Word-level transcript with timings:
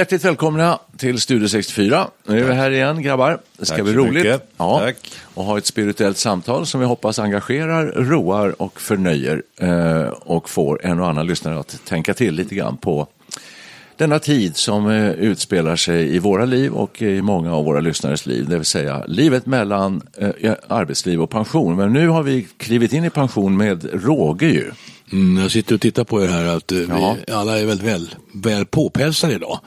Hjärtligt 0.00 0.24
välkomna 0.24 0.78
till 0.96 1.20
Studio 1.20 1.48
64. 1.48 2.08
Nu 2.26 2.40
är 2.40 2.44
vi 2.44 2.54
här 2.54 2.70
igen 2.70 3.02
grabbar. 3.02 3.38
Det 3.58 3.66
ska 3.66 3.76
Tack 3.76 3.84
bli 3.84 3.92
roligt. 3.94 4.12
mycket. 4.14 4.48
Ja. 4.56 4.78
Tack. 4.78 4.96
Och 5.22 5.44
ha 5.44 5.58
ett 5.58 5.66
spirituellt 5.66 6.18
samtal 6.18 6.66
som 6.66 6.80
vi 6.80 6.86
hoppas 6.86 7.18
engagerar, 7.18 7.86
roar 7.86 8.62
och 8.62 8.80
förnöjer 8.80 9.42
eh, 9.60 10.02
och 10.08 10.50
får 10.50 10.86
en 10.86 11.00
och 11.00 11.08
annan 11.08 11.26
lyssnare 11.26 11.58
att 11.58 11.80
tänka 11.84 12.14
till 12.14 12.34
lite 12.34 12.54
grann 12.54 12.76
på 12.76 13.06
denna 13.96 14.18
tid 14.18 14.56
som 14.56 14.90
eh, 14.90 15.10
utspelar 15.10 15.76
sig 15.76 16.14
i 16.16 16.18
våra 16.18 16.44
liv 16.44 16.72
och 16.72 17.02
i 17.02 17.22
många 17.22 17.54
av 17.54 17.64
våra 17.64 17.80
lyssnares 17.80 18.26
liv, 18.26 18.48
det 18.48 18.56
vill 18.56 18.64
säga 18.64 19.04
livet 19.06 19.46
mellan 19.46 20.02
eh, 20.40 20.52
arbetsliv 20.68 21.22
och 21.22 21.30
pension. 21.30 21.76
Men 21.76 21.92
nu 21.92 22.08
har 22.08 22.22
vi 22.22 22.46
klivit 22.56 22.92
in 22.92 23.04
i 23.04 23.10
pension 23.10 23.56
med 23.56 24.04
råge 24.04 24.46
ju. 24.46 24.70
Mm, 25.12 25.42
jag 25.42 25.50
sitter 25.50 25.74
och 25.74 25.80
tittar 25.80 26.04
på 26.04 26.24
er 26.24 26.28
här 26.28 26.56
att 26.56 26.72
eh, 26.72 26.78
Ja. 26.88 27.16
vi 27.26 27.32
alla 27.32 27.58
är 27.58 27.66
väldigt 27.66 27.86
väl, 27.86 28.14
väl 28.32 28.66
påpälsade 28.66 29.34
idag. 29.34 29.60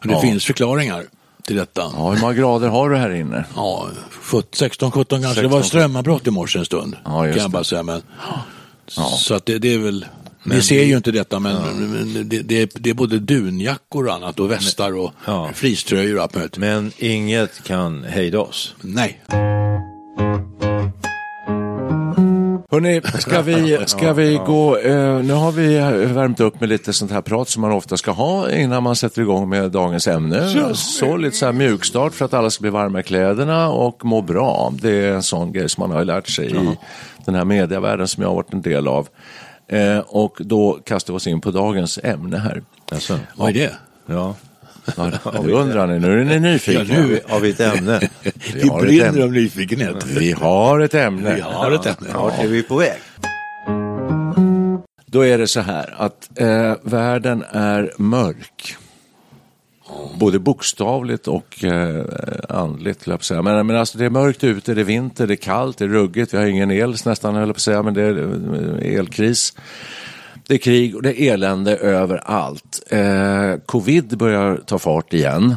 Och 0.00 0.06
det 0.08 0.12
Ja. 0.12 0.20
finns 0.20 0.44
förklaringar 0.44 1.04
till 1.46 1.56
detta. 1.56 1.92
Ja, 1.96 2.10
hur 2.10 2.20
många 2.20 2.34
grader 2.34 2.68
har 2.68 2.90
du 2.90 2.96
här 2.96 3.10
inne? 3.10 3.44
Ja, 3.56 3.88
16, 4.52 4.90
17 4.90 5.22
kanske. 5.22 5.40
Det 5.42 5.48
var 5.48 5.58
16. 5.62 5.68
strömavbrott 5.68 6.26
i 6.26 6.30
morse 6.30 6.58
en 6.58 6.64
stund. 6.64 6.96
Ja, 7.04 7.26
just 7.26 7.36
kan 7.36 7.42
jag 7.42 7.50
bara 7.50 7.64
säga. 7.64 7.82
Men, 7.82 8.02
Så 9.18 9.34
att 9.34 9.46
det, 9.46 9.58
det 9.58 9.74
är 9.74 9.78
väl, 9.78 10.06
ni 10.44 10.62
ser 10.62 10.84
ju 10.84 10.96
inte 10.96 11.10
detta 11.10 11.38
men, 11.38 11.56
men 11.62 12.28
det, 12.28 12.42
det, 12.42 12.62
är, 12.62 12.68
det 12.74 12.90
är 12.90 12.94
både 12.94 13.18
dunjackor 13.18 14.06
och 14.06 14.14
annat 14.14 14.40
och 14.40 14.50
västar 14.50 14.96
och 14.98 15.12
Ja. 15.26 15.50
fleecetröjor 15.54 16.16
och 16.16 16.22
allt 16.22 16.34
möjligt. 16.34 16.56
Men 16.58 16.92
inget 16.98 17.64
kan 17.64 18.04
hejda 18.04 18.40
oss. 18.40 18.74
Nej. 18.80 19.20
Hörrni, 22.70 23.00
ska 23.18 23.42
vi, 23.42 23.78
ska 23.86 24.12
vi 24.12 24.40
gå, 24.46 24.76
eh, 24.76 25.22
nu 25.22 25.32
har 25.32 25.52
vi 25.52 25.78
värmt 26.06 26.40
upp 26.40 26.60
med 26.60 26.68
lite 26.68 26.92
sånt 26.92 27.10
här 27.10 27.20
prat 27.20 27.48
som 27.48 27.62
man 27.62 27.72
ofta 27.72 27.96
ska 27.96 28.10
ha 28.10 28.50
innan 28.50 28.82
man 28.82 28.96
sätter 28.96 29.22
igång 29.22 29.48
med 29.48 29.70
dagens 29.70 30.08
ämne. 30.08 30.48
Så, 30.74 31.16
lite 31.16 31.36
så 31.36 31.46
här 31.46 31.52
mjukstart 31.52 32.14
för 32.14 32.24
att 32.24 32.34
alla 32.34 32.50
ska 32.50 32.62
bli 32.62 32.70
varma 32.70 33.00
i 33.00 33.02
kläderna 33.02 33.70
och 33.70 34.04
må 34.04 34.22
bra. 34.22 34.72
Det 34.82 34.90
är 34.90 35.12
en 35.12 35.22
sån 35.22 35.52
grej 35.52 35.68
som 35.68 35.82
man 35.88 35.90
har 35.98 36.04
lärt 36.04 36.28
sig 36.28 36.46
i 36.56 36.76
den 37.24 37.34
här 37.34 37.44
medievärlden 37.44 38.08
som 38.08 38.22
jag 38.22 38.30
har 38.30 38.36
varit 38.36 38.52
en 38.52 38.62
del 38.62 38.88
av. 38.88 39.08
Eh, 39.68 39.98
och 39.98 40.36
då 40.38 40.78
kastar 40.84 41.12
vi 41.12 41.16
oss 41.16 41.26
in 41.26 41.40
på 41.40 41.50
dagens 41.50 41.98
ämne 42.02 42.38
här. 42.38 42.62
Alltså, 42.92 43.18
Vad 43.36 43.48
är 43.48 43.54
det? 43.54 43.72
ja. 44.06 44.34
Ja, 44.96 45.10
nu 45.44 45.52
undrar 45.52 45.86
ni, 45.86 45.98
nu 45.98 46.20
är 46.20 46.24
ni 46.24 46.40
nyfikna. 46.40 46.94
Ja, 46.94 47.02
nu- 47.06 47.20
Har 47.28 47.40
vi 47.40 47.50
ett 47.50 47.60
ämne? 47.60 48.00
Vi 48.54 48.60
ett 48.60 48.80
brinner 48.80 49.22
av 49.22 49.32
nyfikenhet. 49.32 50.06
Vi 50.06 50.32
har 50.32 50.80
ett 50.80 50.94
ämne. 50.94 51.34
Vi 51.34 51.40
har 51.40 51.70
ett 51.72 51.86
ämne. 51.86 52.12
Vart 52.14 52.38
är 52.44 52.46
vi 52.48 52.62
på 52.62 52.76
väg? 52.76 52.98
Då 55.06 55.26
är 55.26 55.38
det 55.38 55.46
så 55.48 55.60
här 55.60 55.94
att 55.98 56.30
eh, 56.40 56.74
världen 56.82 57.44
är 57.50 57.92
mörk. 57.96 58.76
Både 60.18 60.38
bokstavligt 60.38 61.28
och 61.28 61.64
eh, 61.64 62.04
andligt, 62.48 63.06
jag 63.06 63.24
säga. 63.24 63.42
Men, 63.42 63.66
men 63.66 63.76
alltså 63.76 63.98
det 63.98 64.04
är 64.04 64.10
mörkt 64.10 64.44
ute, 64.44 64.74
det 64.74 64.80
är 64.80 64.84
vinter, 64.84 65.26
det 65.26 65.34
är 65.34 65.36
kallt, 65.36 65.78
det 65.78 65.84
är 65.84 65.88
ruggigt, 65.88 66.34
vi 66.34 66.38
har 66.38 66.46
ingen 66.46 66.70
el 66.70 66.96
nästan, 67.04 67.34
höll 67.34 67.40
jag 67.48 67.48
på 67.48 67.58
att 67.58 67.60
säga, 67.62 67.82
men 67.82 67.94
det 67.94 68.02
är 68.02 68.18
eh, 68.86 68.98
elkris. 68.98 69.54
Det 70.50 70.54
är 70.56 70.58
krig 70.58 70.96
och 70.96 71.02
det 71.02 71.20
är 71.22 71.32
elände 71.32 71.76
överallt. 71.76 72.82
Eh, 72.90 73.54
covid 73.66 74.18
börjar 74.18 74.56
ta 74.66 74.78
fart 74.78 75.12
igen. 75.12 75.56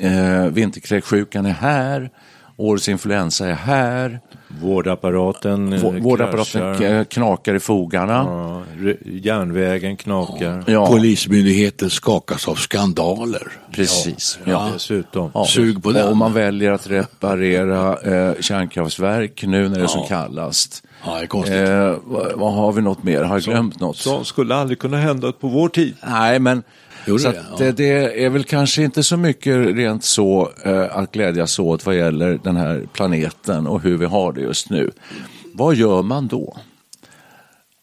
Eh, 0.00 0.46
vinterkräksjukan 0.46 1.46
är 1.46 1.50
här. 1.52 2.10
Årets 2.56 2.88
influensa 2.88 3.46
är 3.48 3.52
här. 3.52 4.20
Vårdapparaten 4.62 5.72
eh, 5.72 5.80
Vå- 5.82 6.00
Vårdapparaten 6.02 6.78
k- 6.78 7.04
knakar 7.10 7.54
i 7.54 7.60
fogarna. 7.60 8.12
Ja, 8.28 8.62
järnvägen 9.04 9.96
knakar. 9.96 10.64
Ja, 10.66 10.86
Polismyndigheten 10.86 11.90
skakas 11.90 12.48
av 12.48 12.54
skandaler. 12.54 13.52
precis. 13.72 14.38
Ja, 14.44 14.50
Ja. 14.50 14.70
dessutom. 14.74 15.30
Ja. 15.34 15.44
Sug 15.46 15.82
på 15.82 15.92
den. 15.92 16.08
Och 16.08 16.16
man 16.16 16.32
väljer 16.32 16.72
att 16.72 16.86
reparera 16.90 17.96
eh, 17.98 18.34
kärnkraftverk 18.40 19.44
nu 19.46 19.68
när 19.68 19.78
det 19.78 19.82
är 19.84 19.86
som 19.86 20.06
kallast. 20.06 20.82
Ja, 21.04 21.14
det 21.16 21.22
är 21.22 21.26
konstigt. 21.26 21.68
Eh, 21.68 21.96
vad, 22.04 22.32
vad 22.38 22.52
har 22.54 22.72
vi 22.72 22.82
något 22.82 23.02
mer? 23.02 23.22
Har 23.22 23.34
jag 23.36 23.42
glömt 23.42 23.80
något? 23.80 23.96
Som 23.96 24.24
skulle 24.24 24.54
aldrig 24.54 24.78
kunna 24.78 24.96
hända 24.96 25.32
på 25.32 25.48
vår 25.48 25.68
tid. 25.68 25.96
Nej, 26.06 26.38
men 26.38 26.62
Gjorde 27.06 27.22
så 27.22 27.30
det? 27.32 27.40
att 27.40 27.46
Ja. 27.50 27.64
det, 27.64 27.72
det 27.72 28.24
är 28.24 28.28
väl 28.30 28.44
kanske 28.44 28.82
inte 28.82 29.02
så 29.02 29.16
mycket 29.16 29.56
rent 29.56 30.04
så 30.04 30.50
eh, 30.64 30.96
att 30.96 31.12
glädjas 31.12 31.58
åt 31.58 31.86
vad 31.86 31.96
gäller 31.96 32.38
den 32.44 32.56
här 32.56 32.82
planeten 32.92 33.66
och 33.66 33.80
hur 33.80 33.96
vi 33.96 34.04
har 34.06 34.32
det 34.32 34.40
just 34.40 34.70
nu. 34.70 34.90
Vad 35.52 35.74
gör 35.74 36.02
man 36.02 36.26
då? 36.26 36.56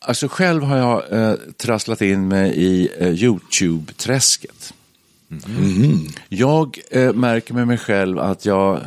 Alltså 0.05 0.27
själv 0.27 0.63
har 0.63 0.77
jag 0.77 1.11
eh, 1.11 1.33
trasslat 1.57 2.01
in 2.01 2.27
mig 2.27 2.53
i 2.55 2.89
eh, 2.99 3.09
YouTube-träsket. 3.09 4.73
Jag 6.29 6.79
eh, 6.91 7.13
märker 7.13 7.53
med 7.53 7.67
mig 7.67 7.77
själv 7.77 8.19
att 8.19 8.45
jag, 8.45 8.79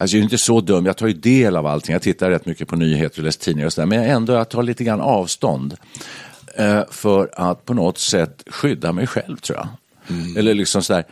alltså 0.00 0.16
jag 0.16 0.20
är 0.20 0.24
inte 0.24 0.38
så 0.38 0.60
dum, 0.60 0.86
jag 0.86 0.96
tar 0.96 1.06
ju 1.06 1.12
del 1.12 1.56
av 1.56 1.66
allting, 1.66 1.92
jag 1.92 2.02
tittar 2.02 2.30
rätt 2.30 2.46
mycket 2.46 2.68
på 2.68 2.76
nyheter 2.76 3.18
och 3.18 3.24
läser 3.24 3.40
tidningar 3.40 3.66
och 3.66 3.72
sådär, 3.72 3.86
men 3.86 3.98
jag 3.98 4.08
ändå 4.08 4.32
jag 4.32 4.48
tar 4.48 4.62
lite 4.62 4.84
grann 4.84 5.00
avstånd 5.00 5.76
eh, 6.56 6.82
för 6.90 7.30
att 7.32 7.64
på 7.64 7.74
något 7.74 7.98
sätt 7.98 8.42
skydda 8.46 8.92
mig 8.92 9.06
själv 9.06 9.36
tror 9.36 9.58
jag. 9.58 9.68
Eller 10.36 10.54
liksom 10.54 10.82
sådär, 10.82 11.04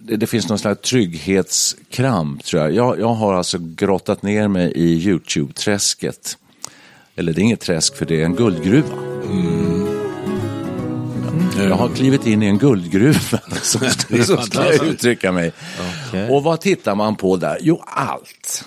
det, 0.00 0.16
det 0.16 0.26
finns 0.26 0.48
någon 0.48 0.58
slags 0.58 0.80
trygghetskramp 0.80 2.44
tror 2.44 2.62
jag. 2.62 2.74
jag. 2.74 3.00
Jag 3.00 3.14
har 3.14 3.34
alltså 3.34 3.58
grottat 3.60 4.22
ner 4.22 4.48
mig 4.48 4.72
i 4.72 5.08
YouTube-träsket. 5.08 6.36
Eller 7.16 7.32
det 7.32 7.40
är 7.40 7.42
inget 7.42 7.60
träsk 7.60 7.96
för 7.96 8.06
det 8.06 8.20
är 8.20 8.24
en 8.24 8.36
guldgruva. 8.36 9.89
Jag 11.58 11.74
har 11.74 11.88
klivit 11.88 12.26
in 12.26 12.42
i 12.42 12.46
en 12.46 12.58
guldgruva, 12.58 13.40
så, 13.62 13.78
så 14.26 14.36
ska 14.36 14.64
jag 14.64 14.86
uttrycka 14.86 15.32
mig. 15.32 15.52
Okej. 16.08 16.30
Och 16.30 16.42
vad 16.42 16.60
tittar 16.60 16.94
man 16.94 17.16
på 17.16 17.36
där? 17.36 17.58
Jo, 17.60 17.82
allt. 17.86 18.64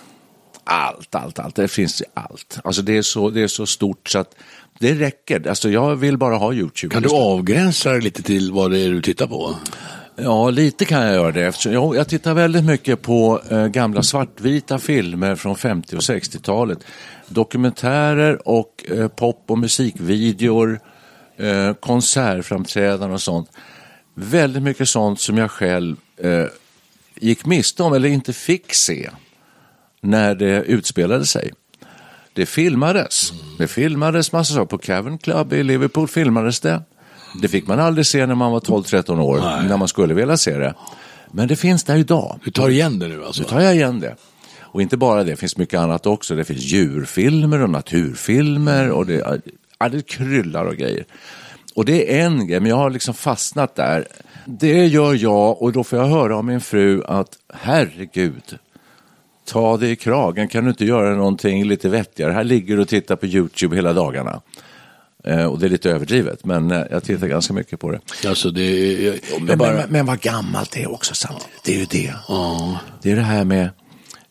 Allt, 0.64 1.16
allt, 1.16 1.40
allt. 1.40 1.56
Det 1.56 1.68
finns 1.68 2.02
ju 2.02 2.06
allt. 2.14 2.60
Alltså 2.64 2.82
det 2.82 2.98
är 2.98 3.02
så, 3.02 3.30
det 3.30 3.42
är 3.44 3.48
så 3.48 3.66
stort 3.66 4.10
så 4.10 4.20
att 4.20 4.36
det 4.80 4.94
räcker. 4.94 5.48
Alltså 5.48 5.70
jag 5.70 5.96
vill 5.96 6.18
bara 6.18 6.36
ha 6.36 6.54
YouTube. 6.54 6.94
Kan 6.94 7.04
du 7.04 7.10
avgränsa 7.10 7.92
det 7.92 8.00
lite 8.00 8.24
till 8.24 8.52
vad 8.52 8.72
det 8.72 8.80
är 8.80 8.90
du 8.90 9.02
tittar 9.02 9.28
på? 9.28 9.56
Ja, 10.16 10.50
lite 10.50 10.86
kan 10.86 11.02
jag 11.02 11.14
göra 11.14 11.32
det. 11.32 11.46
Eftersom 11.46 11.74
jag, 11.74 11.96
jag 11.96 12.08
tittar 12.08 12.34
väldigt 12.34 12.66
mycket 12.66 13.02
på 13.02 13.42
eh, 13.50 13.68
gamla 13.68 14.04
svartvita 14.04 14.80
filmer 14.80 15.36
från 15.36 15.56
50 15.56 15.96
och 15.96 16.02
60-talet. 16.02 16.80
Dokumentärer 17.28 18.48
och 18.48 18.86
eh, 18.92 19.08
pop 19.08 19.44
och 19.48 19.58
musikvideor, 19.58 20.80
eh, 21.38 21.74
konsertframträdanden 21.74 23.12
och 23.12 23.22
sånt. 23.22 23.50
Väldigt 24.16 24.64
mycket 24.64 24.90
sånt 24.90 25.20
som 25.20 25.38
jag 25.38 25.52
själv 25.52 25.96
eh, 26.18 26.46
gick 27.16 27.46
miste 27.46 27.84
om 27.84 27.94
eller 27.94 28.10
inte 28.10 28.34
fick 28.34 28.74
se 28.74 29.10
när 30.02 30.36
det 30.36 30.64
utspelade 30.64 31.26
sig. 31.26 31.52
Det 32.34 32.46
filmades. 32.46 33.34
Det 33.58 33.68
filmades 33.68 34.32
massor. 34.32 34.66
På 34.66 34.78
Cavern 34.78 35.18
Club 35.18 35.54
i 35.54 35.64
Liverpool 35.64 36.08
filmades 36.08 36.60
det. 36.60 36.82
Det 37.42 37.48
fick 37.48 37.68
man 37.68 37.80
aldrig 37.80 38.06
se 38.06 38.26
när 38.26 38.36
man 38.36 38.52
var 38.52 38.60
12-13 38.60 39.20
år, 39.20 39.40
Nej. 39.40 39.68
när 39.68 39.78
man 39.78 39.88
skulle 39.88 40.14
vilja 40.14 40.38
se 40.38 40.58
det. 40.58 40.74
Men 41.32 41.48
det 41.48 41.56
finns 41.56 41.84
där 41.84 41.96
idag. 41.96 42.40
Du 42.44 42.52
tar 42.52 42.70
igen 42.70 43.00
det 43.00 43.08
nu 43.08 43.26
alltså? 43.26 43.42
Nu 43.42 43.48
tar 43.48 43.60
jag 43.60 43.76
igen 43.76 44.00
det. 44.00 44.16
Och 44.60 44.82
inte 44.82 44.98
bara 44.98 45.24
det, 45.24 45.32
det 45.32 45.36
finns 45.36 45.58
mycket 45.58 45.80
annat 45.80 46.06
också. 46.06 46.36
Det 46.36 46.44
finns 46.44 46.62
djurfilmer 46.62 47.62
och 47.62 47.70
naturfilmer 47.70 48.92
och 48.92 49.06
det, 49.06 49.42
ja, 49.84 49.90
det 49.90 50.08
kryllar 50.08 50.66
och 50.66 50.76
grejer. 50.76 51.06
Och 51.76 51.86
det 51.86 52.20
är 52.20 52.26
en 52.26 52.48
grej, 52.48 52.60
men 52.60 52.70
jag 52.70 52.76
har 52.76 52.90
liksom 52.90 53.14
fastnat 53.14 53.76
där. 53.76 54.08
Det 54.46 54.86
gör 54.88 55.14
jag 55.14 55.62
och 55.62 55.72
då 55.72 55.84
får 55.84 56.00
jag 56.00 56.06
höra 56.06 56.38
av 56.38 56.46
min 56.46 56.62
fru 56.62 57.04
att 57.04 57.38
herregud, 57.54 58.58
ta 59.46 59.78
dig 59.78 59.92
i 59.92 59.96
kragen, 59.96 60.48
kan 60.48 60.64
du 60.64 60.70
inte 60.70 60.86
göra 60.86 61.16
någonting 61.16 61.66
lite 61.66 61.90
vettigare? 61.90 62.32
Här 62.32 62.44
ligger 62.44 62.76
du 62.76 62.82
och 62.82 62.88
tittar 62.88 63.16
på 63.16 63.26
YouTube 63.26 63.76
hela 63.76 63.94
dagarna. 63.94 64.42
Eh, 65.24 65.46
och 65.46 65.60
det 65.60 65.66
är 65.66 65.70
lite 65.70 65.92
överdrivet, 65.92 66.46
men 66.46 66.72
eh, 66.72 66.84
jag 66.92 67.04
tittar 67.04 67.28
ganska 67.28 67.54
mycket 67.54 67.80
på 67.80 67.92
det. 67.92 68.00
Alltså 68.28 68.50
det 68.50 68.94
jag, 69.04 69.20
jag 69.32 69.42
Men, 69.42 69.58
bara, 69.58 69.74
men, 69.74 69.90
men 69.90 70.06
vad 70.06 70.20
gammalt 70.20 70.72
det 70.72 70.84
är 70.84 70.92
också 70.92 71.16
samtidigt. 71.16 71.62
Det 71.66 71.74
är 71.74 71.80
ju 71.80 71.86
det. 71.86 72.14
ja. 72.28 72.80
Det 73.02 73.12
är 73.12 73.16
det 73.16 73.22
här 73.22 73.44
med, 73.44 73.70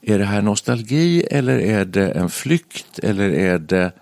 är 0.02 0.18
det 0.18 0.24
här 0.24 0.42
nostalgi 0.42 1.24
eller 1.30 1.58
är 1.58 1.84
det 1.84 2.10
en 2.10 2.30
flykt 2.30 2.98
eller 2.98 3.30
är 3.30 3.58
det 3.58 3.92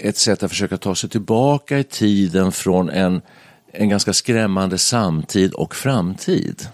ett 0.00 0.16
sätt 0.16 0.42
att 0.42 0.50
försöka 0.50 0.76
ta 0.76 0.94
sig 0.94 1.10
tillbaka 1.10 1.78
i 1.78 1.84
tiden 1.84 2.52
från 2.52 2.90
en, 2.90 3.20
en 3.72 3.88
ganska 3.88 4.12
skrämmande 4.12 4.78
samtid 4.78 5.52
och 5.52 5.74
framtid? 5.74 6.66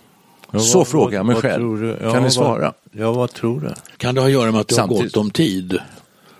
Ja, 0.52 0.58
Så 0.58 0.78
vad- 0.78 0.88
frågar 0.88 1.18
jag 1.18 1.26
mig 1.26 1.36
själv. 1.36 1.60
tror 1.60 1.76
du? 1.80 1.88
Ja, 2.02 2.12
kan 2.12 2.12
ni 2.12 2.20
vad- 2.22 2.32
svara? 2.32 2.72
Ja, 2.92 3.12
vad 3.12 3.32
tror 3.32 3.60
du? 3.60 3.74
Kan 3.96 4.14
det 4.14 4.20
ha 4.20 4.28
att 4.28 4.32
göra 4.32 4.52
med 4.52 4.60
att 4.60 4.68
det 4.68 4.74
har 4.74 4.82
Samtidigt- 4.82 5.12
gått 5.14 5.20
om 5.20 5.30
tid? 5.30 5.78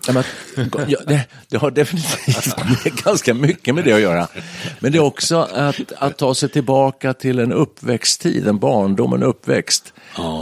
Ja, 0.08 0.23
ja, 0.88 0.99
det, 1.06 1.25
det 1.49 1.56
har 1.56 1.70
definitivt 1.70 2.55
ganska 3.05 3.35
mycket 3.35 3.75
med 3.75 3.85
det 3.85 3.93
att 3.93 4.00
göra. 4.00 4.29
Men 4.81 4.93
det 4.93 4.99
är 4.99 5.02
också 5.02 5.37
att, 5.55 5.76
att 5.99 6.17
ta 6.19 6.35
sig 6.35 6.49
tillbaka 6.49 7.14
till 7.14 7.38
en 7.38 7.52
uppväxttid, 7.52 8.46
en 8.49 8.58
barndom, 8.58 9.12
en 9.12 9.23
uppväxt. 9.23 9.93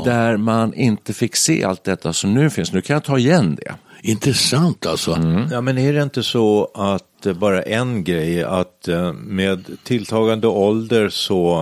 Där 0.04 0.36
man 0.36 0.74
inte 0.74 1.12
fick 1.12 1.36
se 1.36 1.64
allt 1.64 1.84
detta 1.84 2.12
som 2.12 2.34
nu 2.34 2.50
finns. 2.50 2.72
Nu 2.72 2.80
kan 2.82 2.94
jag 2.94 3.04
ta 3.04 3.18
igen 3.18 3.54
det. 3.54 3.74
Intressant 4.04 4.86
alltså. 4.86 5.12
Mm. 5.12 5.48
Ja, 5.50 5.60
men 5.60 5.78
är 5.78 5.92
det 5.92 6.02
inte 6.02 6.22
så 6.22 6.70
att 6.74 7.26
eh, 7.26 7.34
bara 7.34 7.62
en 7.62 8.04
grej 8.04 8.42
att 8.42 8.88
eh, 8.88 9.12
med 9.12 9.64
tilltagande 9.84 10.46
ålder 10.46 11.08
så 11.08 11.56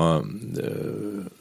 eh, 0.59 1.33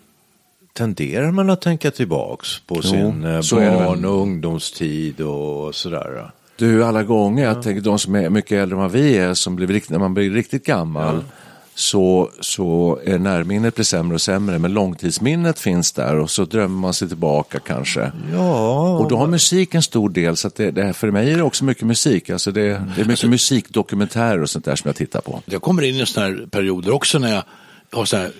tenderar 0.73 1.31
man 1.31 1.49
att 1.49 1.61
tänka 1.61 1.91
tillbaks 1.91 2.59
på 2.59 2.81
sin 2.81 3.23
eh, 3.23 3.41
barn 3.51 4.05
och 4.05 4.21
ungdomstid 4.21 5.21
och 5.21 5.75
sådär. 5.75 6.31
Du, 6.55 6.83
alla 6.83 7.03
gånger, 7.03 7.43
jag 7.43 7.63
tänker 7.63 7.81
de 7.81 7.99
som 7.99 8.15
är 8.15 8.29
mycket 8.29 8.51
äldre 8.51 8.75
än 8.75 8.81
vad 8.81 8.91
vi 8.91 9.17
är, 9.17 9.33
som 9.33 9.55
blir, 9.55 9.91
när 9.91 9.99
man 9.99 10.13
blir 10.13 10.31
riktigt 10.31 10.65
gammal, 10.65 11.23
så, 11.79 12.31
så 12.39 12.99
är 13.05 13.19
närminnet 13.19 13.75
blir 13.75 13.85
sämre 13.85 14.15
och 14.15 14.21
sämre, 14.21 14.59
men 14.59 14.73
långtidsminnet 14.73 15.59
finns 15.59 15.91
där 15.91 16.15
och 16.15 16.29
så 16.29 16.45
drömmer 16.45 16.77
man 16.79 16.93
sig 16.93 17.07
tillbaka 17.07 17.59
kanske. 17.59 18.11
Ja, 18.33 18.97
Och 18.97 19.09
då 19.09 19.17
har 19.17 19.27
musik 19.27 19.73
en 19.75 19.83
stor 19.83 20.09
del, 20.09 20.35
så 20.35 20.49
det, 20.55 20.71
det, 20.71 20.93
för 20.93 21.11
mig 21.11 21.31
är 21.33 21.37
det 21.37 21.43
också 21.43 21.65
mycket 21.65 21.83
musik. 21.83 22.29
Alltså 22.29 22.51
det, 22.51 22.61
det 22.95 23.01
är 23.01 23.05
mycket 23.05 23.29
musikdokumentärer 23.29 24.41
och 24.41 24.49
sånt 24.49 24.65
där 24.65 24.75
som 24.75 24.87
jag 24.87 24.95
tittar 24.95 25.21
på. 25.21 25.41
Jag 25.45 25.61
kommer 25.61 25.81
in 25.81 25.95
i 25.95 26.05
sådana 26.05 26.29
här 26.29 26.45
perioder 26.45 26.91
också 26.93 27.19
när 27.19 27.33
jag 27.33 27.43
har 27.91 28.05
så 28.05 28.17
här, 28.17 28.31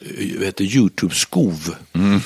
YouTube-skov. 0.61 1.75
Man 1.91 2.21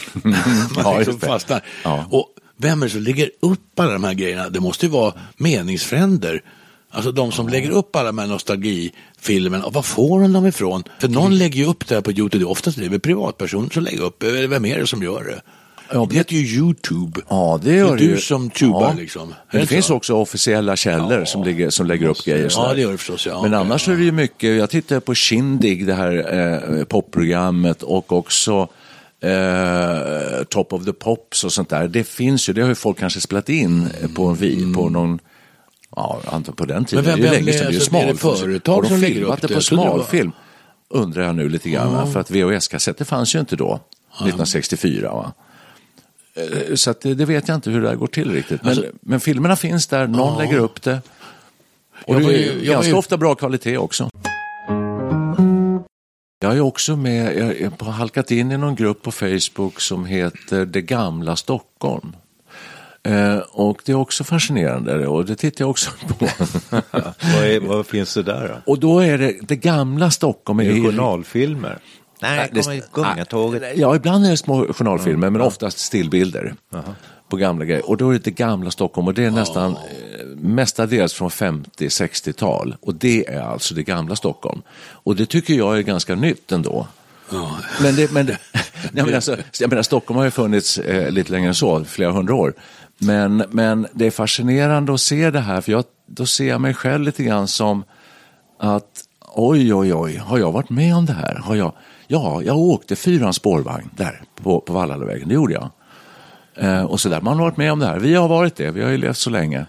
Ja, 0.78 0.98
liksom 0.98 1.20
det. 1.20 1.28
fastnar. 1.28 1.62
Ja. 1.84 2.06
Och 2.10 2.28
vem 2.58 2.82
är 2.82 2.86
det 2.86 2.92
som 2.92 3.02
lägger 3.02 3.30
upp 3.40 3.80
alla 3.80 3.94
de 3.94 4.04
här 4.04 4.14
grejerna? 4.14 4.50
Det 4.50 4.60
måste 4.60 4.86
ju 4.86 4.92
vara 4.92 5.14
meningsfränder. 5.38 6.42
Alltså 6.96 7.12
de 7.12 7.32
som 7.32 7.50
lägger 7.50 7.70
upp 7.70 7.96
alla 7.96 8.06
de 8.06 8.18
här 8.18 8.28
nostalgifilmerna, 8.28 9.66
och 9.66 9.74
var 9.74 9.82
får 9.82 10.22
de 10.22 10.34
dem 10.34 10.46
ifrån? 10.46 10.84
För 11.00 11.08
någon 11.08 11.38
lägger 11.38 11.60
ju 11.60 11.66
upp 11.66 11.88
det 11.88 11.96
här 11.96 12.02
på 12.02 12.12
YouTube, 12.12 12.38
det 12.38 12.48
är 12.48 12.50
oftast 12.52 12.78
det 12.78 13.00
privatpersoner 13.00 13.70
som 13.70 13.84
lägger 13.84 14.02
upp, 14.02 14.24
eller 14.24 14.48
vem 14.48 14.66
är 14.66 14.80
det 14.80 14.88
som 14.88 15.04
gör 15.04 15.24
det? 15.24 15.42
Ja, 15.94 16.08
det 16.10 16.16
heter 16.16 16.36
ju 16.36 16.58
YouTube. 16.58 17.22
Ja, 17.30 17.60
det 17.64 17.76
gör 17.76 17.88
det 17.88 18.04
är 18.04 18.08
du 18.08 18.14
ju. 18.14 18.18
som 18.18 18.50
tubar 18.50 18.82
Ja. 18.82 18.94
liksom. 18.98 19.34
Men 19.52 19.62
det 19.62 19.68
finns 19.68 19.86
så? 19.86 19.96
också 19.96 20.14
officiella 20.16 20.76
källor 20.76 21.26
som, 21.26 21.44
ligger, 21.44 21.70
som 21.70 21.88
lägger 21.88 22.08
upp 22.08 22.26
grejer. 22.26 22.52
Ja, 22.56 22.74
det 22.74 22.82
gör 22.82 22.92
det 22.92 22.98
förstås. 22.98 23.26
Ja, 23.26 23.42
Men 23.42 23.54
annars 23.54 23.88
ja. 23.88 23.94
är 23.94 23.98
det 23.98 24.04
ju 24.04 24.12
mycket, 24.12 24.58
jag 24.58 24.70
tittar 24.70 25.00
på 25.00 25.16
Shindig, 25.16 25.88
det 25.88 25.94
här 25.94 26.38
eh, 26.80 26.84
popprogrammet 26.84 27.84
och 27.84 28.12
också 28.12 28.68
eh, 29.22 30.44
Top 30.50 30.74
of 30.74 30.86
the 30.86 30.94
Pops 30.94 31.44
och 31.44 31.54
sånt 31.54 31.70
där. 31.70 31.88
Det 31.88 32.04
finns 32.04 32.50
ju, 32.50 32.54
det 32.54 32.62
har 32.62 32.70
ju 32.70 32.76
folk 32.76 33.00
kanske 33.00 33.22
spelat 33.22 33.50
in 33.50 33.90
på 34.16 34.26
en 34.26 34.36
vi, 34.36 34.74
på 34.74 34.90
någon 34.90 35.20
Ja, 35.96 36.22
antar 36.26 36.54
på 36.54 36.66
den 36.66 36.86
tiden. 36.86 37.06
Men 37.06 37.14
vem- 37.14 37.22
det 37.22 37.28
är 37.28 37.40
ju 37.40 37.46
länge 37.46 37.58
sedan. 37.58 37.66
Det 37.66 37.70
är 37.70 37.72
ju 37.72 37.78
alltså, 37.78 37.90
smalfilm. 37.90 38.18
företag 38.38 38.88
som 38.88 38.98
lägger 39.02 39.22
upp 39.24 39.42
det 39.42 39.48
på 39.48 39.62
smalfilm? 39.62 40.32
Undrar 40.90 41.24
jag 41.24 41.36
nu 41.36 41.50
lite 41.50 41.70
grann. 41.70 42.12
För 42.14 42.20
att 42.20 42.32
VHS-kassetter 42.32 43.06
fanns 43.06 43.36
ju 43.36 43.40
inte 43.40 43.56
då, 43.56 43.80
1964. 44.14 45.12
Va? 45.14 45.34
Eh, 46.36 46.76
Så 46.76 46.90
att 46.92 47.02
det, 47.02 47.14
det 47.16 47.26
vet 47.26 47.48
jag 47.48 47.56
inte 47.56 47.70
hur 47.72 47.82
det 47.82 47.88
där 47.88 47.96
går 47.96 48.08
till 48.08 48.32
riktigt. 48.32 48.62
Men, 48.64 48.70
Alltså- 48.70 48.86
men 49.02 49.20
filmerna 49.20 49.56
finns 49.56 49.88
där, 49.88 50.08
någon 50.08 50.38
lägger 50.38 50.58
upp 50.58 50.82
det. 50.82 51.02
Och 52.08 52.20
det 52.20 52.26
är 52.26 52.30
ju- 52.56 52.66
ganska 52.66 52.90
ju- 52.92 52.96
ofta 52.98 53.18
bra 53.18 53.36
kvalitet 53.36 53.78
också. 53.78 54.10
Jag 56.40 56.56
är 56.56 56.60
också 56.62 56.96
med, 56.96 57.38
jag 57.62 57.72
har 57.86 57.92
halkat 57.92 58.32
in 58.32 58.52
i 58.52 58.58
någon 58.58 58.76
grupp 58.76 59.02
på 59.02 59.12
Facebook 59.12 59.82
som 59.82 60.06
heter 60.06 60.66
Det 60.66 60.82
gamla 60.82 61.36
Stockholm. 61.36 62.16
Eh, 63.04 63.38
och 63.38 63.82
det 63.86 63.92
är 63.92 63.96
också 63.96 64.24
fascinerande 64.24 65.08
och 65.08 65.26
det 65.26 65.36
tittar 65.36 65.64
jag 65.66 65.70
också 65.70 65.92
på. 66.20 66.28
vad, 67.22 67.44
är, 67.44 67.60
vad 67.60 67.88
finns 67.88 68.14
det 68.14 68.24
där 68.24 68.48
då? 68.66 68.72
och 68.72 68.80
då 68.80 69.00
är 69.00 69.18
det 69.18 69.36
det 69.42 69.56
gamla 69.56 70.12
Stockholm. 70.12 70.60
Är 70.60 70.64
det 70.64 70.72
är- 70.72 70.84
journalfilmer? 70.84 71.78
Nej, 72.22 72.50
det- 72.54 72.62
kommer 72.64 72.82
Gungatåget. 72.94 73.64
Ja, 73.76 73.96
ibland 73.96 74.26
är 74.26 74.30
det 74.30 74.38
små 74.38 74.74
journalfilmer, 74.74 75.30
men 75.30 75.42
oftast 75.42 75.80
stillbilder 75.80 76.56
på 77.30 77.36
gamla 77.38 77.66
grejer. 77.66 77.90
Och 77.90 77.98
då 77.98 78.10
är 78.10 78.14
det 78.14 78.24
det 78.24 78.32
gamla 78.32 78.72
Stockholm 78.72 79.08
och 79.08 79.14
det 79.14 79.26
är 79.26 79.32
nästan 79.32 79.72
eh, 79.72 79.78
mestadels 80.38 81.14
från 81.14 81.30
50-60-tal. 81.30 82.76
Och 82.82 82.96
det 82.96 83.28
är 83.30 83.42
alltså 83.42 83.76
det 83.76 83.84
gamla 83.84 84.16
Stockholm. 84.16 84.62
Och 84.92 85.16
det 85.16 85.26
tycker 85.26 85.54
jag 85.54 85.78
är 85.78 85.82
ganska 85.82 86.16
nytt 86.16 86.52
ändå. 86.52 86.88
Men, 87.82 87.96
det, 87.96 88.12
men, 88.12 88.26
det, 88.26 88.38
nej, 88.92 89.06
men 89.06 89.16
alltså, 89.16 89.38
jag 89.60 89.70
menar, 89.70 89.84
Stockholm 89.84 90.18
har 90.18 90.26
ju 90.26 90.32
funnits 90.32 90.78
eh, 90.78 91.12
lite 91.12 91.32
längre 91.32 91.48
än 91.48 91.56
så, 91.56 91.84
flera 91.84 92.12
hundra 92.12 92.36
år. 92.36 92.54
Men, 92.98 93.44
men 93.50 93.88
det 93.94 94.06
är 94.06 94.12
fascinerande 94.12 94.94
att 94.94 95.02
se 95.02 95.32
det 95.32 95.40
här, 95.40 95.62
för 95.62 95.72
jag, 95.72 95.84
då 96.08 96.26
ser 96.26 96.48
jag 96.48 96.62
mig 96.62 96.74
själv 96.74 97.04
lite 97.04 97.24
grann 97.24 97.48
som 97.48 97.84
att 98.60 99.04
oj, 99.36 99.74
oj, 99.74 99.94
oj, 99.94 100.16
har 100.18 100.38
jag 100.38 100.52
varit 100.52 100.70
med 100.70 100.96
om 100.96 101.06
det 101.06 101.14
här? 101.14 101.36
Har 101.36 101.56
jag, 101.56 101.74
ja, 102.08 102.42
jag 102.42 102.58
åkte 102.58 102.96
fyran 102.96 103.34
spårvagn 103.34 103.90
där 103.96 104.22
på, 104.44 104.62
på 104.62 104.74
Vallallavägen, 104.74 105.28
det 105.28 105.34
gjorde 105.34 105.54
jag. 105.54 105.70
Eh, 106.56 106.84
och 106.84 107.00
så 107.00 107.10
där, 107.10 107.22
man 107.22 107.38
har 107.38 107.46
varit 107.46 107.58
med 107.58 107.72
om 107.72 107.80
det 107.80 107.86
här. 107.86 108.00
Vi 108.00 108.16
har 108.16 108.28
varit 108.28 108.56
det, 108.56 108.72
vi 108.72 108.84
har 108.84 108.92
ju 108.92 108.98
levt 108.98 109.18
så 109.18 109.30
länge. 109.30 109.66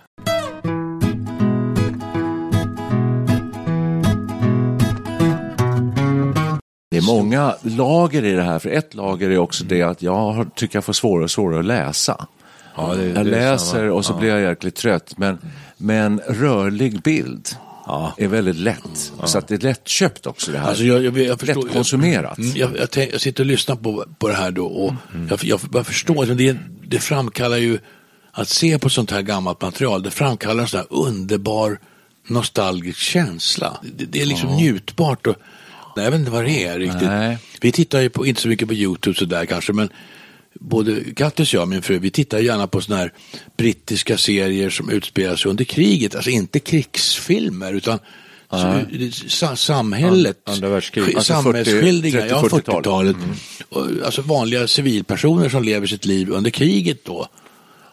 Det 6.90 6.98
är 6.98 7.06
många 7.06 7.54
lager 7.62 8.24
i 8.24 8.32
det 8.32 8.42
här, 8.42 8.58
för 8.58 8.70
ett 8.70 8.94
lager 8.94 9.30
är 9.30 9.38
också 9.38 9.64
det 9.64 9.82
att 9.82 10.02
jag 10.02 10.50
tycker 10.54 10.76
jag 10.76 10.84
får 10.84 10.92
svårare 10.92 11.24
och 11.24 11.30
svårare 11.30 11.58
att 11.58 11.64
läsa. 11.64 12.26
Ja, 12.76 12.94
det- 12.94 13.02
det 13.12 13.18
jag 13.18 13.26
läser 13.26 13.56
samma. 13.66 13.92
och 13.92 14.04
så 14.04 14.14
blir 14.14 14.28
jag 14.28 14.40
jäkligt 14.42 14.74
trött, 14.74 15.14
men, 15.16 15.38
men 15.76 16.20
rörlig 16.28 17.02
bild 17.02 17.48
är 18.18 18.28
väldigt 18.28 18.56
lätt. 18.56 19.12
Så 19.24 19.38
att 19.38 19.48
det 19.48 19.54
är 19.54 19.58
lättköpt 19.58 20.26
också 20.26 20.52
det 20.52 20.58
här. 20.58 20.68
Alltså 20.68 20.84
jag, 20.84 21.04
jag, 21.04 21.18
jag 21.18 21.40
förstår, 21.40 21.62
Lättkonsumerat. 21.62 22.38
Jag, 22.38 22.70
jag, 22.76 22.88
jag, 22.96 23.12
jag 23.12 23.20
sitter 23.20 23.42
och 23.42 23.46
lyssnar 23.46 23.76
på, 23.76 24.04
på 24.18 24.28
det 24.28 24.34
här 24.34 24.50
då 24.50 24.66
och 24.66 24.94
jag, 25.30 25.44
jag, 25.44 25.60
jag 25.74 25.86
förstår, 25.86 26.30
att 26.30 26.38
det, 26.38 26.56
det 26.88 26.98
framkallar 26.98 27.56
ju, 27.56 27.78
att 28.32 28.48
se 28.48 28.78
på 28.78 28.88
sånt 28.90 29.10
här 29.10 29.22
gammalt 29.22 29.62
material, 29.62 30.02
det 30.02 30.10
framkallar 30.10 30.62
en 30.62 30.68
sån 30.68 30.78
här 30.80 30.86
underbar 30.90 31.78
nostalgisk 32.28 32.98
känsla. 32.98 33.76
Det, 33.96 34.04
det 34.04 34.22
är 34.22 34.26
liksom 34.26 34.50
njutbart 34.50 35.26
och 35.26 35.36
nej, 35.96 36.04
jag 36.04 36.10
vet 36.10 36.20
inte 36.20 36.30
vad 36.32 36.44
det 36.44 36.64
är 36.64 36.78
riktigt. 36.78 37.02
Nej. 37.02 37.38
Vi 37.60 37.72
tittar 37.72 38.00
ju 38.00 38.08
på, 38.10 38.26
inte 38.26 38.40
så 38.40 38.48
mycket 38.48 38.68
på 38.68 38.74
YouTube 38.74 39.18
sådär 39.18 39.46
kanske, 39.46 39.72
men 39.72 39.88
både 40.60 41.00
Kattis 41.16 41.54
och 41.54 41.60
jag, 41.60 41.68
min 41.68 41.82
fru, 41.82 41.98
vi 41.98 42.10
tittar 42.10 42.38
gärna 42.38 42.66
på 42.66 42.80
sådana 42.80 43.02
här 43.02 43.12
brittiska 43.56 44.18
serier 44.18 44.70
som 44.70 44.90
utspelar 44.90 45.36
sig 45.36 45.50
under 45.50 45.64
kriget. 45.64 46.14
Alltså 46.14 46.30
inte 46.30 46.60
krigsfilmer 46.60 47.72
utan 47.72 47.98
så, 48.50 48.80
sa, 49.28 49.56
samhället, 49.56 50.38
Alltså 51.16 51.32
samhällsskildringar, 51.34 52.20
40, 52.20 52.30
ja 52.30 52.42
40-talet. 52.42 53.16
40-talet. 53.16 53.16
Och, 53.68 53.86
Alltså 54.04 54.22
vanliga 54.22 54.66
civilpersoner 54.66 55.48
som 55.48 55.62
lever 55.64 55.86
sitt 55.86 56.04
liv 56.04 56.30
under 56.30 56.50
kriget 56.50 57.04
då. 57.04 57.28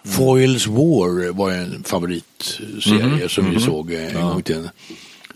Foils 0.06 0.68
War 0.68 1.32
var 1.32 1.52
en 1.52 1.84
favoritserie 1.84 3.30
som 3.30 3.52
vi 3.52 3.60
såg 3.60 3.94
eh, 3.94 4.16
en 4.16 4.22
gång 4.22 4.40
i 4.40 4.44
tiden. 4.44 4.70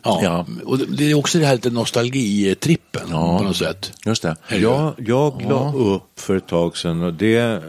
Ja. 0.05 0.19
Ja. 0.23 0.45
Och 0.65 0.77
det- 0.79 1.11
är 1.11 1.13
också 1.13 1.39
det 1.39 1.45
här 1.45 1.53
lite 1.55 1.69
nostalgitrippen 1.69 3.09
på 3.09 3.43
något 3.43 3.57
sätt. 3.57 3.91
Just 4.05 4.21
det. 4.21 4.35
Jag, 4.49 4.93
jag 4.97 5.41
la 5.49 5.73
upp 5.73 6.19
för 6.19 6.35
ett 6.35 6.47
tag 6.47 6.77
sedan 6.77 7.01
och 7.03 7.13
det, 7.13 7.37
eh, 7.37 7.61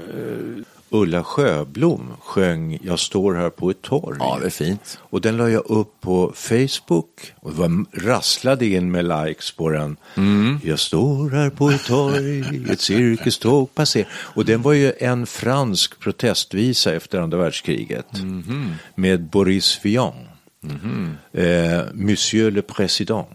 Ulla 0.90 1.24
Sjöblom 1.24 2.10
sjöng 2.20 2.78
Jag 2.82 2.98
står 2.98 3.34
här 3.34 3.50
på 3.50 3.70
ett 3.70 3.82
torg. 3.82 4.16
Ja, 4.20 4.38
det 4.40 4.46
är 4.46 4.50
fint. 4.50 4.98
Och 5.02 5.20
den 5.20 5.36
la 5.36 5.48
jag 5.48 5.62
upp 5.70 6.00
på 6.00 6.32
Facebook 6.34 7.32
och 7.40 7.50
det 7.52 7.56
var 7.58 7.84
rasslade 8.06 8.66
in 8.66 8.90
med 8.90 9.04
likes 9.26 9.52
på 9.52 9.70
den. 9.70 9.96
Mm. 10.16 10.60
Jag 10.64 10.78
står 10.78 11.30
här 11.30 11.50
på 11.50 11.70
ett 11.70 11.84
torg, 11.84 12.44
ett 12.72 12.80
cirkuståg 12.80 13.74
passerar. 13.74 14.08
Och 14.12 14.44
den 14.44 14.62
var 14.62 14.72
ju 14.72 14.92
en 15.00 15.26
fransk 15.26 16.00
protestvisa 16.00 16.94
efter 16.94 17.18
andra 17.20 17.38
världskriget 17.38 18.12
Mhm. 18.22 18.74
med 18.94 19.22
Boris 19.24 19.80
Vian. 19.82 20.14
Eh, 21.32 21.80
Monsieur 21.94 22.50
le 22.50 22.62
Président. 22.62 23.26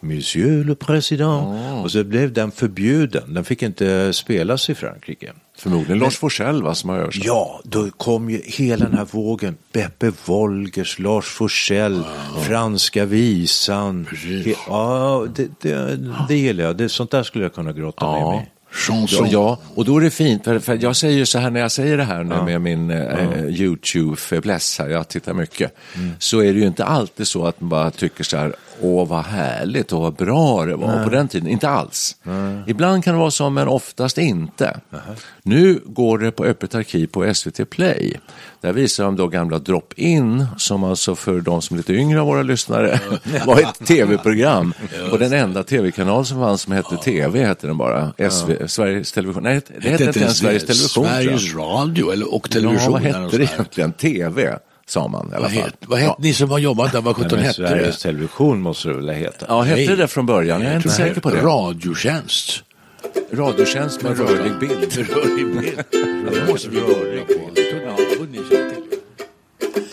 Monsieur 0.00 0.64
le 0.64 0.74
Président. 0.74 1.54
Och 1.84 1.92
så 1.92 2.04
blev 2.04 2.32
den 2.32 2.50
förbjuden. 2.50 3.34
Den 3.34 3.44
fick 3.44 3.62
inte 3.62 4.12
spelas 4.12 4.70
i 4.70 4.74
Frankrike. 4.74 5.32
Förmodligen 5.58 5.98
Lars 5.98 6.16
Forssell 6.18 6.62
va, 6.62 6.74
som 6.74 6.90
har 6.90 6.96
översatt. 6.98 7.24
Ja, 7.24 7.60
då 7.64 7.90
kom 7.90 8.30
ju 8.30 8.40
hela 8.44 8.84
den 8.84 8.94
här 8.98 9.04
vågen. 9.10 9.56
Beppe 9.72 10.12
Wolgers, 10.24 10.98
Lars 10.98 11.24
Forssell, 11.24 12.02
Franska 12.42 13.04
visan. 13.04 14.06
He- 14.06 14.54
Ja, 14.68 15.26
det, 15.34 15.48
det, 15.60 15.98
det 16.28 16.36
gillar 16.36 16.64
jag. 16.64 16.76
Det, 16.76 16.88
sånt 16.88 17.10
där 17.10 17.22
skulle 17.22 17.44
jag 17.44 17.54
kunna 17.54 17.72
grotta 17.72 18.12
ner 18.12 18.26
mig 18.30 18.38
i. 18.42 18.50
Chanson. 18.76 19.28
Ja, 19.30 19.58
och 19.74 19.84
då 19.84 19.96
är 19.96 20.00
det 20.00 20.10
fint, 20.10 20.44
för, 20.44 20.58
för 20.58 20.78
jag 20.82 20.96
säger 20.96 21.24
så 21.24 21.38
här 21.38 21.50
när 21.50 21.60
jag 21.60 21.72
säger 21.72 21.96
det 21.96 22.04
här 22.04 22.24
nu 22.24 22.42
med 22.42 22.60
min 22.60 22.90
eh, 22.90 23.44
YouTube-fäbless 23.44 24.78
här, 24.78 24.88
jag 24.88 25.08
tittar 25.08 25.34
mycket, 25.34 25.74
så 26.18 26.38
är 26.40 26.52
det 26.52 26.60
ju 26.60 26.66
inte 26.66 26.84
alltid 26.84 27.28
så 27.28 27.46
att 27.46 27.60
man 27.60 27.68
bara 27.68 27.90
tycker 27.90 28.24
så 28.24 28.36
här, 28.36 28.54
åh 28.80 29.08
vad 29.08 29.24
härligt 29.24 29.92
och 29.92 30.00
vad 30.00 30.14
bra 30.14 30.64
det 30.64 30.76
var 30.76 31.04
på 31.04 31.10
den 31.10 31.28
tiden, 31.28 31.48
inte 31.48 31.68
alls. 31.68 32.16
Ibland 32.66 33.04
kan 33.04 33.14
det 33.14 33.20
vara 33.20 33.30
så, 33.30 33.50
men 33.50 33.68
oftast 33.68 34.18
inte. 34.18 34.80
Nu 35.42 35.80
går 35.86 36.18
det 36.18 36.30
på 36.30 36.44
öppet 36.44 36.74
arkiv 36.74 37.06
på 37.06 37.34
SVT 37.34 37.70
Play. 37.70 38.16
Där 38.60 38.72
visar 38.72 39.04
de 39.04 39.16
då 39.16 39.28
gamla 39.28 39.58
Drop-In, 39.58 40.46
som 40.56 40.84
alltså 40.84 41.14
för 41.14 41.40
de 41.40 41.62
som 41.62 41.74
är 41.74 41.78
lite 41.78 41.92
yngre 41.92 42.20
av 42.20 42.26
våra 42.26 42.42
lyssnare 42.42 43.00
var 43.46 43.60
ett 43.60 43.86
tv-program. 43.86 44.74
Och 45.12 45.18
den 45.18 45.32
enda 45.32 45.62
tv-kanal 45.62 46.26
som 46.26 46.40
fanns 46.40 46.62
som 46.62 46.72
hette 46.72 46.96
TV, 46.96 47.44
hette 47.44 47.66
den 47.66 47.78
bara. 47.78 48.12
SV, 48.30 48.66
Sveriges 48.66 49.12
Television. 49.12 49.42
Nej, 49.42 49.60
det 49.80 49.88
hette 49.88 50.04
inte 50.04 50.20
ens 50.20 50.38
Sveriges 50.38 50.66
Television. 50.66 51.04
Sveriges 51.04 51.54
Radio 51.54 52.12
eller, 52.12 52.34
och 52.34 52.50
television. 52.50 52.82
Ja, 52.84 52.90
vad 52.90 53.02
hette 53.02 53.36
det 53.36 53.44
egentligen? 53.44 53.92
TV, 53.92 54.58
sa 54.88 55.08
man 55.08 55.30
i 55.32 55.34
alla 55.34 55.42
Vad 55.42 55.52
fall. 55.52 55.70
vad 55.86 55.98
hette 55.98 56.14
ni 56.18 56.34
som 56.34 56.50
har 56.50 56.58
jobbat 56.58 56.92
där? 56.92 57.00
Vad 57.00 57.16
sjutton 57.16 57.38
hette 57.38 57.54
Sveriges 57.54 57.96
det? 57.96 58.02
Television 58.02 58.60
måste 58.60 58.88
det 58.88 58.94
väl 58.94 59.08
heta? 59.08 59.46
Ja, 59.48 59.62
hette 59.62 59.86
det 59.86 59.96
det 59.96 60.08
från 60.08 60.26
början? 60.26 60.62
Jag 60.62 60.72
är 60.72 60.76
inte 60.76 60.88
säker 60.90 61.20
på 61.20 61.30
det. 61.30 61.40
Radiotjänst. 61.40 62.62
Radiotjänst 63.32 64.02
med 64.02 64.18
rörlig 64.18 64.58
bild. 64.58 64.92
Rörlig 65.08 65.60
bild. 65.60 65.82
Det 66.46 66.52
måste 66.52 66.68
vi 66.68 66.76
det. 66.76 67.26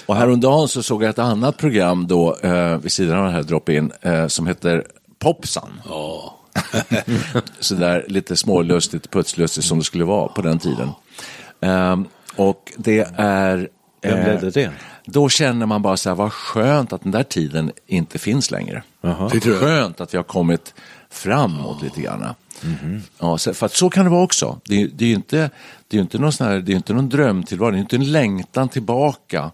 Och 0.05 0.15
häromdagen 0.15 0.67
så 0.67 0.83
såg 0.83 1.03
jag 1.03 1.09
ett 1.09 1.19
annat 1.19 1.57
program 1.57 2.07
då, 2.07 2.37
eh, 2.41 2.77
vid 2.77 2.91
sidan 2.91 3.17
av 3.17 3.23
den 3.23 3.33
här 3.33 3.43
drop-in, 3.43 3.91
eh, 4.01 4.27
som 4.27 4.47
heter 4.47 4.83
Popsan. 5.19 5.81
Ja. 5.89 6.39
Sådär 7.59 8.05
lite 8.07 8.35
smålustigt, 8.35 9.11
putslustigt 9.11 9.67
som 9.67 9.77
det 9.79 9.83
skulle 9.85 10.03
vara 10.03 10.27
på 10.27 10.41
den 10.41 10.59
tiden. 10.59 10.89
Ehm, 11.61 12.05
och 12.35 12.73
det 12.77 13.07
är... 13.17 13.69
Vem 14.03 14.17
eh, 14.19 14.25
ledde 14.25 14.49
det? 14.51 14.71
Då 15.05 15.29
känner 15.29 15.65
man 15.65 15.81
bara 15.81 15.97
så 15.97 16.09
här, 16.09 16.15
vad 16.15 16.33
skönt 16.33 16.93
att 16.93 17.03
den 17.03 17.11
där 17.11 17.23
tiden 17.23 17.71
inte 17.87 18.19
finns 18.19 18.51
längre. 18.51 18.83
Du? 19.41 19.59
Skönt 19.59 20.01
att 20.01 20.13
vi 20.13 20.17
har 20.17 20.23
kommit 20.23 20.73
framåt 21.09 21.81
lite 21.83 22.01
grann. 22.01 22.25
Mhm. 22.61 23.01
Ja, 23.19 23.37
så, 23.37 23.53
för 23.53 23.65
att 23.65 23.73
så 23.73 23.89
kan 23.89 24.05
det 24.05 24.11
vara 24.11 24.23
också. 24.23 24.59
Det, 24.65 24.81
är- 24.81 24.87
det 24.93 25.05
är 25.05 25.09
ju 25.09 25.15
inte, 25.15 25.37
det 25.87 25.95
är 25.95 25.97
ju 25.97 26.01
inte, 26.01 26.17
någon 26.19 26.31
sån 26.33 26.47
här, 26.47 26.59
det 26.59 26.71
är 26.71 26.75
inte 26.75 26.93
någon 26.93 27.09
drömtillvaro, 27.09 27.71
det 27.71 27.77
är 27.77 27.79
inte 27.79 27.95
en 27.95 28.11
längtan 28.11 28.69
tillbaka. 28.69 29.51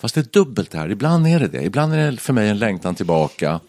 Fast 0.00 0.14
det 0.14 0.20
är 0.20 0.26
dubbelt 0.32 0.70
det 0.70 0.78
här, 0.78 0.90
ibland 0.90 1.26
är 1.26 1.40
det 1.40 1.48
det. 1.48 1.62
Ibland 1.62 1.94
är 1.94 2.10
det 2.10 2.16
för 2.16 2.32
mig 2.32 2.48
en 2.48 2.58
längtan 2.58 2.94
tillbaka 2.94 3.60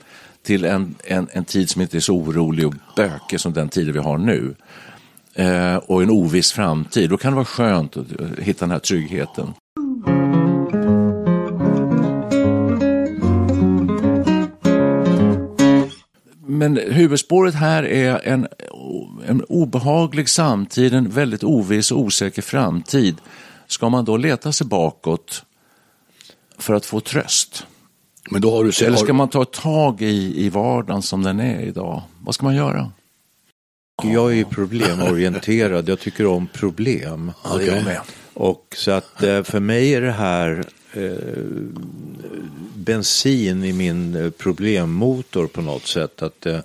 till 0.46 0.66
en, 0.66 0.96
en, 1.04 1.28
en 1.32 1.46
tid 1.46 1.70
som 1.70 1.82
inte 1.82 1.98
är 1.98 2.02
så 2.02 2.14
orolig 2.16 2.68
och 2.68 2.74
bökig 2.96 3.40
som 3.40 3.54
den 3.54 3.70
tiden 3.70 3.94
vi 3.94 4.00
har 4.00 4.18
nu. 4.18 4.56
Eh, 5.34 5.76
och 5.76 6.04
en 6.04 6.10
oviss 6.10 6.52
framtid. 6.52 7.10
Då 7.10 7.18
kan 7.18 7.32
det 7.32 7.36
vara 7.36 7.46
skönt 7.46 7.98
att 7.98 8.20
eh, 8.22 8.28
hitta 8.44 8.60
den 8.66 8.72
här 8.72 8.80
tryggheten. 8.80 9.54
Men 16.58 16.78
huvudspåret 16.78 17.56
här 17.56 17.84
är 17.84 18.28
en, 18.28 18.48
en 19.28 19.44
obehaglig 19.44 20.30
samtid, 20.30 20.94
en 20.94 21.10
väldigt 21.10 21.44
oviss 21.44 21.92
och 21.92 22.00
osäker 22.00 22.42
framtid. 22.42 23.16
Ska 23.68 23.90
man 23.90 24.06
då 24.06 24.18
leta 24.18 24.52
sig 24.52 24.68
bakåt 24.68 25.44
för 26.58 26.74
att 26.74 26.86
få 26.86 27.00
tröst? 27.00 27.66
Men 28.32 28.42
då 28.42 28.52
har 28.52 28.64
du. 28.64 28.86
Eller 28.86 28.98
ska 28.98 29.14
man 29.14 29.30
ta 29.30 29.46
tag 29.46 30.02
i, 30.02 30.46
i 30.46 30.50
vardagen 30.50 31.02
som 31.02 31.24
den 31.24 31.40
är 31.40 31.62
idag? 31.62 32.02
Vad 32.24 32.36
ska 32.36 32.46
man 32.46 32.56
göra? 32.56 32.92
Jag 34.04 34.32
är 34.32 34.36
ju 34.36 34.46
problemorienterad. 34.46 35.90
Jag 35.90 36.00
tycker 36.00 36.26
om 36.26 36.48
problem. 36.48 37.32
Ja, 37.44 37.58
det 37.58 37.68
är 37.68 37.76
jag 37.76 37.86
med. 37.86 38.02
Och 38.34 38.76
så 38.78 38.92
att 38.92 39.24
eh, 39.24 39.44
för 39.44 39.60
mig 39.60 39.94
är 39.94 40.02
det 40.02 40.12
här 40.12 40.64
eh, 40.94 41.12
bensin 42.88 43.63
i 43.63 43.74
min 43.74 44.15
eh, 44.15 44.29
problemmotor 44.29 45.48
på 45.48 45.62
något 45.62 45.88
sätt. 45.88 46.22
Att 46.22 46.46
eh, 46.46 46.60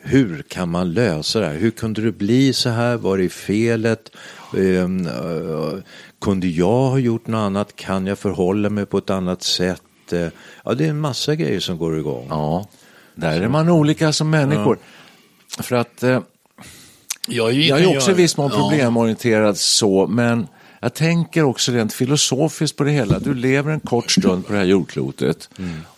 hur 0.00 0.42
kan 0.42 0.68
man 0.68 0.92
lösa 0.92 1.40
det 1.40 1.46
här? 1.46 1.54
Hur 1.54 1.70
kunde 1.70 2.02
det 2.02 2.12
bli 2.12 2.52
så 2.52 2.68
här? 2.68 2.96
Var 2.96 3.18
är 3.18 3.28
felet? 3.28 4.10
Ehm, 4.56 5.06
eh, 5.06 5.82
kunde 6.20 6.46
jag 6.46 6.90
ha 6.90 6.98
gjort 6.98 7.26
något 7.26 7.38
annat? 7.38 7.76
Kan 7.76 8.06
jag 8.06 8.18
förhålla 8.18 8.70
mig 8.70 8.86
på 8.86 8.98
ett 8.98 9.10
annat 9.10 9.42
sätt? 9.42 10.12
Eh, 10.12 10.28
ja, 10.64 10.74
det 10.74 10.84
är 10.84 10.90
en 10.90 11.00
massa 11.00 11.34
grejer 11.34 11.60
som 11.60 11.78
går 11.78 11.98
igång. 11.98 12.26
Ja, 12.30 12.66
där 13.14 13.40
är 13.40 13.48
man 13.48 13.68
olika 13.68 14.12
som 14.12 14.30
människor. 14.30 14.78
För 15.58 15.76
att 15.76 16.02
eh, 16.02 16.20
Jag, 17.28 17.52
jag 17.52 17.80
är 17.80 17.96
också 17.96 18.10
i 18.10 18.14
viss 18.14 18.36
mån 18.36 18.50
problemorienterad 18.50 19.58
så, 19.58 20.06
men 20.06 20.46
jag 20.80 20.94
tänker 20.94 21.42
också 21.42 21.72
rent 21.72 21.92
filosofiskt 21.92 22.76
på 22.76 22.84
det 22.84 22.90
hela. 22.90 23.18
Du 23.18 23.34
lever 23.34 23.72
en 23.72 23.80
kort 23.80 24.10
stund 24.10 24.46
på 24.46 24.52
det 24.52 24.58
här 24.58 24.66
jordklotet 24.66 25.50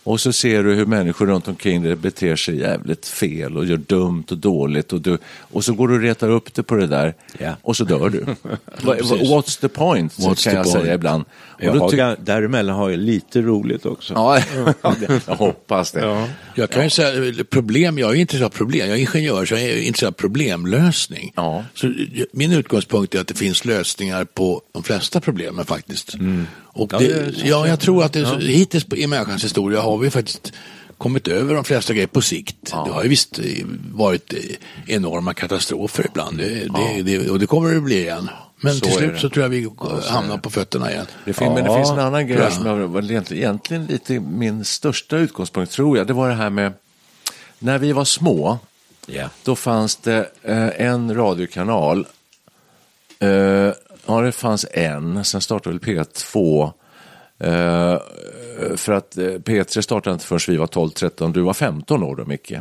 och 0.03 0.19
så 0.21 0.33
ser 0.33 0.63
du 0.63 0.73
hur 0.73 0.85
människor 0.85 1.25
runt 1.27 1.47
omkring 1.47 1.83
dig 1.83 1.95
beter 1.95 2.35
sig 2.35 2.59
jävligt 2.59 3.05
fel 3.05 3.57
och 3.57 3.65
gör 3.65 3.77
dumt 3.77 4.23
och 4.31 4.37
dåligt 4.37 4.93
och, 4.93 5.01
du, 5.01 5.17
och 5.39 5.65
så 5.65 5.73
går 5.73 5.87
du 5.87 5.93
och 5.95 6.01
retar 6.01 6.29
upp 6.29 6.53
det 6.53 6.63
på 6.63 6.75
det 6.75 6.87
där 6.87 7.13
Ja. 7.39 7.55
och 7.61 7.77
så 7.77 7.83
dör 7.83 8.09
du. 8.09 8.25
What's 8.81 9.61
the 9.61 9.67
point, 9.69 10.13
What's 10.13 10.25
kan 10.25 10.35
the 10.35 10.49
jag 10.49 10.63
point? 10.63 10.83
säga 10.83 10.93
ibland. 10.93 11.23
Och 11.41 11.63
Jag 11.63 11.75
då 11.75 11.79
har, 11.79 12.15
däremellan 12.25 12.75
har 12.75 12.89
jag 12.89 12.99
lite 12.99 13.41
roligt 13.41 13.85
också. 13.85 14.13
Ja, 14.13 14.39
jag 15.27 15.35
hoppas 15.35 15.91
det. 15.91 15.99
Ja. 15.99 16.27
Jag 16.55 16.69
kan 16.69 16.83
ju 16.83 16.89
säga, 16.89 17.43
problem, 17.49 17.99
jag 17.99 18.11
är 18.11 18.15
intresserad 18.15 18.45
av 18.45 18.49
problem. 18.57 18.89
Jag 18.89 18.97
är 18.97 19.01
ingenjör 19.01 19.45
så 19.45 19.53
jag 19.53 19.61
är 19.63 19.81
intresserad 19.81 20.13
av 20.13 20.17
problemlösning. 20.17 21.33
Ja. 21.35 21.65
Så 21.73 21.93
min 22.33 22.51
utgångspunkt 22.51 23.15
är 23.15 23.19
att 23.21 23.27
det 23.27 23.37
finns 23.37 23.65
lösningar 23.65 24.25
på 24.25 24.61
de 24.73 24.83
flesta 24.83 25.21
problemen 25.21 25.65
faktiskt. 25.65 26.15
Och 26.73 26.93
Ja, 26.93 26.99
det, 26.99 27.33
ja, 27.43 27.67
jag 27.67 27.79
tror 27.79 28.03
att 28.03 28.13
det, 28.13 28.41
hittills 28.43 28.85
i 28.95 29.07
människans 29.07 29.43
historia 29.43 29.81
har 29.81 29.97
vi 29.97 30.09
faktiskt 30.09 30.53
kommit 30.97 31.27
över 31.27 31.55
de 31.55 31.63
flesta 31.63 31.93
grejer 31.93 32.07
på 32.07 32.21
sikt. 32.21 32.55
Det 32.85 32.91
har 32.91 33.03
ju 33.03 33.09
visst 33.09 33.39
eh, 33.39 33.45
varit 33.93 34.33
eh, 34.33 34.39
enorma 34.95 35.33
katastrofer 35.33 36.05
ibland 36.11 36.37
det, 36.37 36.49
det, 36.49 37.01
det, 37.01 37.29
och 37.29 37.39
det 37.39 37.45
kommer 37.47 37.73
det 37.73 37.81
bli 37.81 37.99
igen. 37.99 38.29
Men 38.63 38.73
Så 38.73 38.85
till 38.85 38.93
slut 38.93 39.19
så 39.19 39.29
tror 39.29 39.43
jag 39.43 39.49
vi 39.49 39.69
hamnar 40.09 40.37
på 40.37 40.49
fötterna 40.49 40.91
igen. 40.91 41.05
Det 41.25 41.33
fin- 41.33 41.53
men 41.53 41.63
det 41.63 41.69
Ja, 41.69 41.77
finns 41.77 41.89
en 41.89 41.99
annan 41.99 42.27
grej 42.27 42.51
som 42.51 42.65
jag, 42.65 42.75
var 42.87 43.11
egentligen, 43.11 43.85
lite 43.85 44.19
min 44.19 44.65
största 44.65 45.17
utgångspunkt 45.17 45.71
tror 45.71 45.97
jag. 45.97 46.07
Det 46.07 46.13
var 46.13 46.29
det 46.29 46.35
här 46.35 46.49
med 46.49 46.73
när 47.59 47.77
vi 47.77 47.91
var 47.93 48.05
små. 48.05 48.59
Ja. 49.05 49.29
Då 49.43 49.55
fanns 49.55 49.95
det 49.95 50.29
eh, 50.43 50.67
en 50.87 51.15
radiokanal. 51.15 52.07
Eh, 53.19 53.69
ja, 54.05 54.21
det 54.21 54.31
fanns 54.31 54.65
en. 54.73 55.25
Sen 55.25 55.41
startade 55.41 55.79
väl 55.79 55.95
P2. 55.95 56.71
Eh, 57.39 57.97
för 58.75 58.91
att 58.91 59.17
eh, 59.17 59.23
P3 59.23 59.81
startade 59.81 60.13
inte 60.13 60.25
förrän 60.25 60.39
vi 60.47 60.57
var 60.57 60.67
12-13. 60.67 61.33
Du 61.33 61.41
var 61.41 61.53
15 61.53 62.03
år 62.03 62.15
då, 62.15 62.25
Micke. 62.25 62.53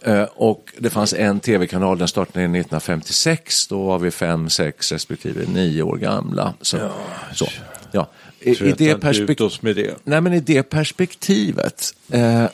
Eh, 0.00 0.22
och 0.22 0.74
det 0.78 0.90
fanns 0.90 1.14
en 1.14 1.40
tv-kanal, 1.40 1.98
den 1.98 2.08
startade 2.08 2.44
1956. 2.44 3.66
Då 3.68 3.82
var 3.82 3.98
vi 3.98 4.10
5, 4.10 4.50
6 4.50 4.92
respektive 4.92 5.46
9 5.46 5.82
år 5.82 5.96
gamla. 5.96 6.54
Så, 6.60 6.90
så. 7.34 7.46
Ja. 7.92 8.08
I, 8.40 8.50
i, 8.50 8.72
det 8.78 8.94
perspek- 8.94 9.74
det. 9.74 9.94
Nej, 10.04 10.20
men 10.20 10.32
I 10.32 10.40
det 10.40 10.62
perspektivet 10.62 11.94
eh, 12.10 12.44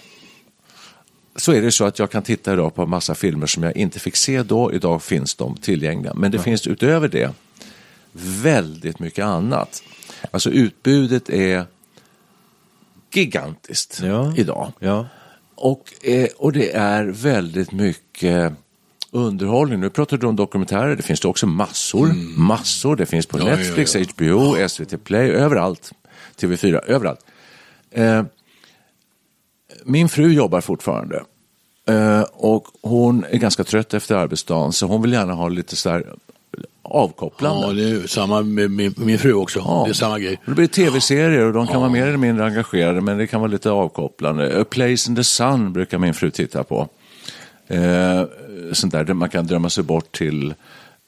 så 1.37 1.53
är 1.53 1.63
det 1.63 1.73
så 1.73 1.85
att 1.85 1.99
jag 1.99 2.11
kan 2.11 2.23
titta 2.23 2.53
idag 2.53 2.75
på 2.75 2.87
massa 2.87 3.15
filmer 3.15 3.47
som 3.47 3.63
jag 3.63 3.77
inte 3.77 3.99
fick 4.01 4.17
se 4.17 4.43
då. 4.43 4.73
Idag 4.73 5.03
finns 5.03 5.35
de 5.35 5.57
tillgängliga. 5.57 6.15
Men 6.15 6.31
det 6.31 6.39
finns 6.39 6.67
utöver 6.67 7.09
det 7.09 7.31
väldigt 8.13 8.99
mycket 8.99 9.25
annat. 9.25 9.83
Alltså 10.31 10.51
utbudet 10.51 11.29
är 11.31 11.65
gigantiskt 13.13 14.01
Ja. 14.05 14.33
idag. 14.37 14.73
Ja. 14.79 15.07
Och, 15.55 16.07
eh, 16.07 16.29
och 16.39 16.53
det 16.53 16.73
är 16.73 17.05
väldigt 17.05 17.73
mycket 17.73 18.53
underhållning. 19.11 19.81
Nu 19.81 19.91
pratar 19.91 20.17
du 20.17 20.27
om 20.27 20.37
dokumentärer, 20.37 20.97
det 20.97 21.03
finns 21.03 21.21
det 21.21 21.29
också 21.29 21.47
massor. 21.47 22.07
Massor, 22.39 22.97
det 22.97 23.07
finns 23.07 23.27
på 23.27 23.37
Mm. 23.39 23.49
Ja, 23.49 23.57
Netflix. 23.57 23.95
HBO, 23.97 24.69
SVT 24.69 24.97
Play, 25.05 25.31
överallt. 25.31 25.93
TV4, 26.41 26.79
överallt. 26.87 27.21
Eh, 27.91 28.23
min 29.85 30.09
fru 30.09 30.33
jobbar 30.33 30.61
fortfarande. 30.61 31.23
Eh, 31.89 32.21
och 32.33 32.67
hon 32.83 33.25
är 33.31 33.39
ganska 33.39 33.65
trött 33.65 33.95
efter 33.95 34.15
arbetsdagen 34.15 34.73
så 34.73 34.87
hon 34.87 35.03
vill 35.03 35.13
gärna 35.13 35.33
ha 35.35 35.49
lite 35.49 35.77
så 35.77 35.91
här 35.91 36.15
avkopplande. 36.91 37.67
Ja, 37.67 37.73
det 37.73 38.03
är 38.03 38.07
samma 38.07 38.43
med 38.43 38.71
min, 38.71 38.95
min 38.97 39.19
fru 39.19 39.33
också. 39.33 39.59
Ja. 39.59 39.83
Det 39.87 39.91
är 39.91 39.95
samma 39.95 40.19
grej. 40.19 40.39
Det 40.47 40.53
blir 40.53 40.67
tv-serier 40.67 41.45
och 41.47 41.53
de 41.53 41.67
kan 41.67 41.81
vara 41.81 41.91
mer 41.91 42.07
eller 42.07 42.17
mindre 42.19 42.45
engagerade 42.47 43.01
men 43.01 43.19
det 43.19 43.27
kan 43.27 43.41
vara 43.41 43.51
lite 43.51 43.71
avkopplande. 43.71 44.61
A 44.61 44.65
Place 44.71 45.11
in 45.11 45.17
the 45.17 45.25
Sun 45.25 45.73
brukar 45.73 45.99
min 45.99 46.15
fru 46.15 46.31
titta 46.31 46.65
på. 46.65 46.89
Eh, 47.69 48.25
sånt 48.73 48.93
där 48.93 49.05
där 49.05 49.15
man 49.15 49.29
kan 49.29 49.47
drömma 49.47 49.71
sig 49.71 49.85
bort 49.85 50.13
till 50.17 50.55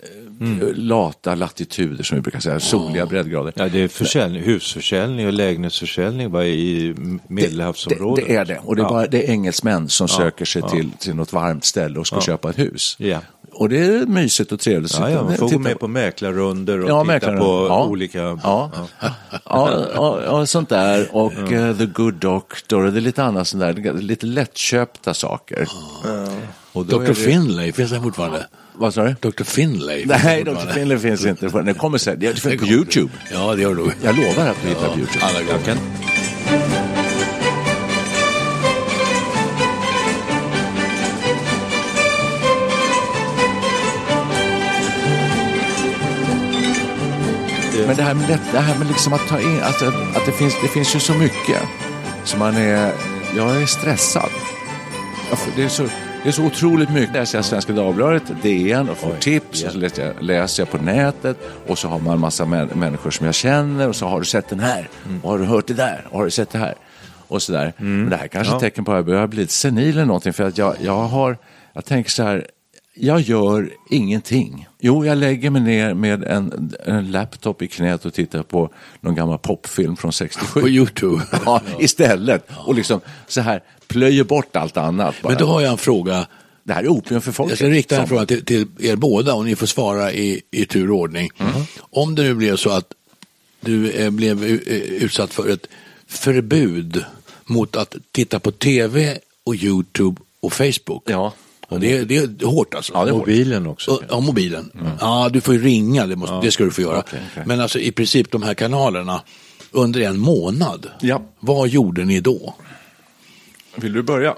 eh, 0.02 0.66
lata 0.74 1.34
latituder 1.34 2.04
som 2.04 2.14
vi 2.16 2.22
brukar 2.22 2.40
säga, 2.40 2.60
soliga 2.60 3.06
breddgrader. 3.06 3.52
Ja, 3.56 3.68
det 3.68 3.80
är 3.82 3.88
försäljning, 3.88 4.42
husförsäljning 4.42 5.26
och 5.26 5.32
lägenhetsförsäljning 5.32 6.30
bara 6.30 6.46
i 6.46 6.94
Medelhavsområdet. 7.28 8.26
Det, 8.26 8.32
det 8.32 8.38
är 8.38 8.44
det. 8.44 8.58
Och 8.64 8.76
det 8.76 8.82
är, 8.82 8.84
Ja. 8.84 8.88
bara, 8.88 9.06
det 9.06 9.28
är 9.28 9.30
engelsmän 9.30 9.88
som 9.88 10.08
söker 10.08 10.44
sig 10.44 10.62
till, 10.62 10.90
till 10.98 11.14
något 11.14 11.32
varmt 11.32 11.64
ställe 11.64 11.98
och 11.98 12.06
ska 12.06 12.20
köpa 12.20 12.50
ett 12.50 12.58
hus. 12.58 12.96
Och 13.54 13.68
det 13.68 13.78
är 13.78 14.06
mysigt 14.06 14.52
och 14.52 14.60
trevligt. 14.60 14.96
Ja, 14.98 15.10
ja, 15.10 15.22
man 15.22 15.36
får 15.36 15.48
gå 15.48 15.58
med 15.58 15.78
på 15.78 15.88
mäklarrunder 15.88 16.80
och 16.84 16.90
Ja, 16.90 17.04
titta 17.20 17.36
på 17.36 17.66
Ja. 17.68 17.84
olika... 17.86 18.18
Ja. 18.18 18.70
Ja, 19.44 19.86
ja, 19.94 20.20
ja, 20.24 20.46
sånt 20.46 20.68
där. 20.68 21.08
Och 21.16 21.52
eh, 21.52 21.76
The 21.76 21.86
Good 21.86 22.14
Doctor 22.14 22.84
och 22.86 22.92
det 22.92 22.98
är 22.98 23.00
lite 23.00 23.24
annat 23.24 23.48
sånt 23.48 23.60
där. 23.60 23.92
Lite 24.00 24.26
lättköpta 24.26 25.14
saker. 25.14 25.68
Och 26.72 26.86
Dr. 26.86 27.00
det- 27.04 27.14
Finlay, 27.14 27.72
finns 27.72 27.90
den 27.90 28.02
fortfarande? 28.02 28.46
Vad 28.74 28.94
sa 28.94 29.04
du? 29.04 29.14
Dr. 29.30 29.44
Finlay? 29.44 30.04
Nej, 30.06 30.44
Dr. 30.44 30.72
Finlay 30.74 30.98
finns 30.98 31.26
inte. 31.26 31.48
Det 31.62 31.74
kommer 31.74 31.98
sen. 31.98 32.16
Det 32.18 32.38
finns 32.40 32.60
på. 32.60 32.66
YouTube. 32.66 33.10
Ja, 33.32 33.54
det 33.54 33.62
gör 33.62 33.74
du. 33.74 33.90
Jag 34.02 34.16
lovar 34.16 34.48
att 34.50 34.64
vi 34.64 34.68
hittar 34.68 34.88
på 34.88 34.98
YouTube. 34.98 35.24
Alla 35.24 35.40
gånger. 35.42 36.11
Men 47.86 47.96
det 47.96 48.02
här 48.02 48.14
med, 48.14 48.28
det, 48.28 48.40
det 48.52 48.58
här 48.58 48.78
med 48.78 48.86
liksom 48.88 49.12
att 49.12 49.28
ta 49.28 49.40
in, 49.40 49.60
alltså, 49.62 49.86
att 49.86 50.26
det 50.26 50.32
finns, 50.32 50.54
det 50.62 50.68
finns 50.68 50.94
ju 50.96 51.00
så 51.00 51.14
mycket. 51.14 51.62
Så 52.24 52.36
man 52.36 52.56
är, 52.56 52.92
jag 53.36 53.62
är 53.62 53.66
stressad. 53.66 54.30
Det 55.56 55.62
är 55.64 55.68
så, 55.68 55.82
det 56.22 56.28
är 56.28 56.32
så 56.32 56.44
otroligt 56.44 56.90
mycket. 56.90 57.14
Läser 57.14 57.38
jag 57.38 57.44
Svenska 57.44 57.72
Dagbladet, 57.72 58.22
DN 58.42 58.88
och 58.88 58.96
får 58.96 59.14
tips. 59.16 59.64
Och 59.64 59.72
så 59.72 59.78
läser 59.78 60.06
jag, 60.06 60.22
läser 60.22 60.60
jag 60.62 60.70
på 60.70 60.78
nätet. 60.78 61.36
Och 61.66 61.78
så 61.78 61.88
har 61.88 61.98
man 61.98 62.14
en 62.14 62.20
massa 62.20 62.44
män, 62.44 62.68
människor 62.74 63.10
som 63.10 63.26
jag 63.26 63.34
känner. 63.34 63.88
Och 63.88 63.96
så 63.96 64.06
har 64.06 64.18
du 64.20 64.26
sett 64.26 64.48
den 64.48 64.60
här. 64.60 64.88
Och 65.22 65.30
har 65.30 65.38
du 65.38 65.44
hört 65.44 65.66
det 65.66 65.74
där? 65.74 66.06
Och 66.10 66.18
har 66.18 66.24
du 66.24 66.30
sett 66.30 66.50
det 66.50 66.58
här? 66.58 66.74
Och 67.28 67.42
sådär. 67.42 67.72
Men 67.76 68.10
det 68.10 68.16
här 68.16 68.28
kanske 68.28 68.52
är 68.52 68.56
ett 68.56 68.60
tecken 68.60 68.84
på 68.84 68.92
att 68.92 68.96
jag 68.96 69.04
börjar 69.06 69.26
bli 69.26 69.40
lite 69.40 69.52
senil 69.52 69.88
eller 69.90 70.04
någonting. 70.04 70.32
För 70.32 70.44
att 70.44 70.58
jag, 70.58 70.76
jag 70.80 70.96
har, 71.02 71.38
jag 71.72 71.84
tänker 71.84 72.10
så 72.10 72.22
här. 72.22 72.46
Jag 72.94 73.20
gör 73.20 73.70
ingenting. 73.90 74.68
Jo, 74.80 75.04
jag 75.06 75.18
lägger 75.18 75.50
mig 75.50 75.62
ner 75.62 75.94
med 75.94 76.24
en, 76.24 76.72
en 76.86 77.10
laptop 77.10 77.62
i 77.62 77.68
knät 77.68 78.04
och 78.04 78.14
tittar 78.14 78.42
på 78.42 78.70
någon 79.00 79.14
gammal 79.14 79.38
popfilm 79.38 79.96
från 79.96 80.12
67. 80.12 80.60
På 80.60 80.68
YouTube. 80.68 81.22
Ja, 81.44 81.60
istället. 81.80 82.46
Och 82.66 82.74
liksom 82.74 83.00
så 83.28 83.40
här 83.40 83.62
plöjer 83.86 84.24
bort 84.24 84.56
allt 84.56 84.76
annat. 84.76 85.14
Bara. 85.22 85.28
Men 85.28 85.38
då 85.38 85.46
har 85.46 85.60
jag 85.60 85.70
en 85.72 85.78
fråga. 85.78 86.26
Det 86.64 86.72
här 86.72 86.82
är 86.84 86.88
opium 86.88 87.20
för 87.20 87.32
folket. 87.32 87.50
Jag 87.60 87.68
ska 87.68 87.76
rikta 87.76 87.94
en 87.96 88.00
Som- 88.00 88.08
fråga 88.08 88.26
till, 88.26 88.44
till 88.44 88.66
er 88.80 88.96
båda 88.96 89.34
och 89.34 89.44
ni 89.44 89.56
får 89.56 89.66
svara 89.66 90.12
i, 90.12 90.42
i 90.50 90.64
tur 90.64 90.90
och 90.90 90.98
ordning. 90.98 91.30
Om 91.80 92.14
det 92.14 92.22
nu 92.22 92.34
blev 92.34 92.56
så 92.56 92.70
att 92.70 92.92
du 93.60 93.90
eh, 93.90 94.10
blev 94.10 94.44
eh, 94.44 94.50
utsatt 94.78 95.34
för 95.34 95.48
ett 95.48 95.66
förbud 96.06 97.04
mot 97.44 97.76
att 97.76 97.96
titta 98.12 98.40
på 98.40 98.50
tv 98.50 99.18
och 99.44 99.54
YouTube 99.54 100.20
och 100.40 100.52
Facebook. 100.52 101.02
Ja. 101.06 101.32
Och 101.72 101.80
det, 101.80 101.96
är- 101.98 102.04
det 102.04 102.16
är 102.16 102.46
hårt 102.46 102.74
alltså. 102.74 102.92
Ja, 102.94 103.04
det 103.04 103.10
är 103.10 103.12
hårt. 103.12 103.20
Mobilen 103.20 103.66
också. 103.66 104.02
Ja, 104.10 104.20
mobilen. 104.20 104.70
Ja, 105.00 105.28
du 105.32 105.40
får 105.40 105.54
ju 105.54 105.62
ringa, 105.62 106.06
det, 106.06 106.16
måste, 106.16 106.40
det 106.42 106.50
ska 106.50 106.64
du 106.64 106.70
få 106.70 106.80
göra. 106.82 106.98
Okej, 106.98 107.20
okej. 107.32 107.42
Men 107.46 107.60
alltså 107.60 107.78
i 107.78 107.92
princip 107.92 108.30
de 108.30 108.42
här 108.42 108.54
kanalerna 108.54 109.22
under 109.70 110.00
en 110.00 110.18
månad. 110.18 110.86
Ja. 111.00 111.22
Vad 111.40 111.68
gjorde 111.68 112.04
ni 112.04 112.20
då? 112.20 112.54
Vill 113.76 113.92
du 113.92 114.02
börja? 114.02 114.34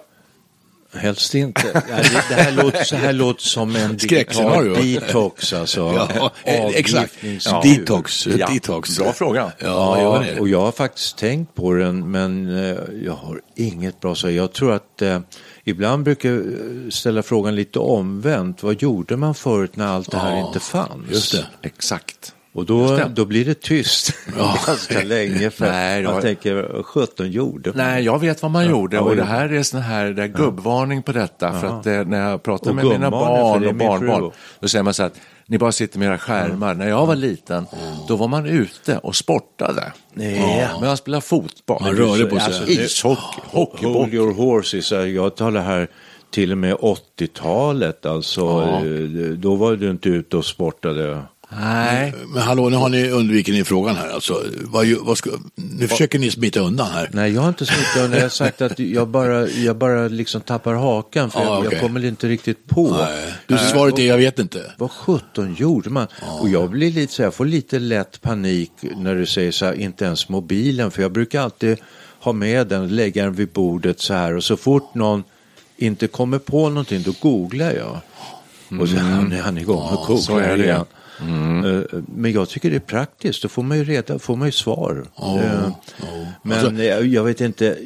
Helst 0.95 1.35
inte. 1.35 1.83
Ja, 1.89 1.97
det, 2.29 2.35
här 2.35 2.53
låter, 2.53 2.85
så 2.85 2.97
här 2.97 3.13
låter 3.13 3.43
som 3.43 3.77
en 3.77 3.97
digital 3.97 4.75
detox 4.75 5.53
alltså. 5.53 5.81
Ja, 6.15 6.31
eh, 6.45 6.67
exakt. 6.67 7.15
Avgiftnings- 7.23 7.63
Detox. 7.63 8.27
Ja, 8.27 8.47
Detox. 8.47 8.99
bra 8.99 9.13
fråga. 9.13 9.53
Ja, 9.59 10.01
Ja, 10.01 10.41
och 10.41 10.49
jag 10.49 10.61
har 10.61 10.73
faktiskt 10.73 11.19
tänkt 11.19 11.55
på 11.55 11.73
den 11.73 12.11
men 12.11 12.59
eh, 12.65 12.77
jag 13.05 13.13
har 13.13 13.41
inget 13.57 14.01
bra 14.01 14.15
svar. 14.15 14.31
Jag 14.31 14.53
tror 14.53 14.73
att 14.73 15.03
eh, 15.03 15.21
ibland 15.65 16.05
brukar 16.05 16.29
jag 16.31 16.39
eh, 16.39 16.45
ställa 16.91 17.23
frågan 17.23 17.55
lite 17.57 17.79
omvänt. 17.79 18.63
Vad 18.63 18.83
gjorde 18.83 19.17
man 19.17 19.35
förut 19.35 19.77
när 19.77 19.87
allt 19.87 20.11
det 20.11 20.19
här 20.19 20.37
Ja, 20.39 20.47
inte 20.47 20.61
fanns? 20.61 21.11
just 21.11 21.33
det. 21.33 21.47
Exakt. 21.63 22.34
Och 22.55 22.67
då, 22.67 22.87
det. 22.97 23.11
då 23.15 23.25
blir 23.25 23.45
det 23.45 23.61
tyst 23.61 24.13
Ja. 24.39 24.59
ganska 24.67 25.03
länge 25.03 25.51
för 25.51 25.67
Nej, 25.67 26.03
man 26.03 26.13
jag- 26.15 26.23
tänker, 26.23 26.83
17 26.83 27.31
gjorde 27.31 27.71
man? 27.71 27.77
Nej, 27.87 28.05
jag 28.05 28.19
vet 28.21 28.43
vad 28.43 28.51
man 28.51 28.69
gjorde 28.71 28.97
Ja, 28.97 29.03
vad 29.03 29.11
och 29.11 29.17
det 29.17 29.23
gjorde 29.23 29.33
här 29.33 29.53
är 29.53 29.63
sån 29.63 29.81
här 29.81 30.07
det 30.11 30.23
är 30.23 30.27
gubbvarning 30.27 31.03
på 31.03 31.13
detta. 31.13 31.61
För 31.61 31.67
att 31.67 31.87
eh, 31.87 32.05
när 32.05 32.31
jag 32.31 32.43
pratar 32.43 32.71
Och 32.71 32.77
med 32.77 32.85
mina 32.85 33.11
barn 33.11 33.61
det 33.63 33.69
och 33.69 33.75
barnbarn, 33.75 34.31
då 34.61 34.69
säger 34.69 34.83
man 34.83 34.95
så 34.95 35.03
att 35.03 35.15
ni 35.47 35.59
bara 35.59 35.73
sitter 35.73 35.99
med 35.99 36.09
era 36.09 36.19
skärmar. 36.19 36.75
När 36.75 36.89
jag 36.89 37.07
var 37.07 37.17
liten, 37.17 37.67
då 38.09 38.17
var 38.17 38.29
man 38.29 38.47
ute 38.47 38.99
och 38.99 39.17
sportade. 39.17 39.93
Nej. 40.15 40.69
Men 40.81 40.89
man 40.89 40.97
spelade 40.97 41.21
fotboll. 41.21 41.79
Man 41.83 41.93
rörde 41.97 42.25
på 42.27 42.37
sig. 42.37 42.45
Alltså, 42.45 42.67
ishockey, 42.67 43.41
hockeyboll. 43.51 43.95
Hold 43.95 44.15
your 44.15 44.35
horses. 44.35 44.93
Jag 44.93 45.37
talar 45.37 45.61
här 45.63 45.89
till 46.31 46.53
och 46.53 46.59
med 46.59 46.75
80-talet. 46.75 48.07
Alltså, 48.07 48.41
Ja. 48.41 48.77
eh, 48.87 49.29
då 49.37 49.55
var 49.55 49.77
du 49.77 49.91
inte 49.91 50.09
ute 50.09 50.37
och 50.37 50.45
sportade. 50.45 51.23
Nej, 51.61 52.15
Men 52.29 52.43
hallå, 52.43 52.69
nu 52.69 52.77
har 52.77 52.89
ni 52.89 53.11
undvikit 53.11 53.55
ni 53.55 53.65
frågan 53.65 53.97
här. 53.97 54.09
Alltså, 54.09 54.43
vad, 54.61 54.87
vad 55.01 55.19
ska, 55.19 55.31
nu 55.55 55.89
försöker 55.89 56.19
ni 56.19 56.31
smita 56.31 56.61
undan 56.61 56.87
här. 56.91 57.11
Nej, 57.13 57.33
jag 57.33 57.41
har 57.41 57.49
inte 57.49 57.67
smittat 57.67 57.97
undan. 57.97 58.13
Jag 58.13 58.25
har 58.25 58.29
sagt 58.29 58.63
att 58.63 58.79
jag 58.79 59.09
bara, 59.09 59.49
jag 59.49 59.77
bara 59.77 60.09
liksom 60.09 60.41
tappar 60.41 60.75
hakan 60.75 61.31
för 61.31 61.41
Ja, 61.41 61.47
jag, 61.47 61.59
okej. 61.59 61.69
jag 61.73 61.81
kommer 61.81 62.05
inte 62.05 62.29
riktigt 62.29 62.67
på. 62.67 62.91
Nej. 62.91 63.35
Du, 63.47 63.59
svaret 63.59 63.99
är 63.99 64.07
jag 64.07 64.17
vet 64.19 64.39
inte. 64.39 64.73
Vad 64.79 64.91
sjutton 64.91 65.55
gjorde 65.55 65.91
man? 65.91 66.07
Och 66.41 66.49
jag 66.49 66.71
blir 66.71 66.91
lite 66.93 67.13
så 67.13 67.23
jag 67.23 67.35
får 67.35 67.45
lite 67.45 67.79
lätt 67.79 68.23
panik 68.23 68.73
när 68.97 69.15
du 69.15 69.27
säger 69.27 69.53
så 69.53 69.65
här, 69.65 69.73
inte 69.75 70.05
ens 70.05 70.29
mobilen. 70.29 70.91
För 70.91 71.03
jag 71.03 71.13
brukar 71.13 71.41
alltid 71.41 71.79
ha 72.21 72.33
med 72.33 72.67
den, 72.67 72.89
lägga 72.89 73.25
den 73.25 73.35
vid 73.35 73.49
bordet 73.49 74.01
så 74.01 74.15
här. 74.15 74.37
Och 74.37 74.45
så 74.45 74.57
fort 74.57 74.95
någon 74.95 75.25
inte 75.77 76.07
kommer 76.07 76.39
på 76.39 76.69
någonting, 76.69 77.03
då 77.03 77.13
googlar 77.21 77.73
jag. 77.73 78.01
Och 78.81 78.89
så 78.89 78.97
han 78.97 79.33
är 79.33 79.41
han 79.43 79.59
igång 79.59 79.83
och 79.93 80.07
googlar 80.07 80.17
så 80.23 80.39
är 80.39 80.57
det. 80.57 80.65
igen. 80.65 80.85
Eh, 81.21 81.99
Men 82.07 82.33
jag 82.33 82.49
tycker 82.49 82.71
det 82.71 82.77
är 82.77 82.81
praktiskt, 82.81 83.43
då 83.43 83.49
får 83.49 83.63
man 83.63 83.79
ju 83.79 83.85
reda, 83.85 84.19
får 84.19 84.37
man 84.37 84.49
ju 84.49 84.53
svar. 84.53 85.05
Eh, 85.19 85.69
Men 86.43 86.59
Alltså- 86.59 86.83
jag, 86.83 87.07
jag 87.07 87.25
vet 87.25 87.41
inte, 87.41 87.79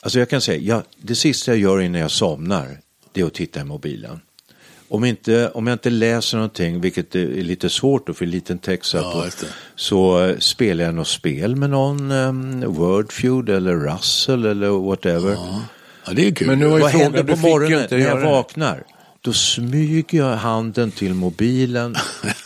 alltså 0.00 0.18
jag 0.18 0.30
kan 0.30 0.40
säga, 0.40 0.58
jag, 0.58 0.82
det 0.98 1.14
sista 1.14 1.50
jag 1.50 1.58
gör 1.60 1.80
innan 1.80 2.00
jag 2.00 2.10
somnar, 2.10 2.78
det 3.12 3.20
är 3.20 3.24
att 3.24 3.34
titta 3.34 3.60
i 3.60 3.64
mobilen. 3.64 4.20
Om, 4.88 5.04
inte, 5.04 5.48
om 5.48 5.66
jag 5.66 5.74
inte 5.74 5.90
läser 5.90 6.36
någonting, 6.36 6.80
vilket 6.80 7.14
är 7.14 7.26
lite 7.42 7.68
svårt 7.70 8.06
då 8.06 8.14
för 8.14 8.26
liten 8.26 8.58
text 8.58 8.94
här 8.94 9.00
Ja, 9.00 9.12
på, 9.40 9.46
så 9.76 10.24
eh, 10.24 10.38
spelar 10.38 10.84
jag 10.84 10.94
något 10.94 11.08
spel 11.08 11.56
med 11.56 11.70
någon, 11.70 12.10
um, 12.10 12.60
Wordfeud 12.74 13.48
eller 13.48 13.74
Russell 13.74 14.46
eller 14.46 14.68
whatever. 14.68 15.36
Ja, 16.06 16.12
det 16.12 16.26
är 16.28 16.30
kul. 16.34 16.46
Men 16.46 16.58
nu 16.58 16.66
har 16.66 16.76
ju 16.76 16.82
Vad 16.82 16.90
frågan, 16.90 17.14
händer 17.14 17.34
på 17.34 17.40
morgonen 17.40 17.86
när 17.90 17.98
jag 17.98 18.18
det. 18.18 18.24
vaknar? 18.24 18.82
Då 19.24 19.32
smyger 19.32 20.18
jag 20.18 20.36
handen 20.36 20.90
till 20.90 21.14
mobilen, 21.14 21.96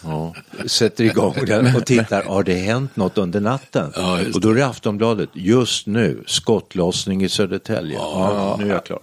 sätter 0.67 1.05
igång 1.05 1.35
den 1.47 1.77
och 1.77 1.87
tittar, 1.87 2.23
har 2.23 2.43
det 2.43 2.55
hänt 2.55 2.97
något 2.97 3.19
under 3.19 3.41
natten? 3.41 3.93
Ja, 3.97 4.19
och 4.35 4.41
då 4.41 4.51
är 4.51 4.55
det 4.55 4.67
Aftonbladet, 4.67 5.29
just 5.33 5.87
nu, 5.87 6.23
skottlossning 6.27 7.25
i 7.25 7.29
Södertälje. 7.29 7.99
Ja, 7.99 8.57
nu 8.59 8.69
är 8.69 8.73
jag 8.73 8.85
klar. 8.85 9.01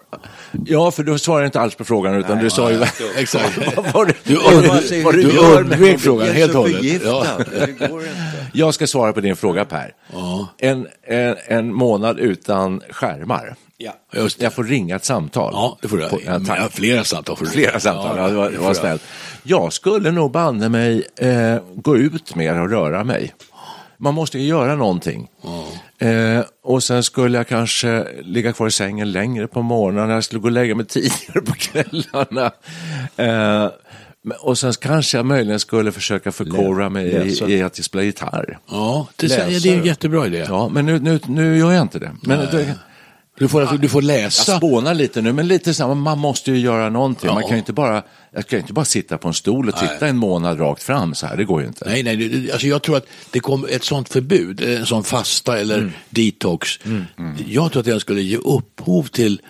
Ja, 0.66 0.92
för 0.92 1.04
du 1.04 1.20
svarar 1.20 1.46
inte 1.46 1.60
alls 1.60 1.76
på 1.76 1.86
frågan 1.86 2.16
utan 2.16 2.40
du 2.40 2.50
sa 2.50 2.72
ju... 2.72 2.84
Exakt. 3.18 3.76
Vad 3.76 3.94
var 3.94 4.06
det? 4.06 4.14
Du, 4.24 4.36
undvek 5.58 6.00
frågan 6.00 6.28
helt 6.28 6.56
och 6.56 6.62
hållet. 6.62 7.02
Ja. 7.04 7.26
det 7.50 7.88
går 7.90 8.02
inte. 8.02 8.35
Jag 8.56 8.74
ska 8.74 8.88
svara 8.88 9.14
på 9.14 9.22
din 9.22 9.36
fråga 9.36 9.66
Per. 9.66 9.94
Ja. 10.14 10.48
En, 10.58 10.88
en, 11.04 11.36
en 11.48 11.74
månad 11.74 12.20
utan 12.20 12.82
skärmar. 12.90 13.56
Just 14.14 14.40
det. 14.40 14.44
Jag 14.44 14.54
får 14.54 14.64
ringa 14.64 14.96
ett 14.96 15.06
samtal. 15.06 15.52
Ja, 15.54 15.78
det 15.82 15.88
får 15.88 15.98
du. 15.98 16.10
På- 16.10 16.20
ja. 16.26 16.40
Ja, 16.48 16.68
flera 16.72 17.04
samtal 17.04 17.36
får 17.38 17.46
du. 17.46 17.52
Flera 17.52 17.80
samtal, 17.80 18.18
ja, 18.18 18.28
det 18.28 18.34
var, 18.34 18.50
det 18.50 18.58
var 18.58 18.74
snällt. 18.74 19.02
Jag 19.44 19.74
skulle 19.74 20.12
nog 20.12 20.32
banne 20.32 20.70
mig 20.70 21.04
eh, 21.20 21.58
gå 21.76 21.98
ut 21.98 22.36
mer 22.36 22.62
och 22.62 22.70
röra 22.70 23.04
mig. 23.04 23.34
Man 23.98 24.14
måste 24.14 24.40
ju 24.40 24.46
göra 24.48 24.76
någonting. 24.76 25.28
Eh, 26.00 26.40
och 26.64 26.84
sen 26.84 27.04
skulle 27.04 27.38
jag 27.38 27.48
kanske 27.48 28.08
ligga 28.22 28.54
kvar 28.54 28.68
i 28.68 28.72
sängen 28.72 29.12
längre 29.12 29.48
på 29.48 29.62
morgonen. 29.62 30.10
Jag 30.10 30.24
skulle 30.24 30.42
gå 30.42 30.48
och 30.48 30.52
lägga 30.52 30.76
mig 30.76 30.86
tidigare 30.86 31.42
på 31.46 31.54
kvällarna. 31.54 32.52
Eh, 33.18 33.70
och 34.40 34.58
sen 34.58 34.74
kanske 34.74 35.18
jag 35.18 35.26
möjligen 35.26 35.60
skulle 35.60 35.92
försöka 35.92 36.32
förkovra 36.32 36.90
mig 36.90 37.12
läsa. 37.12 37.48
i, 37.48 37.54
i 37.54 37.62
att 37.62 37.76
spela 37.86 38.04
gitarr. 38.04 38.60
Ja, 38.72 39.08
det, 39.16 39.28
Läsa 39.28 39.46
det 39.48 39.70
är 39.74 39.78
en 39.78 39.86
jättebra 39.86 40.28
idé. 40.28 40.46
Ja, 40.48 40.70
men 40.70 40.86
nu, 40.86 41.00
nu, 41.00 41.20
nu 41.28 41.58
gör 41.58 41.72
jag 41.72 41.82
inte 41.82 42.00
det. 42.00 42.12
Men 42.22 42.40
det, 42.40 42.74
Du, 43.38 43.48
får, 43.48 43.62
alltså, 43.62 43.78
du 43.78 43.90
får 43.90 44.04
jag 44.04 44.08
läsa. 44.08 44.58
spånar 44.58 44.94
lite 44.94 45.22
nu, 45.22 45.34
men 45.34 45.48
lite 45.48 45.74
så 45.74 45.88
här, 45.88 45.96
man 45.96 46.20
måste 46.20 46.52
ju 46.52 46.58
göra 46.60 46.90
någonting. 46.90 47.28
Man 47.30 47.42
Ja. 47.42 47.48
kan 47.48 47.58
ju 47.58 47.60
inte 47.60 47.74
bara, 47.74 48.04
jag 48.34 48.48
kan 48.48 48.58
ju 48.58 48.62
inte 48.62 48.74
bara 48.74 48.86
sitta 48.86 49.18
på 49.18 49.28
en 49.28 49.34
stol 49.34 49.70
och 49.70 49.76
titta 49.76 50.08
en 50.08 50.18
månad 50.18 50.60
rakt 50.60 50.84
fram 50.84 51.16
så 51.16 51.28
här, 51.28 51.38
det 51.38 51.44
går 51.44 51.62
ju 51.62 51.68
inte. 51.68 51.86
Nej, 51.90 52.04
nej, 52.04 52.52
alltså 52.52 52.68
jag 52.68 52.82
tror 52.82 52.98
att 52.98 53.06
det 53.32 53.40
kom 53.40 53.68
ett 53.70 53.84
sånt 53.84 54.10
förbud, 54.10 54.62
en 54.62 54.86
sån 54.86 55.04
fasta 55.04 55.58
eller 55.60 55.78
Mm. 55.78 55.92
detox. 56.10 56.80
Jag 57.48 57.72
tror 57.72 57.80
att 57.80 57.86
den 57.86 58.00
skulle 58.00 58.22
ge 58.22 58.38
upphov 58.38 59.04
till 59.04 59.42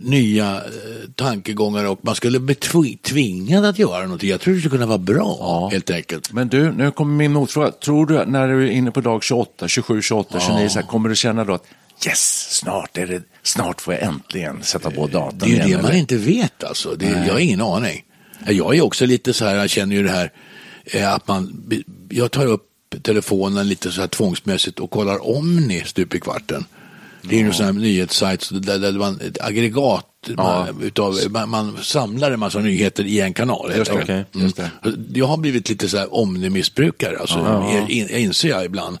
nya 0.00 0.56
eh, 0.56 1.10
tankegångar 1.14 1.84
och 1.84 1.98
man 2.02 2.14
skulle 2.14 2.40
bli 2.40 2.54
tv- 2.54 2.96
tvingad 3.02 3.64
att 3.64 3.78
göra 3.78 4.02
någonting. 4.02 4.30
Jag 4.30 4.40
tror 4.40 4.54
det 4.54 4.60
skulle 4.60 4.70
kunna 4.76 4.86
vara 4.86 4.98
bra, 4.98 5.68
helt 5.72 5.90
enkelt. 5.90 6.32
Men 6.32 6.48
du, 6.48 6.72
nu 6.72 6.90
kommer 6.90 7.14
min 7.16 7.32
motfråga. 7.32 7.70
Tror 7.70 8.06
du 8.06 8.24
när 8.24 8.48
du 8.48 8.66
är 8.66 8.70
inne 8.70 8.90
på 8.90 9.00
dag 9.00 9.22
28, 9.24 9.68
27, 9.68 10.02
28, 10.02 10.40
29, 10.40 10.68
så 10.68 10.78
här, 10.80 10.86
kommer 10.86 11.08
du 11.08 11.16
känna 11.16 11.44
då 11.44 11.54
att 11.54 11.64
yes, 12.06 12.48
snart, 12.50 12.98
är 12.98 13.06
det, 13.06 13.22
snart 13.42 13.80
får 13.80 13.94
jag 13.94 14.02
äntligen 14.02 14.62
sätta 14.62 14.90
på 14.90 15.06
datorn 15.06 15.38
Det 15.38 15.44
är 15.44 15.48
ju 15.48 15.54
igen, 15.54 15.68
det 15.70 15.76
man 15.76 15.84
eller? 15.84 15.98
inte 15.98 16.16
vet 16.16 16.64
alltså. 16.64 16.94
Det, 16.94 17.06
jag 17.26 17.32
har 17.32 17.40
ingen 17.40 17.60
aning. 17.60 18.04
Jag 18.46 18.76
är 18.76 18.80
också 18.82 19.06
lite 19.06 19.32
så 19.32 19.44
här, 19.44 19.54
jag 19.54 19.70
känner 19.70 19.96
ju 19.96 20.02
det 20.02 20.10
här 20.10 20.32
eh, 20.84 21.14
att 21.14 21.28
man, 21.28 21.70
jag 22.08 22.30
tar 22.30 22.46
upp 22.46 22.64
telefonen 23.02 23.68
lite 23.68 23.90
så 23.90 24.00
här 24.00 24.08
tvångsmässigt 24.08 24.78
och 24.80 24.90
kollar 24.90 25.28
Omni 25.36 25.82
stup 25.86 26.14
i 26.14 26.20
kvarten. 26.20 26.64
Det 27.22 27.36
är 27.36 27.40
ju 27.40 27.46
en 27.46 27.54
sån 27.54 27.66
här 27.66 27.72
nyhetssajt 27.72 28.48
där, 28.52 28.78
där 28.78 28.92
man, 28.92 29.20
ett 29.20 29.40
aggregat, 29.40 30.06
man, 30.36 30.82
utav, 30.82 31.18
man, 31.30 31.48
man 31.48 31.76
samlar 31.82 32.30
en 32.30 32.40
massa 32.40 32.58
nyheter 32.58 33.04
i 33.04 33.20
en 33.20 33.34
kanal. 33.34 33.72
Just 33.76 33.90
det, 33.90 33.98
enkelt. 33.98 34.26
okej, 34.32 34.42
just 34.44 34.56
det. 34.56 34.70
Mm. 34.84 35.06
Jag 35.14 35.26
har 35.26 35.36
blivit 35.36 35.68
lite 35.68 35.88
så 35.88 35.96
här 35.96 36.14
Omni-missbrukare, 36.14 37.18
alltså, 37.20 37.38
jag, 37.38 37.90
in, 37.90 38.08
jag 38.10 38.20
inser 38.20 38.48
jag 38.48 38.64
ibland. 38.64 38.98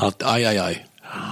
Att 0.00 0.22
aj, 0.22 0.44
aj, 0.44 0.58
aj, 0.58 0.86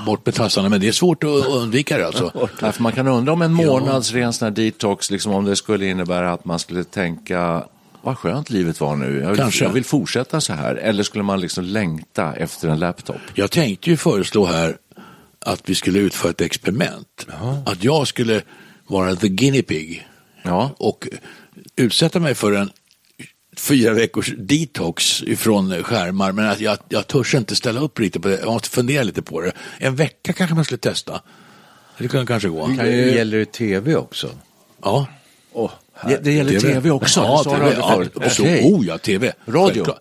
bort 0.07 0.27
med 0.27 0.35
tassarna, 0.35 0.69
men 0.69 0.81
det 0.81 0.89
är 0.89 0.93
svårt 0.93 1.25
att 1.25 1.47
undvika 1.47 1.99
det 1.99 2.07
alltså. 2.07 2.33
Ja, 2.61 2.73
man 2.79 2.93
kan 2.93 3.09
undra 3.09 3.33
om 3.33 3.43
en 3.43 3.53
månads 3.53 4.13
ren 4.13 4.33
sån 4.33 4.55
detox, 4.55 5.11
liksom, 5.11 5.33
om 5.33 5.45
det 5.45 5.57
skulle 5.57 5.87
innebära 5.87 6.33
att 6.33 6.45
man 6.45 6.59
skulle 6.59 6.85
tänka 6.85 7.65
vad 8.03 8.19
skönt 8.19 8.51
livet 8.51 8.81
var 8.81 8.97
nu, 8.97 9.21
jag 9.21 9.29
vill, 9.29 9.39
Kanske. 9.39 9.65
jag 9.65 9.73
vill 9.73 9.85
fortsätta 9.85 10.41
så 10.41 10.53
här. 10.53 10.75
Eller 10.75 11.03
skulle 11.03 11.25
man 11.25 11.41
liksom 11.41 11.65
längta 11.65 12.33
efter 12.33 12.69
en 12.69 12.79
laptop? 12.79 13.17
Jag 13.35 13.51
tänkte 13.51 13.91
ju 13.91 13.97
föreslå 13.97 14.47
här 14.47 14.77
att 15.43 15.69
vi 15.69 15.75
skulle 15.75 15.99
utföra 15.99 16.31
ett 16.31 16.41
experiment. 16.41 17.27
Att 17.67 17.85
jag 17.85 18.09
skulle 18.09 18.43
vara 18.87 19.17
the 19.17 19.29
guinea 19.29 19.63
pig 19.63 20.09
Ja. 20.43 20.71
och 20.79 21.09
utsätta 21.77 22.21
mig 22.21 22.35
för 22.35 22.53
en 22.53 22.71
fyra 23.57 23.93
veckors 23.93 24.33
detox 24.39 25.23
ifrån 25.23 25.83
skärmar. 25.83 26.33
Men 26.33 26.47
att 26.49 26.61
jag, 26.61 26.79
jag 26.89 27.07
törs 27.07 27.35
inte 27.35 27.57
ställa 27.57 27.81
upp 27.81 27.99
riktigt 28.01 28.23
på 28.23 28.29
det. 28.29 28.39
Jag 28.39 28.53
måste 28.53 28.69
fundera 28.71 29.03
lite 29.03 29.23
på 29.23 29.41
det. 29.41 29.53
En 29.79 29.97
vecka 29.97 30.33
kanske 30.33 30.55
man 30.55 30.65
skulle 30.65 30.79
testa. 30.79 31.23
Det 31.99 32.09
kan 32.09 32.27
kanske 32.27 32.49
gå. 32.49 32.67
Det 32.67 32.91
gäller 33.15 33.39
det 33.39 33.53
tv 33.53 33.97
också. 33.97 34.31
Ja. 34.83 35.07
Det, 36.09 36.25
det 36.25 36.33
gäller 36.33 36.61
tv, 36.61 36.91
också? 36.91 37.21
Ja, 37.21 37.45
TV. 37.45 37.75
Ja, 37.79 38.05
också, 38.15 38.43
Okej. 38.43 38.63
oh 38.65 38.87
ja, 38.87 38.99
tv. 38.99 39.33
Radio? 39.47 39.75
Självklart. 39.75 40.01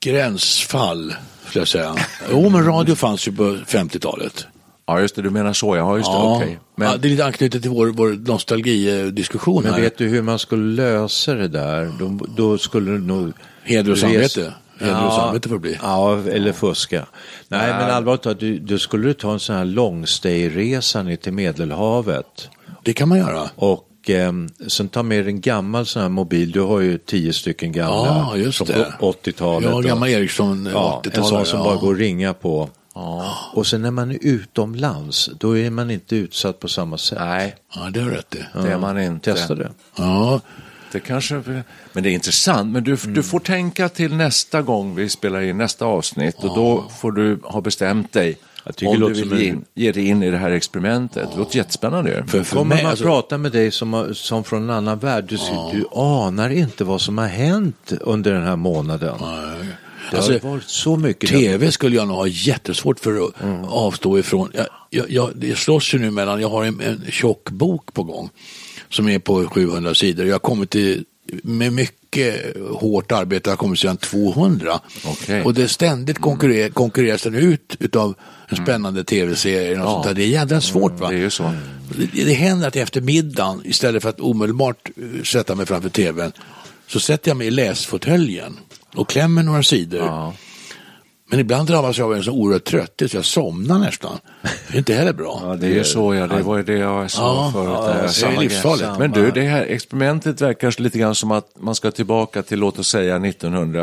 Gränsfall, 0.00 1.14
skulle 1.52 1.60
jag 1.60 1.68
säga. 1.68 1.96
Jo, 2.30 2.48
men 2.48 2.64
radio 2.66 2.94
fanns 2.94 3.28
ju 3.28 3.32
på 3.32 3.42
50-talet. 3.66 4.46
Ja, 4.86 5.00
just 5.00 5.14
det, 5.16 5.22
du 5.22 5.30
menar 5.30 5.52
så, 5.52 5.76
ja, 5.76 5.96
just 5.96 6.10
det, 6.10 6.16
Ja, 6.16 6.36
okej. 6.36 6.58
Men, 6.76 6.88
ja, 6.90 6.96
det 6.96 7.08
är 7.08 7.10
lite 7.10 7.24
anknutet 7.24 7.62
till 7.62 7.70
vår, 7.70 7.86
vår 7.86 8.08
nostalgidiskussion 8.28 9.62
Men 9.62 9.72
här. 9.72 9.80
vet 9.80 9.98
du 9.98 10.08
hur 10.08 10.22
man 10.22 10.38
skulle 10.38 10.82
lösa 10.82 11.34
det 11.34 11.48
där? 11.48 11.92
Då, 11.98 12.18
då 12.36 12.58
skulle 12.58 12.90
det 12.90 12.98
nog... 12.98 13.32
Heder 13.64 13.92
och 13.92 13.98
samvete. 13.98 14.54
Heder 14.80 14.96
och 14.96 15.12
Ja, 15.12 15.16
samvete 15.16 15.48
får 15.48 15.56
det 15.56 15.60
bli. 15.60 15.78
Ja, 15.82 16.18
eller 16.18 16.52
fuska. 16.52 17.06
Nej, 17.48 17.68
men 17.72 17.90
allvarligt 17.90 18.22
talat, 18.22 18.40
du, 18.40 18.58
du 18.58 18.78
skulle 18.78 19.14
ta 19.14 19.32
en 19.32 19.40
sån 19.40 19.56
här 19.56 19.64
långstay-resa 19.64 21.02
ner 21.02 21.16
till 21.16 21.32
Medelhavet. 21.32 22.48
Det 22.82 22.92
kan 22.92 23.08
man 23.08 23.18
göra. 23.18 23.50
Och 23.54 23.88
eh, 24.10 24.32
sen 24.68 24.88
ta 24.88 25.02
med 25.02 25.28
en 25.28 25.40
gammal 25.40 25.86
sån 25.86 26.02
här 26.02 26.08
mobil. 26.08 26.50
Du 26.52 26.60
har 26.60 26.80
ju 26.80 26.98
tio 26.98 27.32
stycken 27.32 27.72
gamla. 27.72 27.94
Ja, 28.06 28.36
just 28.36 28.58
från 28.58 28.66
det. 28.66 28.92
80-talet. 29.00 29.70
Ja, 29.70 29.76
och- 29.76 29.84
gammal 29.84 30.08
Ericsson 30.08 30.68
Ja, 30.72 31.02
en 31.04 31.10
80-talare. 31.10 31.28
sån 31.28 31.46
som 31.46 31.58
ja. 31.58 31.64
bara 31.64 31.76
går 31.76 31.92
att 31.92 31.98
ringa 31.98 32.34
på. 32.34 32.68
Och 33.54 33.66
sen 33.66 33.82
när 33.82 33.90
man 33.90 34.10
är 34.10 34.18
utomlands, 34.20 35.30
då 35.38 35.58
är 35.58 35.70
man 35.70 35.90
inte 35.90 36.16
utsatt 36.16 36.60
på 36.60 36.68
samma 36.68 36.98
sätt. 36.98 37.18
nej, 37.20 37.54
Ja, 37.74 37.90
det 37.90 38.00
har 38.00 38.10
rätt 38.10 38.34
i. 38.34 38.38
det 38.62 38.72
är 38.72 38.78
man 38.78 39.00
inte. 39.00 39.32
Testa 39.34 39.54
det. 39.54 39.70
Ja, 39.96 40.40
Det 40.92 41.00
kanske, 41.00 41.34
men 41.92 42.02
det 42.02 42.10
är 42.10 42.12
intressant. 42.14 42.72
Men 42.72 42.84
du, 42.84 42.96
du 42.96 43.22
får 43.22 43.40
tänka 43.40 43.88
till 43.88 44.14
nästa 44.14 44.62
gång 44.62 44.94
vi 44.94 45.08
spelar 45.08 45.40
in 45.40 45.58
nästa 45.58 45.84
avsnitt 45.84 46.36
och 46.44 46.56
då 46.56 46.84
får 47.00 47.12
du 47.12 47.38
ha 47.44 47.60
bestämt 47.60 48.12
dig 48.12 48.38
om 48.66 48.72
det 48.78 48.92
du 48.92 48.96
låter 48.98 49.14
vill 49.14 49.22
som 49.28 49.32
en- 49.32 49.38
ge, 49.42 49.48
in, 49.48 49.64
ge 49.74 49.92
dig 49.92 50.06
in 50.08 50.22
i 50.22 50.30
det 50.30 50.36
här 50.38 50.50
experimentet. 50.50 51.28
Det 51.32 51.38
låter 51.38 51.56
jättespännande. 51.56 52.24
för, 52.28 52.42
för 52.42 52.56
Kommer 52.56 52.74
mig, 52.74 52.82
man 52.82 52.90
alltså, 52.90 53.04
prata 53.04 53.38
med 53.38 53.52
dig 53.52 53.70
som, 53.70 54.10
som 54.14 54.44
från 54.44 54.62
en 54.62 54.70
annan 54.70 54.98
värld, 54.98 55.24
du, 55.28 55.36
du 55.72 55.84
anar 55.92 56.50
inte 56.50 56.84
vad 56.84 57.00
som 57.00 57.18
har 57.18 57.26
hänt 57.26 57.92
under 58.00 58.32
den 58.32 58.42
här 58.42 58.56
månaden. 58.56 59.14
Det 60.10 60.16
Alltså, 60.16 60.32
har 60.32 60.38
varit 60.50 60.64
så 60.68 60.96
mycket. 60.96 61.30
Tv 61.30 61.72
skulle 61.72 61.96
jag 61.96 62.08
nog 62.08 62.16
ha 62.16 62.26
jättesvårt 62.26 63.00
för 63.00 63.24
att 63.26 63.42
Mm. 63.42 63.64
avstå 63.64 64.18
ifrån. 64.18 64.50
Jag, 64.54 64.66
jag, 64.90 65.10
jag, 65.10 65.30
det 65.34 65.58
slåss 65.58 65.94
ju 65.94 65.98
nu 65.98 66.10
mellan, 66.10 66.40
jag 66.40 66.48
har 66.50 66.64
en, 66.64 66.80
en 66.80 67.02
tjock 67.10 67.50
bok 67.50 67.94
på 67.94 68.02
gång 68.02 68.30
som 68.88 69.08
är 69.08 69.18
på 69.18 69.46
700 69.46 69.94
sidor. 69.94 70.26
Jag 70.26 70.34
har 70.34 70.38
kommit 70.38 70.70
till, 70.70 71.04
med 71.42 71.72
mycket 71.72 72.56
hårt 72.70 73.12
arbete, 73.12 73.50
jag 73.50 73.52
har 73.52 73.56
kommit 73.58 73.78
sedan 73.78 73.96
200. 73.96 74.80
Okej. 75.06 75.42
Och 75.42 75.54
det 75.54 75.68
ständigt 75.68 76.18
konkurrer, 76.18 76.68
konkurreras 76.68 77.22
den 77.22 77.34
ut 77.34 77.76
utav 77.80 78.14
en 78.52 78.64
spännande 78.64 79.04
tv-serie. 79.04 79.80
och 79.80 79.90
sånt 79.90 80.04
där. 80.04 80.14
Det 80.14 80.22
är 80.22 80.28
jädra 80.28 80.60
svårt 80.60 81.00
va? 81.00 81.08
Det 81.08 81.14
är 81.14 81.18
ju 81.18 81.30
så. 81.30 81.52
Det, 81.96 82.24
det 82.24 82.34
händer 82.34 82.68
att 82.68 82.76
efter 82.76 83.00
middagen, 83.00 83.62
istället 83.64 84.02
för 84.02 84.08
att 84.08 84.20
omedelbart 84.20 84.90
eh, 84.96 85.22
sätta 85.22 85.54
mig 85.54 85.66
framför 85.66 85.88
tvn, 85.88 86.32
så 86.86 87.00
sätter 87.00 87.30
jag 87.30 87.36
mig 87.36 87.46
i 87.46 87.50
läsfåtöljen 87.50 88.58
och 88.94 89.08
klämmer 89.08 89.42
några 89.42 89.62
sidor. 89.62 90.00
Ja. 90.00 90.34
Men 91.32 91.40
ibland 91.40 91.68
drabbas 91.68 91.98
jag 91.98 92.04
av 92.06 92.14
en 92.14 92.24
så 92.24 92.30
oerhört 92.32 92.64
trötthet 92.64 93.10
så 93.10 93.16
jag 93.16 93.24
somnar 93.24 93.78
nästan. 93.78 94.18
Det 94.42 94.74
är 94.74 94.78
inte 94.78 94.94
heller 94.94 95.12
bra. 95.12 95.56
Det 95.60 95.78
är 95.78 95.82
så, 95.82 96.14
ja. 96.14 96.26
Det 96.26 96.42
var 96.42 96.56
ju 96.56 96.62
det 96.62 96.76
jag 96.78 97.10
sa 97.10 97.22
Ja, 97.22 97.50
förut. 97.52 97.68
ja, 97.74 97.86
det 97.94 98.00
är 98.00 98.08
Samma 98.08 98.40
livsfarligt. 98.40 98.98
Men 98.98 99.10
du, 99.10 99.30
det 99.30 99.42
här 99.42 99.62
experimentet 99.62 100.40
verkar 100.40 100.80
lite 100.82 100.98
grann 100.98 101.14
som 101.14 101.30
att 101.30 101.46
man 101.60 101.74
ska 101.74 101.90
tillbaka 101.90 102.42
till, 102.42 102.58
låt 102.58 102.78
oss 102.78 102.88
säga 102.88 103.16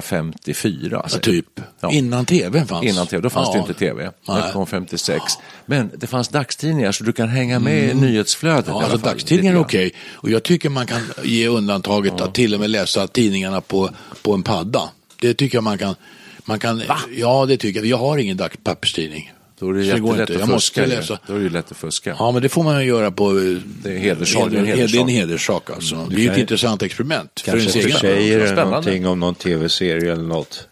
1954. 0.03 1.01
Ja, 1.12 1.19
typ. 1.19 1.45
Ja. 1.79 1.91
Innan 1.91 2.25
tvn 2.25 2.67
fanns. 2.67 2.85
Innan 2.85 3.07
tv, 3.07 3.21
då 3.21 3.29
fanns 3.29 3.47
Ja. 3.47 3.53
det 3.53 3.59
inte 3.59 3.73
tv. 3.73 4.12
Det 4.25 4.51
kom 4.53 4.65
56. 4.67 5.23
Men 5.65 5.91
det 5.97 6.07
fanns 6.07 6.27
dagstidningar 6.29 6.91
så 6.91 7.03
du 7.03 7.12
kan 7.13 7.29
hänga 7.29 7.59
med 7.59 7.89
i 7.89 7.93
nyhetsflödet. 7.93 8.65
i 8.67 8.69
Mm. 8.69 8.79
Ja, 8.79 8.83
alla 8.85 8.93
alltså 8.93 9.07
fall, 9.07 9.13
dagstidningar 9.13 9.53
är 9.55 9.59
okej. 9.59 9.93
Och 10.13 10.29
jag 10.29 10.43
tycker 10.43 10.69
man 10.69 10.85
kan 10.88 11.01
ge 11.23 11.47
undantaget 11.47 12.21
att 12.21 12.33
till 12.33 12.53
och 12.53 12.59
med 12.59 12.69
läsa 12.69 13.07
tidningarna 13.07 13.62
på, 13.62 13.89
på 14.21 14.33
en 14.33 14.43
padda. 14.43 14.81
Det 15.21 15.33
tycker 15.33 15.57
jag 15.57 15.63
man 15.63 15.77
kan. 15.77 15.95
Man 16.49 16.59
kan 16.59 16.83
Ja, 17.17 17.45
det 17.45 17.57
tycker 17.57 17.79
jag. 17.79 17.88
Jag 17.88 17.97
har 17.97 18.17
ingen 18.17 18.38
dag, 18.38 18.55
papperstidning. 18.63 19.33
Då 19.59 19.69
är 19.69 19.73
det 19.73 19.91
det 19.91 19.99
går 19.99 20.12
inte. 20.12 20.23
att 20.33 20.39
Jag 20.39 20.49
måste 20.49 20.85
läsa. 20.85 21.19
Då 21.27 21.33
är 21.33 21.38
det 21.38 21.43
ju 21.43 21.49
lätt 21.49 21.71
att 21.71 21.77
fuska. 21.77 22.15
Ja, 22.19 22.31
men 22.31 22.41
det 22.41 22.49
får 22.49 22.63
man 22.63 22.81
ju 22.81 22.88
göra 22.88 23.12
på... 23.12 23.29
eh, 23.29 23.57
Det 23.83 23.89
är 23.91 23.97
hederssak, 23.97 24.51
det 24.51 24.57
är 24.57 24.59
en 24.59 24.65
Det 24.65 24.97
är 24.97 25.01
en 25.01 25.07
hederssak. 25.07 25.69
alltså. 25.69 26.07
Det 26.09 26.15
är 26.15 26.19
ju 26.19 26.31
ett 26.31 26.38
intressant 26.38 26.81
experiment. 26.83 27.39
För 27.45 27.51
Kanske 27.51 27.79
egen 27.79 27.91
försäger 27.91 28.55
någonting 28.65 29.07
om 29.07 29.19
någon 29.19 29.35
tv-serie 29.35 30.12
eller 30.13 30.23
något. 30.23 30.67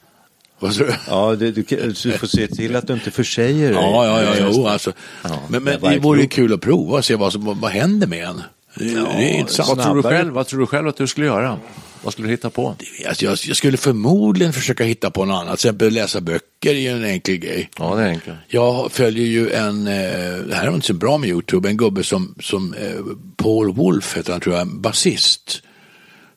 Vad 0.60 0.74
sa 0.74 0.84
du? 0.84 0.94
Ja, 1.08 1.36
det, 1.36 1.52
du, 1.52 1.62
du 2.04 2.12
får 2.12 2.28
se 2.28 2.48
till 2.48 2.76
att 2.76 2.88
du 2.88 2.94
inte 2.94 3.12
försäger 3.12 3.66
dig. 3.74 3.74
Ja, 3.82 4.06
ja, 4.06 4.24
ja, 4.38 4.50
jo, 4.54 4.68
alltså. 4.68 4.92
Men, 5.50 5.64
men 5.64 5.82
det 5.82 6.00
vore 6.00 6.22
ju 6.22 6.28
kul 6.28 6.54
att 6.54 6.62
prova 6.62 6.98
och 6.98 7.06
se 7.06 7.16
vad 7.16 7.34
som 7.34 7.46
vad, 7.46 7.58
vad 7.58 7.72
händer 7.72 8.08
med 8.08 8.24
en. 8.24 8.42
Det, 8.76 8.84
det 8.86 9.00
är 9.00 9.34
intressant. 9.40 9.70
Vad 9.70 9.86
tror, 9.86 9.96
du 9.96 10.04
själv, 10.04 10.34
vad 10.34 10.48
tror 10.48 10.60
du 10.60 10.66
själv 10.66 10.88
att 10.88 10.98
du 10.98 11.08
skulle 11.08 11.26
göra? 11.26 11.60
Vad 12.08 12.14
skulle 12.14 12.28
du 12.28 12.32
hitta 12.32 12.50
på? 12.50 12.76
Alltså, 13.08 13.26
jag, 13.26 13.38
jag 13.48 13.58
skulle 13.58 13.78
förmodligen 13.78 14.54
försöka 14.54 14.84
hitta 14.84 15.12
på 15.12 15.26
något 15.26 15.42
annat. 15.42 15.60
Till 15.60 15.70
exempel 15.70 15.94
läsa 15.94 16.22
böcker 16.22 16.70
är 16.70 16.80
ju 16.80 16.88
en 16.88 17.04
enkel 17.04 17.38
grej. 17.38 17.70
Ja, 17.80 17.96
det 17.96 18.04
är 18.04 18.08
enkelt. 18.08 18.38
Jag 18.48 18.92
följer 18.92 19.26
ju 19.26 19.52
en, 19.52 19.88
eh, 19.88 20.38
det 20.48 20.56
här 20.56 20.68
är 20.68 20.74
inte 20.76 20.88
så 20.88 20.94
bra 20.94 21.18
med 21.18 21.30
YouTube, 21.30 21.70
en 21.70 21.78
gubbe 21.78 22.04
som, 22.04 22.36
som 22.40 22.74
eh, 22.74 23.00
Paul 23.36 23.74
Wolf 23.74 24.18
heter 24.18 24.32
han 24.32 24.42
tror 24.42 24.56
jag, 24.56 24.62
en 24.62 24.82
basist. 24.82 25.62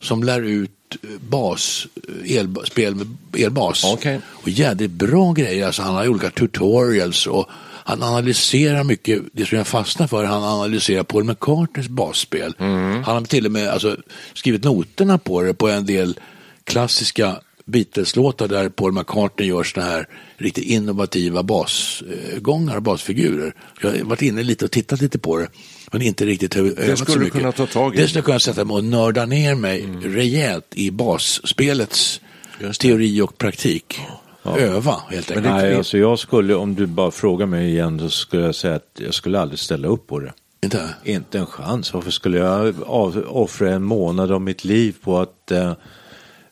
Som 0.00 0.22
lär 0.22 0.42
ut 0.42 0.70
eh, 1.02 1.08
bas, 1.20 1.86
elba, 2.26 2.64
spel 2.64 2.94
med 2.94 3.06
elbas. 3.36 3.84
Okej. 3.84 4.20
Och 4.26 4.48
jädrigt 4.48 4.92
bra 4.92 5.32
grejer, 5.32 5.66
alltså 5.66 5.82
han 5.82 5.94
har 5.94 6.08
olika 6.08 6.30
tutorials 6.30 7.26
och 7.26 7.48
han 7.84 8.02
analyserar 8.02 8.84
mycket, 8.84 9.22
det 9.32 9.46
som 9.46 9.58
jag 9.58 9.66
fastnar 9.66 10.06
för, 10.06 10.24
han 10.24 10.42
analyserar 10.42 11.02
Paul 11.02 11.24
McCartneys 11.24 11.88
basspel. 11.88 12.54
Han 12.58 13.04
har 13.04 13.24
till 13.24 13.46
och 13.46 13.52
med 13.52 13.68
alltså, 13.68 13.96
skrivit 14.34 14.64
noterna 14.64 15.18
på 15.18 15.42
det 15.42 15.54
på 15.54 15.68
en 15.68 15.86
del 15.86 16.18
klassiska 16.64 17.36
Beatles-låtar 17.64 18.48
där 18.48 18.68
Paul 18.68 18.92
McCartney 18.92 19.48
gör 19.48 19.64
såna 19.64 19.86
här 19.86 20.06
riktigt 20.36 20.64
innovativa 20.64 21.42
basgångar, 21.42 22.80
basfigurer. 22.80 23.54
Jag 23.82 23.90
har 23.90 23.98
varit 24.04 24.22
inne 24.22 24.42
lite 24.42 24.64
och 24.64 24.70
tittat 24.70 25.00
lite 25.00 25.18
på 25.18 25.38
det. 25.38 25.48
Men 25.92 26.02
inte 26.02 26.24
riktigt 26.26 26.56
övat 26.56 26.76
Det 26.76 26.96
så 26.96 27.04
skulle 27.04 27.18
du 27.18 27.24
mycket. 27.24 27.38
kunna 27.40 27.52
ta 27.52 27.66
tag 27.66 27.94
i. 27.94 27.98
Det 27.98 28.06
skulle 28.08 28.18
jag 28.18 28.24
kunna 28.24 28.38
sätta 28.40 28.64
mig 28.64 28.74
och 28.74 28.84
nörda 28.84 29.26
ner 29.26 29.54
mig 29.54 29.86
rejält 30.02 30.66
i 30.74 30.90
basspelets 30.90 32.20
det. 32.60 32.72
teori 32.72 33.20
och 33.20 33.38
praktik. 33.38 34.00
Öva 34.44 35.02
helt 35.10 35.30
enkelt. 35.30 35.46
Nej, 35.46 35.74
alltså 35.76 35.98
jag 35.98 36.18
skulle, 36.18 36.54
om 36.54 36.74
du 36.74 36.86
bara 36.86 37.10
frågar 37.10 37.46
mig 37.46 37.68
igen, 37.68 37.98
så 37.98 38.10
skulle 38.10 38.42
jag 38.42 38.54
säga 38.54 38.74
att 38.74 38.90
jag 38.98 39.14
skulle 39.14 39.40
aldrig 39.40 39.58
ställa 39.58 39.88
upp 39.88 40.06
på 40.06 40.18
det. 40.20 40.32
Inte? 40.62 40.94
Inte 41.04 41.38
en 41.38 41.46
chans. 41.46 41.94
Varför 41.94 42.10
skulle 42.10 42.38
jag 42.38 42.74
av, 42.86 43.24
offra 43.28 43.70
en 43.70 43.82
månad 43.82 44.32
av 44.32 44.40
mitt 44.40 44.64
liv 44.64 44.96
på 45.02 45.18
att 45.18 45.50
eh, 45.50 45.72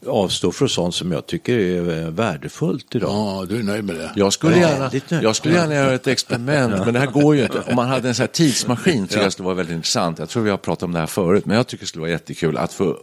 avstå 0.07 0.53
från 0.53 0.68
sånt 0.68 0.94
som 0.94 1.12
jag 1.12 1.27
tycker 1.27 1.59
är 1.59 2.03
eh, 2.05 2.11
värdefullt 2.11 2.94
idag? 2.94 3.11
Ja, 3.11 3.46
du 3.48 3.59
är 3.59 3.62
nöjd 3.62 3.85
med 3.85 3.96
det? 3.96 4.11
Jag 4.14 4.33
skulle, 4.33 4.57
Ja, 4.57 4.68
gärna, 4.68 4.88
lite. 4.88 5.20
jag 5.22 5.37
skulle 5.37 5.55
gärna 5.55 5.74
göra 5.74 5.94
ett 5.94 6.07
experiment, 6.07 6.74
men 6.85 6.94
det 6.94 7.01
här 7.01 7.07
går 7.07 7.37
ju 7.37 7.42
inte. 7.42 7.61
Om 7.68 7.74
man 7.77 7.88
hade 7.88 8.09
en 8.09 8.14
sån 8.14 8.22
här 8.22 8.29
tidsmaskin 8.29 9.07
tycker 9.07 9.22
jag 9.22 9.33
skulle 9.33 9.46
vara 9.46 9.55
väldigt 9.57 9.74
intressant. 9.77 10.18
Jag 10.18 10.29
tror 10.29 10.42
vi 10.42 10.51
har 10.51 10.57
pratat 10.57 10.83
om 10.83 10.92
det 10.92 10.98
här 10.98 11.07
förut, 11.07 11.46
men 11.46 11.57
jag 11.57 11.66
tycker 11.66 11.85
det 11.85 11.88
skulle 11.88 12.01
vara 12.01 12.11
jättekul 12.11 12.57
att 12.57 12.72
få 12.72 12.96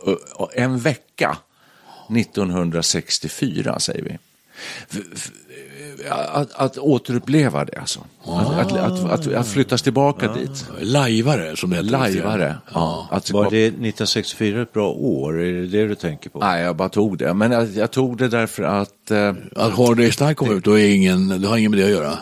en 0.53 0.79
vecka 0.79 1.37
1964, 2.17 3.79
säger 3.79 4.01
vi. 4.03 4.17
Att, 6.09 6.53
att 6.53 6.77
återuppleva 6.77 7.65
det 7.65 7.79
alltså. 7.79 7.99
Att, 8.25 8.51
att, 8.51 8.71
att, 8.71 9.11
att, 9.11 9.33
att 9.33 9.47
flyttas 9.47 9.81
tillbaka 9.81 10.33
dit. 10.33 10.65
Lajvare 10.81 11.55
som 11.55 11.69
det 11.69 11.75
heter. 11.75 11.89
Lajvare. 11.89 12.57
Ja. 12.73 13.07
Att, 13.11 13.31
Var 13.31 13.49
det 13.49 13.65
1964 13.65 14.61
ett 14.61 14.73
bra 14.73 14.91
år? 14.91 15.41
Är 15.41 15.53
det 15.53 15.67
det 15.67 15.87
du 15.87 15.95
tänker 15.95 16.29
på? 16.29 16.39
Nej, 16.39 16.63
jag 16.63 16.75
bara 16.75 16.89
tog 16.89 17.17
det. 17.17 17.33
Men 17.33 17.51
jag, 17.51 17.67
jag 17.67 17.91
tog 17.91 18.17
det 18.17 18.27
därför 18.27 18.63
att 18.63 19.11
eh, 19.11 19.29
Att 19.55 19.73
Hard 19.73 19.99
Day's 19.99 20.23
Night 20.23 20.37
kom 20.37 20.57
ut, 20.57 20.63
då 20.63 20.79
är 20.79 20.95
ingen, 20.95 21.41
det 21.41 21.47
har 21.47 21.57
ingen 21.57 21.71
med 21.71 21.79
det 21.79 21.85
att 21.85 21.91
göra. 21.91 22.17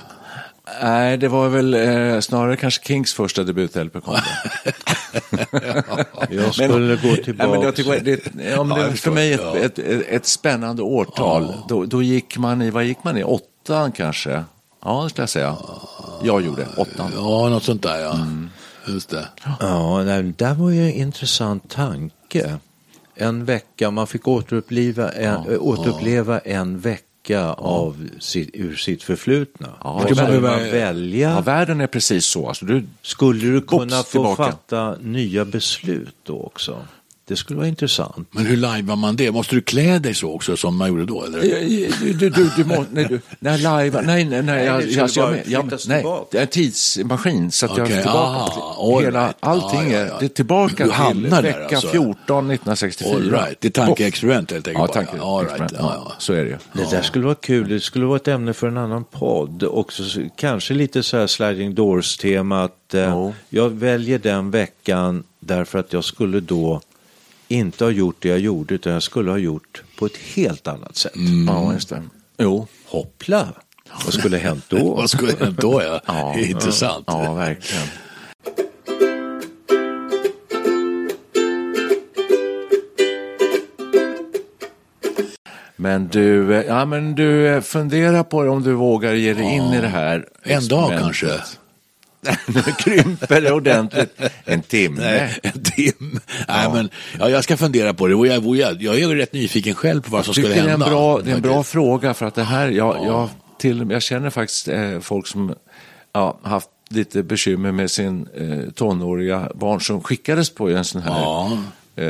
Nej, 0.82 1.18
det 1.18 1.28
var 1.28 1.50
väl 1.50 1.74
eh, 1.74 2.20
snarare 2.20 2.56
kanske 2.56 2.86
Kings 2.88 3.14
första 3.14 3.44
debut-LP 3.44 4.02
kom. 4.02 4.16
Jag 6.30 6.54
skulle 6.54 6.96
gå 6.96 7.08
Ja, 7.08 7.24
tillbaka. 7.24 7.50
men 7.52 7.62
jag 7.62 7.76
tycker, 7.76 8.00
det, 8.00 8.20
ja, 8.52 8.64
men 8.64 8.78
Ja, 8.82 8.88
det 8.88 8.96
för 8.98 9.12
mig 9.12 9.34
ett, 9.34 9.42
Ja. 9.44 9.58
ett, 9.58 9.80
ett, 9.80 10.08
ett 10.10 10.26
spännande 10.26 10.82
årtal. 10.82 11.54
Då, 11.70 11.86
då 11.86 12.04
gick 12.04 12.38
man 12.38 12.62
i, 12.62 12.70
vad 12.70 12.84
gick 12.86 13.04
man 13.04 13.18
i, 13.18 13.24
åttan 13.24 13.92
kanske? 13.92 14.44
Ja, 14.86 15.04
det 15.04 15.10
skulle 15.10 15.22
jag 15.24 15.30
säga. 15.30 15.56
Jag 16.24 16.42
gjorde, 16.42 16.68
åttan. 16.78 17.12
Ja, 17.16 17.50
något 17.50 17.64
sånt 17.64 17.84
där 17.84 18.00
ja. 18.00 18.20
Just 18.88 19.10
det. 19.10 19.28
Ja, 19.60 20.04
nej, 20.04 20.24
det 20.24 20.38
där 20.46 20.54
var 20.54 20.70
ju 20.70 20.84
en 20.90 20.94
intressant 20.94 21.70
tanke. 21.70 22.58
En 23.16 23.46
vecka, 23.46 23.92
man 23.92 24.08
fick 24.08 24.28
återuppleva 24.28 25.10
en, 25.12 25.34
äh, 25.36 25.58
återuppleva 25.60 26.40
en 26.40 26.80
vecka 26.80 27.04
av 27.58 28.10
sitt, 28.20 28.50
ur 28.54 28.76
sitt 28.76 29.04
förflutna. 29.04 29.68
Ja, 29.84 29.94
man 30.08 30.16
behöva- 30.16 30.58
välja? 30.58 31.30
Ja, 31.30 31.42
världen 31.42 31.82
är 31.82 31.88
precis 31.88 32.26
så. 32.26 32.48
Alltså, 32.48 32.66
du, 32.66 32.84
Skulle 33.02 33.40
du 33.52 33.62
kunna 33.62 33.98
få 33.98 34.12
tillbaka. 34.12 34.44
fatta 34.44 34.96
nya 35.02 35.46
beslut 35.46 36.16
då 36.24 36.42
också? 36.42 36.78
Det 37.28 37.36
skulle 37.36 37.58
vara 37.58 37.68
intressant. 37.68 38.28
Men 38.32 38.46
hur 38.46 38.58
lajvar 38.58 38.96
man 38.96 39.16
det? 39.16 39.32
Måste 39.32 39.56
du 39.56 39.62
klä 39.62 40.00
dig 40.00 40.14
så 40.14 40.32
också 40.34 40.58
som 40.58 40.78
man 40.78 40.90
gjorde 40.90 41.06
då? 41.06 41.24
Eller? 41.26 41.40
du, 41.42 42.14
du, 42.14 42.30
du, 42.30 42.50
du 42.58 42.64
må, 42.66 42.86
nej, 42.92 43.06
du, 43.10 43.22
nej, 43.40 43.58
live, 43.58 44.02
nej, 44.02 44.26
nej, 44.26 44.44
nej, 44.44 44.66
jag, 44.66 44.80
det 44.82 44.92
skulle 44.92 45.08
jag, 45.16 45.36
jag, 45.36 45.42
jag, 45.48 45.72
jag, 45.72 45.80
nej, 45.88 46.04
det 46.32 46.38
är 46.38 46.42
en 46.42 46.48
tidsmaskin 46.48 47.52
så 47.52 47.66
att 47.66 47.78
jag 47.78 47.86
Okej, 47.86 47.98
är 47.98 48.02
tillbaka. 48.02 48.20
aha, 48.20 48.94
all 48.96 49.04
hela, 49.04 49.24
right. 49.26 49.36
allting 49.40 49.92
Ja, 49.92 49.98
är, 49.98 50.02
ja, 50.06 50.08
ja. 50.08 50.18
det 50.20 50.26
är 50.26 50.30
tillbaka 50.30 50.86
Du 50.86 51.12
till 51.22 51.28
vecka 51.30 51.76
alltså. 51.76 51.88
14 51.88 52.52
1964. 52.52 53.16
All 53.16 53.32
right. 53.32 53.58
Det 53.62 53.68
är 53.68 53.72
tankeexperiment 53.86 54.52
helt 54.52 54.68
enkelt. 54.68 54.90
Ja, 54.96 55.02
tanke, 55.04 55.22
All 55.22 55.46
right. 55.46 55.72
Ja, 55.80 55.94
ja, 56.06 56.12
så 56.18 56.34
är 56.34 56.44
det 56.44 56.50
ju. 56.50 56.58
Det 56.74 56.92
där 56.92 57.02
skulle 57.02 57.26
vara 57.26 57.36
kul. 57.36 57.70
Det 57.70 57.80
skulle 57.80 58.06
vara 58.06 58.16
ett 58.16 58.28
ämne 58.28 58.54
för 58.54 58.68
en 58.68 58.78
annan 58.78 59.04
podd. 59.04 59.64
Också, 59.64 60.04
så- 60.04 60.28
kanske 60.36 60.74
lite 60.74 61.04
så 61.04 61.18
här 61.18 61.28
sliding 61.28 61.76
doors-tema. 61.76 62.64
Att, 62.64 62.94
eh, 62.94 63.02
Ja. 63.02 63.34
Jag 63.50 63.70
väljer 63.70 64.20
den 64.20 64.52
veckan 64.52 65.24
därför 65.40 65.80
att 65.80 65.94
jag 65.94 66.04
skulle 66.04 66.40
då 66.40 66.82
inte 67.48 67.84
ha 67.84 67.92
gjort 67.92 68.16
det 68.20 68.30
jag 68.30 68.40
gjorde 68.40 68.74
utan 68.76 68.94
jag 68.94 69.04
skulle 69.04 69.32
ha 69.32 69.38
gjort 69.38 69.84
på 69.98 70.06
ett 70.06 70.18
helt 70.18 70.68
annat 70.68 70.96
sätt. 70.96 71.14
Ja, 71.48 71.74
just 71.74 71.90
det. 71.90 72.04
Jo. 72.38 72.68
Hoppla! 72.86 73.48
Vad 74.06 74.14
skulle 74.14 74.38
hänt 74.38 74.66
då? 74.68 74.96
Vad 74.96 75.10
skulle 75.10 75.32
hända 75.40 75.62
då? 75.62 75.82
Ja. 75.84 76.02
Ja, 76.06 76.40
Intressant. 76.40 77.04
Ja, 77.08 77.34
verkligen. 77.34 77.88
Men 85.76 86.08
du, 86.08 86.56
eh, 86.56 86.66
ja, 86.66 86.86
men 86.86 87.16
du 87.16 87.48
eh, 87.48 87.62
fundera 87.62 88.24
på 88.24 88.38
om 88.38 88.64
du 88.64 88.74
vågar 88.74 89.14
ge 89.14 89.34
dig 89.34 89.56
in 89.56 89.64
i 89.64 89.82
det 89.82 89.88
här. 89.88 90.26
En 90.44 90.68
dag 90.68 90.90
kanske. 91.00 91.28
nu 92.48 92.62
krymper 92.62 93.42
det 93.42 93.52
ordentligt. 93.52 94.20
En 94.46 94.62
timme. 94.62 95.02
Nej, 95.02 95.40
en 95.44 95.64
timme. 95.64 96.20
Nej, 96.48 96.70
men 96.74 96.90
ja, 97.20 97.30
jag 97.30 97.44
ska 97.44 97.58
fundera 97.58 97.94
på 97.94 98.08
det. 98.08 98.14
Jag, 98.28 98.46
jag, 98.56 98.82
jag 98.82 98.96
är 98.96 99.00
ju 99.00 99.16
rätt 99.16 99.34
nyfiken 99.34 99.76
själv 99.76 100.02
på 100.02 100.12
vad 100.12 100.26
som 100.26 100.34
skulle 100.34 100.48
tycker 100.48 100.62
det 100.64 100.70
är 100.70 100.74
en 100.74 100.82
hända. 100.82 100.90
bra, 100.96 101.22
det 101.22 101.32
är 101.32 101.36
en 101.36 101.42
bra 101.42 101.64
fråga 101.64 102.14
för 102.14 102.26
att 102.26 102.36
det 102.36 102.44
här, 102.44 102.68
jag, 102.68 102.98
jag, 103.06 103.30
till, 103.60 103.88
jag 103.92 104.02
känner 104.02 104.30
faktiskt 104.30 104.68
eh, 104.68 105.00
folk 105.00 105.28
som 105.28 105.56
ja, 106.14 106.40
haft 106.44 106.70
lite 106.90 107.24
bekymmer 107.24 107.72
med 107.72 107.92
sin 107.92 108.28
eh, 108.36 108.72
tonåriga 108.74 109.52
barn 109.56 109.82
som 109.82 110.02
skickades 110.04 110.50
på 110.50 110.70
en 110.70 110.84
sån 110.84 111.02
här 111.02 111.12
Ja. 111.22 111.58
eh, 111.96 112.06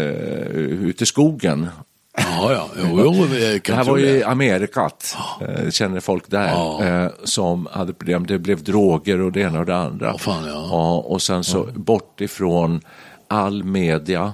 ut 0.58 1.02
i 1.02 1.06
skogen. 1.06 1.68
Ja, 2.18 2.54
ja. 2.54 2.70
Jo, 2.78 3.02
jo, 3.04 3.26
Det 3.66 3.74
här 3.74 3.84
var 3.84 3.98
ju 3.98 4.06
i. 4.06 4.24
Amerikat, 4.24 5.18
eh, 5.42 5.70
känner 5.70 6.00
folk 6.00 6.24
där, 6.32 6.48
Ja. 6.48 6.84
eh, 6.86 7.12
som 7.24 7.68
hade 7.72 7.94
problem. 7.94 8.26
Det 8.26 8.40
blev 8.40 8.64
droger 8.64 9.22
och 9.22 9.32
det 9.32 9.42
ena 9.42 9.60
och 9.60 9.66
det 9.66 9.76
andra. 9.78 10.12
Åh, 10.14 10.18
fan, 10.20 10.46
ja. 10.48 10.96
och 10.98 11.22
sen 11.22 11.44
så 11.44 11.64
bort 11.76 12.22
ifrån 12.22 12.82
all 13.28 13.64
media, 13.64 14.34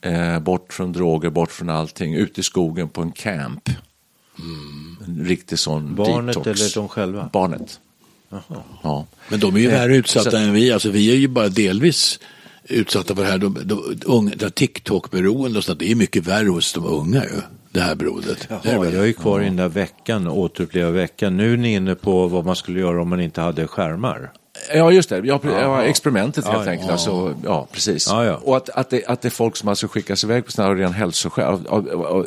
eh, 0.00 0.38
bort 0.38 0.72
från 0.72 0.92
droger, 0.92 1.30
bort 1.30 1.52
från 1.52 1.68
allting, 1.70 2.14
ut 2.14 2.38
i 2.38 2.42
skogen 2.42 2.88
på 2.88 3.02
en 3.02 3.12
camp. 3.12 3.68
En 5.06 5.24
riktig 5.26 5.58
sån 5.58 5.94
Barnet 5.94 6.26
detox. 6.36 6.60
eller 6.60 6.74
de 6.74 6.88
själva? 6.88 7.30
Barnet. 7.32 7.80
Ja. 8.82 9.06
Men 9.28 9.40
de 9.40 9.56
är 9.56 9.60
ju 9.60 9.68
värre 9.70 9.96
utsatta 9.96 10.30
så- 10.30 10.36
än 10.36 10.52
vi. 10.52 10.72
Alltså, 10.72 10.90
vi 10.90 11.10
är 11.12 11.16
ju 11.16 11.28
bara 11.28 11.48
delvis 11.48 12.20
utsatta 12.68 13.14
för 13.14 13.22
det 13.22 13.28
här. 13.28 13.38
De, 13.38 13.54
de, 13.64 13.94
de, 14.06 14.32
de 14.36 14.50
TikTok-beroende 14.50 15.58
och 15.58 15.64
sånt, 15.64 15.78
det 15.78 15.90
är 15.90 15.94
mycket 15.94 16.26
värre 16.26 16.48
hos 16.48 16.72
de 16.72 16.86
unga 16.86 17.24
ju. 17.24 17.40
Det 17.70 17.80
här 17.80 17.94
beroendet. 17.94 18.48
Det 18.62 18.70
är 18.70 18.94
jag 18.94 19.08
är 19.08 19.12
kvar 19.12 19.40
i 19.40 19.44
den 19.44 19.56
där 19.56 19.68
veckan, 19.68 20.28
återuppleva 20.28 20.90
veckan. 20.90 21.36
Nu 21.36 21.52
är 21.52 21.56
ni 21.56 21.74
inne 21.74 21.94
på 21.94 22.26
vad 22.28 22.44
man 22.44 22.56
skulle 22.56 22.80
göra 22.80 23.02
om 23.02 23.08
man 23.08 23.20
inte 23.20 23.40
hade 23.40 23.66
skärmar. 23.66 24.32
Ja, 24.74 24.92
just 24.92 25.08
det. 25.08 25.20
Ja, 25.24 25.40
ja, 25.44 25.82
experimentet 25.84 26.44
helt 26.46 26.66
Ja, 26.66 26.70
enkelt. 26.70 26.86
ja. 26.86 26.92
Alltså, 26.92 27.34
ja, 27.44 27.68
precis. 27.72 28.12
Och 28.42 28.56
att, 28.56 28.68
att, 28.68 28.90
det, 28.90 29.06
att 29.06 29.22
det 29.22 29.28
är 29.28 29.30
folk 29.30 29.56
som 29.56 29.68
alltså 29.68 29.88
skickas 29.88 30.24
iväg 30.24 30.44
på 30.46 30.52
sådana 30.52 30.74
här 30.74 30.80
ren 30.80 30.92
hälsoskäl, 30.92 31.44
av, 31.44 31.66
av, 31.68 32.26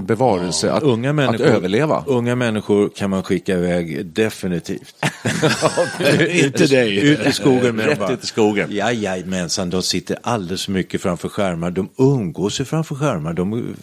bevarelse, 0.00 0.72
att, 0.72 0.82
Unga 0.82 1.12
människor, 1.12 1.46
att 1.46 1.50
överleva. 1.52 2.04
Unga 2.06 2.34
människor 2.34 2.88
kan 2.96 3.10
man 3.10 3.22
skicka 3.22 3.52
iväg 3.52 4.06
definitivt. 4.06 4.94
Inte 6.44 6.66
dig. 6.66 6.96
Ut 6.98 7.26
i 7.26 7.32
skogen 7.32 7.76
med 7.76 7.86
Rätt 7.86 7.98
bara. 7.98 8.12
ut 8.12 8.24
i 8.24 8.26
skogen. 8.26 8.68
Jajamensan, 8.72 9.70
de 9.70 9.82
sitter 9.82 10.18
alldeles 10.22 10.64
för 10.64 10.72
mycket 10.72 11.02
framför 11.02 11.28
skärmar. 11.28 11.70
De 11.70 11.88
umgås 11.98 12.60
ju 12.60 12.64
framför 12.64 12.94
skärmar. 12.94 13.32
De 13.32 13.74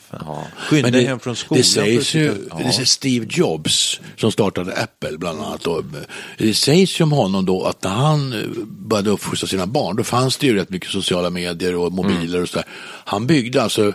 skyndar 0.58 0.92
det, 0.92 1.02
hem 1.02 1.20
från 1.20 1.36
skolan. 1.36 1.58
det 1.62 1.64
sägs 1.64 2.14
ju, 2.14 2.34
det 2.58 2.72
sägs 2.72 2.90
Steve 2.92 3.26
Jobs 3.30 4.02
som 4.18 4.32
startade 4.32 4.74
Apple 4.74 5.18
bland 5.18 5.40
annat. 5.42 5.64
Då, 5.64 5.84
det 6.38 6.54
sägs 6.54 7.00
ju 7.00 7.04
om 7.04 7.12
honom 7.12 7.46
då 7.46 7.55
att 7.64 7.84
när 7.84 7.92
han 7.92 8.34
eh, 8.34 8.48
började 8.66 9.10
uppfostra 9.10 9.48
sina 9.48 9.68
barn 9.68 9.96
då 9.96 10.04
fanns 10.04 10.38
det 10.38 10.48
ju 10.48 10.56
rätt 10.56 10.70
mycket 10.70 10.90
sociala 10.90 11.30
medier 11.30 11.76
och 11.76 11.92
mobiler 11.92 12.42
och 12.42 12.50
sådär. 12.50 12.68
Han 13.06 13.28
byggde 13.28 13.64
alltså 13.64 13.94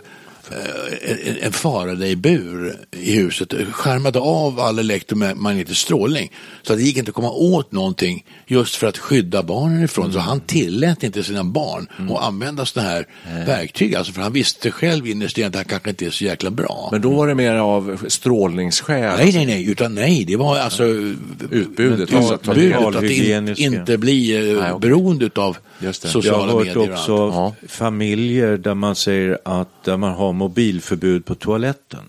en, 1.25 1.37
en 1.41 1.51
Faraday-bur 1.51 2.75
i 2.91 3.11
huset, 3.15 3.53
skärmade 3.71 4.19
av 4.19 4.59
all 4.59 4.79
elektromagnetisk 4.79 5.81
strålning. 5.81 6.31
Så 6.61 6.73
att 6.73 6.79
det 6.79 6.85
gick 6.85 6.97
inte 6.97 7.09
att 7.09 7.15
komma 7.15 7.31
åt 7.31 7.71
någonting 7.71 8.25
just 8.47 8.75
för 8.75 8.87
att 8.87 8.97
skydda 8.97 9.43
barnen 9.43 9.83
ifrån. 9.83 10.13
Så 10.13 10.19
han 10.19 10.39
tillät 10.39 11.03
inte 11.03 11.23
sina 11.23 11.43
barn 11.43 11.87
att 12.11 12.23
använda 12.23 12.65
sådana 12.65 12.89
här 12.89 13.05
verktyg. 13.45 13.95
Alltså 13.95 14.13
för 14.13 14.21
han 14.21 14.33
visste 14.33 14.71
själv 14.71 15.07
innerst 15.07 15.37
inne 15.37 15.47
att 15.47 15.53
det 15.53 15.59
här 15.59 15.65
kanske 15.65 15.89
inte 15.89 16.05
är 16.05 16.09
så 16.09 16.23
jäkla 16.23 16.51
bra. 16.51 16.89
Men 16.91 17.01
då 17.01 17.09
var 17.09 17.27
det 17.27 17.35
mer 17.35 17.53
av 17.55 18.05
strålningsskäl. 18.07 19.17
Nej, 19.17 19.31
nej, 19.33 19.45
nej, 19.45 19.69
utan 19.71 19.95
nej, 19.95 20.25
det 20.25 20.35
var 20.35 20.57
alltså 20.57 20.83
Utbudet. 20.83 21.51
utbudet, 21.51 22.13
alltså, 22.13 22.33
att 22.33 22.55
del 22.55 22.73
av- 22.73 22.97
att 22.97 23.03
in, 23.03 23.55
inte 23.57 23.97
bli 23.97 24.35
eh, 24.51 24.57
Nej, 24.61 24.71
okej. 24.71 24.79
beroende 24.89 25.29
av 25.35 25.57
Just 25.79 26.01
det. 26.01 26.05
Jag 26.07 26.11
sociala 26.13 26.37
har 26.51 26.59
hört 26.59 26.67
medier. 26.75 26.93
också. 26.93 27.11
Ja. 27.11 27.55
familjer 27.67 28.57
där 28.57 28.73
man 28.73 28.95
säger 28.95 29.37
att 29.45 29.83
där 29.83 29.97
man 29.97 30.13
har 30.13 30.30
mobilförbud 30.35 31.25
på 31.25 31.35
toaletten. 31.35 31.99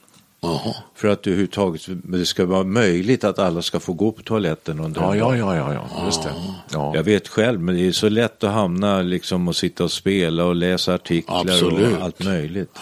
Jaha. 0.44 0.74
För 0.94 1.08
att 1.08 1.22
det 1.22 1.30
överhuvudtaget 1.30 1.82
det 1.88 2.26
ska 2.26 2.46
vara 2.46 2.64
möjligt 2.64 3.24
att 3.24 3.38
alla 3.38 3.62
ska 3.62 3.80
få 3.80 3.92
gå 3.92 4.12
på 4.12 4.22
toaletten 4.22 4.80
under 4.80 5.00
Ja, 5.00 5.16
ja, 5.16 5.36
ja, 5.36 5.56
ja, 5.56 5.72
ja, 5.74 6.04
just 6.04 6.22
det. 6.22 6.28
Ja. 6.72 6.92
Jag 6.96 7.02
vet 7.02 7.28
själv, 7.28 7.60
men 7.60 7.74
det 7.74 7.86
är 7.88 7.92
så 7.92 8.08
lätt 8.08 8.44
att 8.44 8.52
hamna 8.52 9.02
liksom 9.02 9.48
och 9.48 9.56
sitta 9.56 9.84
och 9.84 9.92
spela 9.92 10.44
och 10.44 10.54
läsa 10.54 10.94
artiklar 10.94 11.40
Absolut. 11.40 11.96
och 11.98 12.02
allt 12.04 12.24
möjligt. 12.24 12.78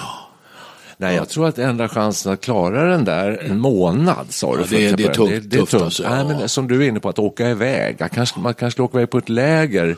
Nej, 0.97 1.17
jag 1.17 1.29
tror 1.29 1.49
att 1.49 1.59
enda 1.59 1.89
chansen 1.89 2.33
att 2.33 2.41
klara 2.41 2.85
den 2.91 3.05
där 3.05 3.39
en 3.51 3.59
månad, 3.61 4.27
sa 4.29 4.57
du. 4.57 4.61
Ja, 4.61 4.67
det 4.71 4.87
är- 4.87 4.97
det 4.97 5.05
är 5.05 5.15
tungt- 5.15 5.41
det 5.51 5.57
är 5.57 5.61
tufft 5.61 5.71
tungt. 5.71 5.83
alltså, 5.85 6.03
Nej, 6.09 6.25
men 6.25 6.49
som 6.49 6.69
du 6.69 6.85
är 6.85 6.89
inne 6.89 7.01
på, 7.01 7.09
att 7.09 7.19
åka 7.19 7.51
iväg. 7.51 7.97
Jag 7.99 8.11
kanske, 8.11 8.41
man 8.41 8.55
kanske 8.55 8.83
åka 8.83 8.99
iväg 8.99 9.11
på 9.11 9.19
ett 9.19 9.29
läger. 9.29 9.97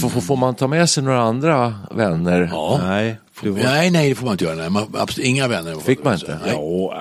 Får, 0.00 0.08
får- 0.08 0.20
får 0.20 0.36
man 0.36 0.54
ta 0.54 0.66
med 0.66 0.90
sig 0.90 1.02
några 1.02 1.20
andra 1.20 1.74
vänner? 1.90 2.48
Ja. 2.52 2.80
Nej. 2.82 3.16
Nej, 3.42 3.90
nej, 3.90 4.08
det 4.08 4.14
får 4.14 4.24
man 4.24 4.32
inte 4.32 4.44
göra. 4.44 4.54
Nej. 4.54 4.70
Man, 4.70 4.92
absolut, 4.98 5.26
inga 5.28 5.48
vänner. 5.48 5.74
Fick 5.74 6.04
man 6.04 6.14
inte? 6.14 6.38
Nej. 6.44 6.52
Jo, 6.54 6.92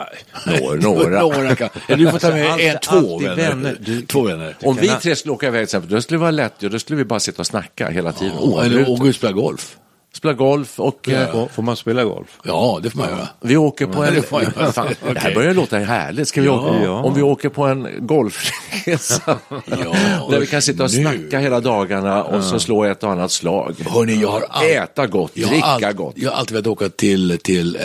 nej. 0.46 0.62
Några. 0.62 0.80
några. 0.90 1.20
Några 1.22 1.56
kan. 1.56 1.70
Du 1.88 2.12
får 2.12 2.20
ta 2.20 2.30
med 2.30 2.52
Alltså, 2.52 2.68
en, 2.68 2.78
två 3.02 3.20
vänner. 3.20 3.36
vänner. 3.36 3.78
Du- 3.80 4.02
Två 4.02 4.22
vänner. 4.22 4.56
Om 4.64 4.76
vi 4.76 4.88
tre 4.88 5.16
skulle 5.16 5.32
åka 5.34 5.48
iväg 5.48 5.68
då 5.88 6.02
skulle 6.02 6.18
det 6.18 6.22
vara 6.22 6.32
lätt. 6.32 6.54
Då 6.60 6.80
skulle 6.80 6.98
vi 6.98 7.06
bara 7.06 7.20
sitta 7.20 7.42
och 7.42 7.48
snacka 7.48 7.90
hela 7.90 8.12
tiden. 8.12 8.36
Ja, 8.42 8.64
eller 8.64 8.90
åka 8.90 9.04
och 9.04 9.16
spela 9.16 9.34
golf. 9.34 9.78
Spela 10.16 10.34
golf 10.34 10.80
och... 10.80 11.10
eh, 11.10 11.32
Får- 11.32 11.48
Får 11.48 11.64
man 11.64 11.76
spela 11.76 12.04
golf? 12.04 12.40
Ja, 12.44 12.80
det 12.84 12.90
får 12.90 13.00
man 13.00 13.10
göra. 13.10 13.28
Vi 13.42 13.58
åker 13.58 13.86
på 13.88 14.04
Ja, 14.04 14.08
en... 14.08 14.16
det 14.16 14.22
får 14.22 14.44
jag. 14.58 14.74
Fan, 14.74 14.88
Det 15.14 15.20
här 15.20 15.34
börjar 15.36 15.54
låta 15.54 15.78
härligt. 15.78 16.28
Ska 16.28 16.42
vi 16.42 16.48
Ja. 16.48 16.54
åka? 16.70 16.84
Ja. 16.84 17.04
Om 17.04 17.14
vi 17.14 17.22
åker 17.22 17.50
på 17.50 17.64
en 17.64 17.88
golfresa. 18.00 19.38
där 20.30 20.40
vi 20.40 20.48
kan 20.48 20.62
sitta 20.62 20.84
och 20.84 20.92
nu. 20.94 21.02
snacka 21.04 21.40
hela 21.40 21.60
dagarna 21.60 22.24
och 22.24 22.44
så 22.44 22.60
slå 22.60 22.84
ett 22.84 23.04
och 23.04 23.12
annat 23.12 23.32
slag. 23.32 23.76
Hörni, 23.90 24.22
jag 24.22 24.30
har 24.32 24.46
all... 24.50 24.66
Äta 24.66 25.08
gott, 25.08 25.32
jag 25.34 25.50
dricka 25.50 25.66
all... 25.66 25.94
gott. 25.94 26.14
Jag 26.18 26.32
har 26.32 26.38
alltid 26.38 26.54
velat 26.54 26.68
åka 26.68 26.90
till, 26.90 27.40
till 27.44 27.76
eh, 27.76 27.82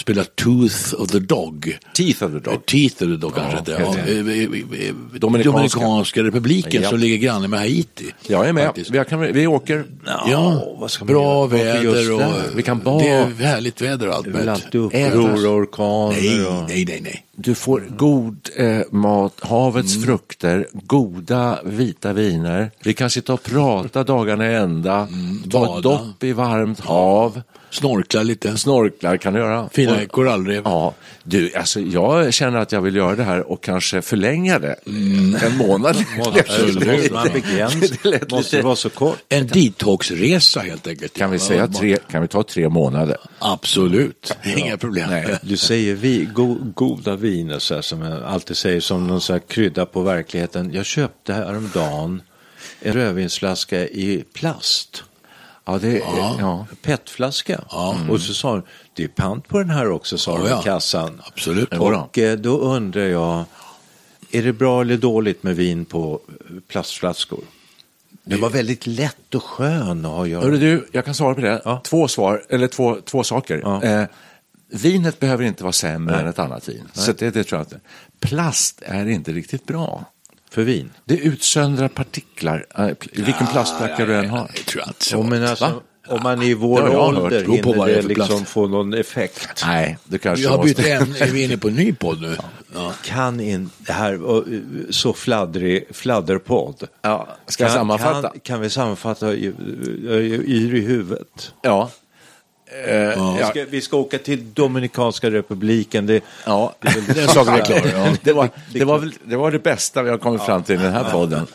spela 0.00 0.24
Tooth 0.24 0.94
of 0.98 1.08
the 1.10 1.18
Dog. 1.18 1.78
Teeth 1.94 2.22
of 2.22 2.32
the 2.32 2.38
dog. 2.38 2.66
Teeth 2.66 2.94
of 2.94 3.08
the 3.08 3.16
Dog 3.16 3.34
kanske 3.34 3.56
Ja, 3.56 3.62
det. 4.06 4.12
eh, 4.12 4.18
eh, 4.18 4.88
eh, 4.88 4.94
Dominikanska. 5.18 5.50
Dominikanska 5.50 6.22
republiken 6.22 6.82
Ja. 6.82 6.88
som 6.88 6.98
ligger 6.98 7.16
granne 7.16 7.48
med 7.48 7.58
Haiti. 7.58 8.04
Jag 8.26 8.48
är 8.48 8.52
med. 8.52 8.66
Faktiskt. 8.66 8.90
Vi, 8.90 9.04
kan, 9.08 9.20
vi 9.32 9.46
åker. 9.46 9.84
Ja, 10.06 10.74
vad 10.80 10.90
ska 10.90 11.04
man 11.04 11.14
bra 11.14 11.46
väder 11.46 12.12
och? 12.12 12.22
Vi 12.54 12.62
kan 12.62 12.78
bada. 12.78 13.04
det 13.04 13.10
är 13.10 13.24
härligt 13.44 13.80
väder 13.80 14.08
och 14.08 14.14
allt. 14.14 14.26
Möjligt. 14.26 14.74
uppror 14.74 15.46
och 15.46 15.54
orkaner 15.54 16.16
Nej, 16.20 16.44
och... 16.46 16.68
nej, 16.68 16.84
nej, 16.84 17.00
nej. 17.02 17.24
Du 17.42 17.54
får 17.54 17.80
god 17.96 18.48
eh, 18.56 18.80
mat, 18.90 19.32
havets 19.40 19.96
Mm. 19.96 20.06
frukter, 20.06 20.66
goda 20.72 21.58
vita 21.64 22.12
viner. 22.12 22.70
Vi 22.84 22.94
kan 22.94 23.10
sitta 23.10 23.32
och 23.34 23.42
prata 23.42 24.04
dagarna 24.04 24.50
i 24.50 24.54
ända. 24.54 25.08
Ta 25.50 25.58
bada. 25.66 25.76
ett 25.76 25.82
dopp 25.82 26.24
i 26.24 26.32
varmt 26.32 26.80
hav. 26.80 27.42
Snorkla 27.70 28.22
lite. 28.22 28.56
Snorklar 28.56 29.16
kan 29.16 29.32
du 29.34 29.40
göra. 29.40 29.68
Fina 29.72 30.06
korallrev. 30.06 30.62
Ja, 30.64 30.94
du, 31.24 31.52
alltså 31.54 31.80
jag 31.80 32.34
känner 32.34 32.58
att 32.58 32.72
jag 32.72 32.80
vill 32.80 32.96
göra 32.96 33.16
det 33.16 33.24
här 33.24 33.50
och 33.52 33.62
kanske 33.62 34.02
förlänga 34.02 34.58
det 34.58 34.74
en 35.42 35.56
månad. 35.56 35.96
Absolut. 36.24 37.12
Man. 37.12 37.28
Det 38.02 38.30
Måste 38.32 38.62
vara 38.62 38.76
så 38.76 38.90
kort. 38.90 39.18
En 39.28 39.46
detoxresa 39.46 40.60
helt 40.60 40.86
enkelt. 40.86 41.16
Kan 41.18 41.30
vi 41.30 41.38
säga 41.38 41.68
tre, 41.68 41.96
kan 42.10 42.22
vi 42.22 42.28
ta 42.28 42.42
tre 42.42 42.68
månader? 42.68 43.16
Absolut, 43.38 44.36
inga 44.56 44.76
problem. 44.76 45.10
Nej. 45.10 45.38
Du 45.42 45.56
säger 45.56 45.94
vi, 45.94 46.28
go, 46.34 46.56
goda 46.74 47.16
viner 47.30 47.58
så 47.58 47.74
här, 47.74 47.82
som 47.82 48.02
jag 48.02 48.22
alltid 48.22 48.56
säger 48.56 48.80
som 48.80 49.06
någon 49.06 49.20
så 49.20 49.32
här 49.32 49.40
krydda 49.40 49.86
på 49.86 50.02
verkligheten. 50.02 50.70
Jag 50.72 50.86
köpte 50.86 51.32
häromdagen 51.32 52.22
en 52.80 52.92
rödvinsflaska 52.92 53.88
i 53.88 54.24
plast. 54.32 55.04
Ja, 55.64 55.78
det, 55.78 55.98
ja. 55.98 56.36
ja. 56.38 56.66
petflaska. 56.82 57.64
Och 58.10 58.20
så 58.20 58.34
sa 58.34 58.50
hon, 58.50 58.62
det 58.94 59.04
är 59.04 59.08
pant 59.08 59.48
på 59.48 59.58
den 59.58 59.70
här 59.70 59.90
också, 59.90 60.18
sa 60.18 60.32
Ja, 60.32 60.44
de 60.44 60.48
ja. 60.48 60.60
i 60.60 60.64
kassan. 60.64 61.22
Absolut. 61.26 61.72
Och 61.72 62.18
eh, 62.18 62.38
då 62.38 62.58
undrar 62.58 63.04
jag, 63.06 63.44
är 64.30 64.42
det 64.42 64.52
bra 64.52 64.80
eller 64.80 64.96
dåligt 64.96 65.42
med 65.42 65.56
vin 65.56 65.84
på 65.84 66.20
eh, 66.28 66.56
plastflaskor? 66.68 67.44
Den 68.24 68.40
var 68.40 68.50
väldigt 68.50 68.86
lätt 68.86 69.34
och 69.34 69.42
skön 69.42 70.04
att 70.04 70.12
ha 70.12 70.22
att 70.22 70.28
göra. 70.28 70.42
Hörru 70.42 70.58
du, 70.58 70.88
jag 70.92 71.04
kan 71.04 71.14
svara 71.14 71.34
på 71.34 71.40
det. 71.40 71.62
Ja. 71.64 71.80
Två 71.84 72.08
svar, 72.08 72.42
eller 72.48 72.68
två, 72.68 72.96
två 73.04 73.22
saker. 73.22 73.60
Ja. 73.64 73.82
Eh, 73.82 74.04
vinet 74.72 75.20
behöver 75.20 75.44
inte 75.44 75.62
vara 75.62 75.72
sämre 75.72 76.14
Nej. 76.14 76.22
än 76.24 76.28
ett 76.30 76.38
annat 76.38 76.68
vin. 76.68 76.88
Så 76.92 77.12
det, 77.12 77.30
det 77.30 77.44
tror 77.44 77.58
jag 77.58 77.66
inte. 77.66 77.80
Plast 78.20 78.82
är 78.86 79.06
inte 79.08 79.32
riktigt 79.32 79.66
bra. 79.66 80.04
För 80.50 80.62
vin? 80.62 80.90
Det 81.04 81.16
utsöndrar 81.16 81.88
partiklar, 81.88 82.66
pl- 82.74 83.24
vilken 83.24 83.46
plastflacka 83.46 84.06
du 84.06 84.16
än 84.16 84.28
har. 84.30 84.50
Det 84.56 84.62
tror 84.62 84.80
jag 84.80 84.88
inte 84.90 85.04
så. 85.04 85.22
Men 85.22 85.44
alltså, 85.46 85.82
om 86.08 86.22
man 86.22 86.42
är 86.42 86.46
i 86.46 86.54
vår 86.54 86.80
jag 86.80 86.90
hört. 86.90 86.98
ålder 87.16 87.44
hinner 87.44 87.86
det 87.86 87.94
är 87.98 88.02
liksom 88.02 88.44
få 88.44 88.68
någon 88.68 88.94
effekt. 88.94 89.62
Nej, 89.66 89.98
du 90.04 90.18
kanske 90.18 90.42
Vi 90.42 90.48
har 90.48 90.64
bytt 90.64 90.78
en, 90.78 91.16
är 91.16 91.30
vi 91.30 91.44
inne 91.44 91.56
på 91.56 91.68
en 91.68 91.74
ny 91.74 91.92
podd 91.92 92.20
nu? 92.22 92.36
Ja. 92.74 92.92
Kan 93.04 93.40
in, 93.40 93.70
det 93.78 93.92
här 93.92 94.12
eh, 94.14 94.42
så 94.90 95.12
fladdrig 95.12 95.84
fladderpodd. 95.90 96.84
Ja, 97.02 97.28
ska 97.46 97.64
jag 97.64 97.72
sammanfatta? 97.72 98.28
Kan, 98.30 98.40
kan 98.40 98.60
vi 98.60 98.70
sammanfatta 98.70 99.34
i, 99.34 99.46
i, 99.46 99.52
yr 100.46 100.74
i 100.74 100.80
huvudet? 100.80 101.54
Ja. 101.62 101.90
Eh, 102.86 103.36
Vi, 103.38 103.44
ska, 103.44 103.64
vi 103.70 103.80
ska 103.80 103.96
åka 103.96 104.18
till 104.18 104.54
Dominikanska 104.54 105.30
republiken. 105.30 106.06
Det, 106.06 106.24
Ja, 106.46 106.74
Den 107.14 107.28
saken 107.28 107.54
är 107.54 107.64
klar. 107.64 107.80
Ja. 107.94 108.12
det, 108.22 108.32
var, 108.32 108.48
det, 108.72 108.84
var 108.84 108.98
väl, 108.98 109.12
det 109.24 109.36
var 109.36 109.50
det 109.50 109.58
bästa 109.58 110.02
vi 110.02 110.10
har 110.10 110.18
kommit 110.18 110.42
fram 110.42 110.62
till 110.62 110.74
i 110.74 110.78
den 110.82 110.92
här 110.92 111.10
podden. 111.10 111.46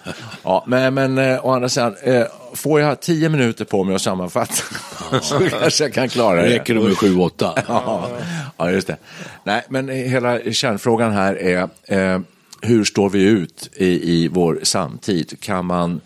Ja, 0.43 0.63
men 0.67 0.93
men 0.93 1.17
eh, 1.17 1.45
å 1.45 1.51
andra 1.51 1.69
sidan, 1.69 1.95
eh, 2.03 2.23
får 2.53 2.81
jag 2.81 3.01
tio 3.01 3.29
minuter 3.29 3.65
på 3.65 3.83
mig 3.83 3.95
att 3.95 4.01
sammanfatta 4.01 4.53
så 5.21 5.39
kanske 5.49 5.83
jag 5.83 5.93
kan 5.93 6.09
klara 6.09 6.41
det. 6.41 6.49
Räcker 6.49 6.73
det 6.73 6.79
med 6.81 6.97
sju, 6.97 7.17
åtta? 7.19 7.63
Ja, 7.67 8.09
ja, 8.57 8.71
just 8.71 8.87
det. 8.87 8.97
Nej, 9.43 9.63
men 9.69 9.89
hela 9.89 10.39
kärnfrågan 10.39 11.11
här 11.13 11.35
är 11.35 11.69
eh, 11.87 12.19
hur 12.61 12.83
står 12.83 13.09
vi 13.09 13.23
ut 13.23 13.69
i, 13.75 14.13
i 14.13 14.27
vår 14.27 14.59
samtid? 14.63 15.39
Kan 15.39 15.65
man 15.65 16.01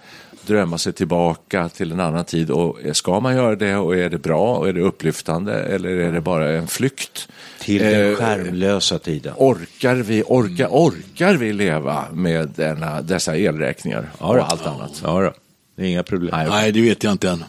drömma 0.50 0.78
sig 0.78 0.94
tillbaka 0.94 1.70
till 1.70 1.92
en 1.92 2.00
annan 2.00 2.26
tid 2.26 2.52
och 2.52 2.78
ska 2.94 3.20
man 3.20 3.36
göra 3.36 3.56
det 3.56 3.76
och 3.76 3.96
är 3.98 4.10
det 4.10 4.18
bra 4.18 4.58
och 4.58 4.70
är 4.70 4.74
det 4.74 4.82
upplyftande 4.82 5.54
eller 5.54 5.90
är 5.90 6.12
det 6.12 6.22
bara 6.22 6.52
en 6.52 6.68
flykt? 6.68 7.28
till 7.60 7.82
den 7.82 8.12
Eh, 8.12 8.16
skärmlösa 8.16 9.00
tiden. 9.00 9.34
Orkar 9.38 9.96
vi, 9.96 10.24
orka, 10.28 10.68
orkar 10.70 11.34
vi 11.34 11.54
leva 11.54 12.06
med 12.14 12.50
denna, 12.56 13.02
dessa 13.02 13.36
elräkningar 13.38 14.10
och 14.18 14.52
allt 14.52 14.66
annat? 14.66 15.02
Ja, 15.04 15.22
då. 15.22 15.34
det 15.76 15.84
är 15.84 15.88
inga 15.88 16.04
problem. 16.04 16.50
Nej, 16.50 16.72
det 16.72 16.82
vet 16.82 17.04
jag 17.04 17.12
inte 17.12 17.30
än. 17.30 17.44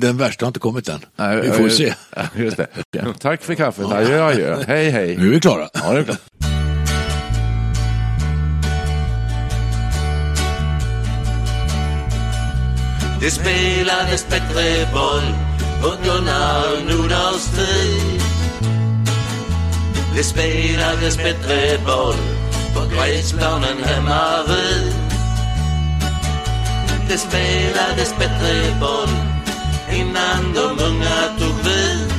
Den 0.00 0.16
värsta 0.18 0.44
har 0.44 0.48
inte 0.48 0.60
kommit 0.60 0.88
än. 0.88 1.00
Vi 1.42 1.50
får 1.50 1.68
se. 1.68 1.94
Ja, 2.16 2.22
Just 2.36 2.56
det. 2.56 2.66
Tack 3.18 3.42
för 3.42 3.54
kaffet. 3.54 3.84
Adjö, 3.84 4.24
adjö. 4.24 4.56
Hej, 4.66 4.90
hej. 4.90 5.16
Nu 5.16 5.28
är 5.28 5.30
vi 5.30 5.40
klara. 5.40 5.68
Ja, 5.72 5.92
det 5.92 5.98
är 5.98 6.04
klart. 6.04 6.49
Det 13.20 13.30
spelades 13.30 14.26
bättre 14.30 14.88
boll 14.92 15.34
på 15.82 15.88
Gunnar 16.04 16.80
Nordahls 16.88 17.46
tid. 17.56 18.22
Det 20.16 20.24
spelades 20.24 21.16
bättre 21.16 21.78
boll 21.86 22.16
på 22.74 22.80
gräsplanen 22.94 23.84
hemma 23.84 24.42
vid. 24.48 24.94
Det 27.08 27.18
spelades 27.18 28.14
bättre 28.18 28.80
boll 28.80 29.14
innan 29.92 30.54
de 30.54 30.84
unga 30.84 31.38
tog 31.38 31.64
vid. 31.64 32.12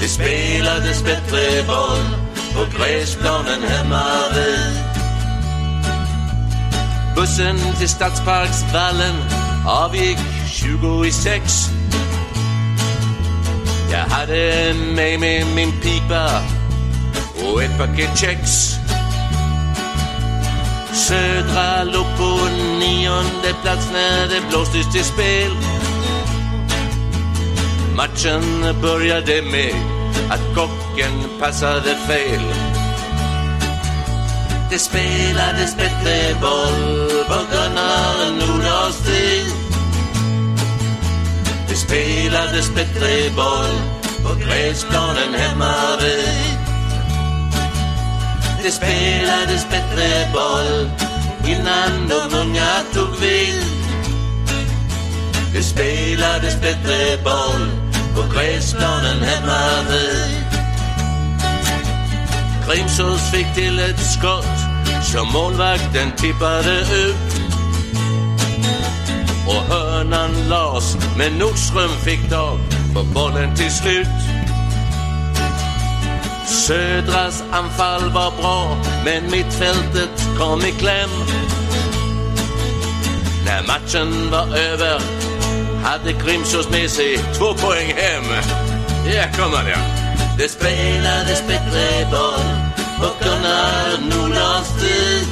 Det 0.00 0.08
spelades 0.08 1.02
bättre 1.04 1.62
boll 1.66 2.06
på 2.54 2.78
gräsplanen 2.78 3.62
hemma 3.62 4.04
vid. 4.34 4.55
Bussen 7.26 7.58
till 7.78 7.88
Stadsparksvallen 7.88 9.14
avgick 9.66 10.18
20 10.50 11.04
i 11.04 11.12
sex. 11.12 11.52
Jag 13.92 13.98
hade 13.98 14.74
med 14.94 15.20
mig 15.20 15.44
min 15.54 15.72
pipa 15.80 16.42
och 17.44 17.62
ett 17.62 17.78
paket 17.78 18.18
kex. 18.18 18.50
Södra 20.92 21.84
låg 21.84 22.06
på 22.18 22.38
nionde 22.78 23.54
plats 23.62 23.88
när 23.92 24.28
det 24.28 24.48
blåstes 24.50 24.92
till 24.92 25.04
spel. 25.04 25.50
Matchen 27.96 28.42
började 28.82 29.42
med 29.42 29.74
att 30.30 30.54
kocken 30.54 31.40
passade 31.40 31.96
fel. 32.06 32.75
Det 34.70 34.78
spelades 34.78 35.76
bättre 35.76 36.40
boll 36.40 37.24
på 37.28 37.38
Gunnar 37.50 38.30
Nordahls 38.38 38.98
tid. 38.98 39.46
Det 41.68 41.76
spelades 41.76 42.70
bättre 42.74 43.30
boll 43.36 43.74
på 44.22 44.34
gräsplanen 44.34 45.34
hemma 45.34 45.74
vid. 46.00 46.58
Det 48.62 48.70
spelades 48.70 49.66
bättre 49.70 50.28
boll 50.32 50.90
innan 51.46 52.08
de 52.08 52.36
unga 52.36 52.82
tog 52.94 53.20
vid. 53.20 53.64
Det 55.54 55.62
spelades 55.62 56.60
bättre 56.60 57.16
boll 57.24 57.70
på 58.14 58.34
gräsplanen 58.34 59.22
hemma 59.22 59.82
vid. 59.90 60.35
Grimsås 62.68 63.30
fick 63.30 63.54
till 63.54 63.78
ett 63.78 64.00
skott 64.00 64.58
som 65.02 65.32
målvakten 65.32 66.12
tippade 66.16 66.80
ut. 66.80 67.16
Och 69.46 69.74
hörnan 69.74 70.48
las, 70.48 70.96
men 71.18 71.32
Nordström 71.38 71.90
fick 72.04 72.30
tag 72.30 72.58
på 72.94 73.02
bollen 73.02 73.56
till 73.56 73.70
slut. 73.70 74.06
Södras 76.46 77.44
anfall 77.50 78.10
var 78.10 78.32
bra, 78.40 78.76
men 79.04 79.30
mittfältet 79.30 80.28
kom 80.38 80.60
i 80.60 80.72
kläm. 80.72 81.10
När 83.44 83.66
matchen 83.66 84.30
var 84.30 84.56
över 84.56 85.00
hade 85.84 86.12
Grimsås 86.12 86.70
med 86.70 86.90
sig 86.90 87.18
två 87.38 87.54
poäng 87.54 87.94
hem. 87.96 88.24
Ja, 89.14 89.22
kommer 89.36 89.64
det. 89.64 90.05
Det 90.38 90.48
spelades 90.50 91.42
bättre 91.48 92.10
boll 92.10 92.48
på 92.98 93.24
Gunnar 93.24 93.98
Nordahls 94.10 94.68
tid. 94.80 95.26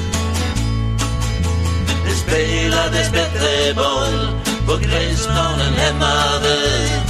Det 2.07 2.15
spelades 2.15 3.13
bättre 3.13 3.75
boll 3.75 4.29
på 4.67 4.77
gräsplanen 4.77 5.75
hemma 5.75 6.39
vid. 6.43 7.01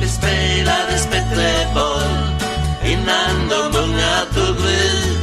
Det 0.00 0.08
spelades 0.08 1.10
bättre 1.10 1.66
boll 1.74 2.18
innan 2.84 3.48
de 3.48 3.78
unga 3.78 4.16
tog 4.34 4.56
vid. 4.56 5.18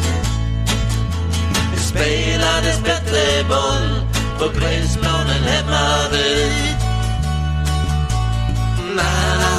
Det 1.73 1.81
spelades 1.81 2.79
bättre 2.83 3.43
boll 3.49 4.01
på 4.39 4.59
gräsplanen 4.59 5.43
hemma 5.43 6.09
vid. 6.11 6.75
Na, 8.95 9.03
na, 9.39 9.58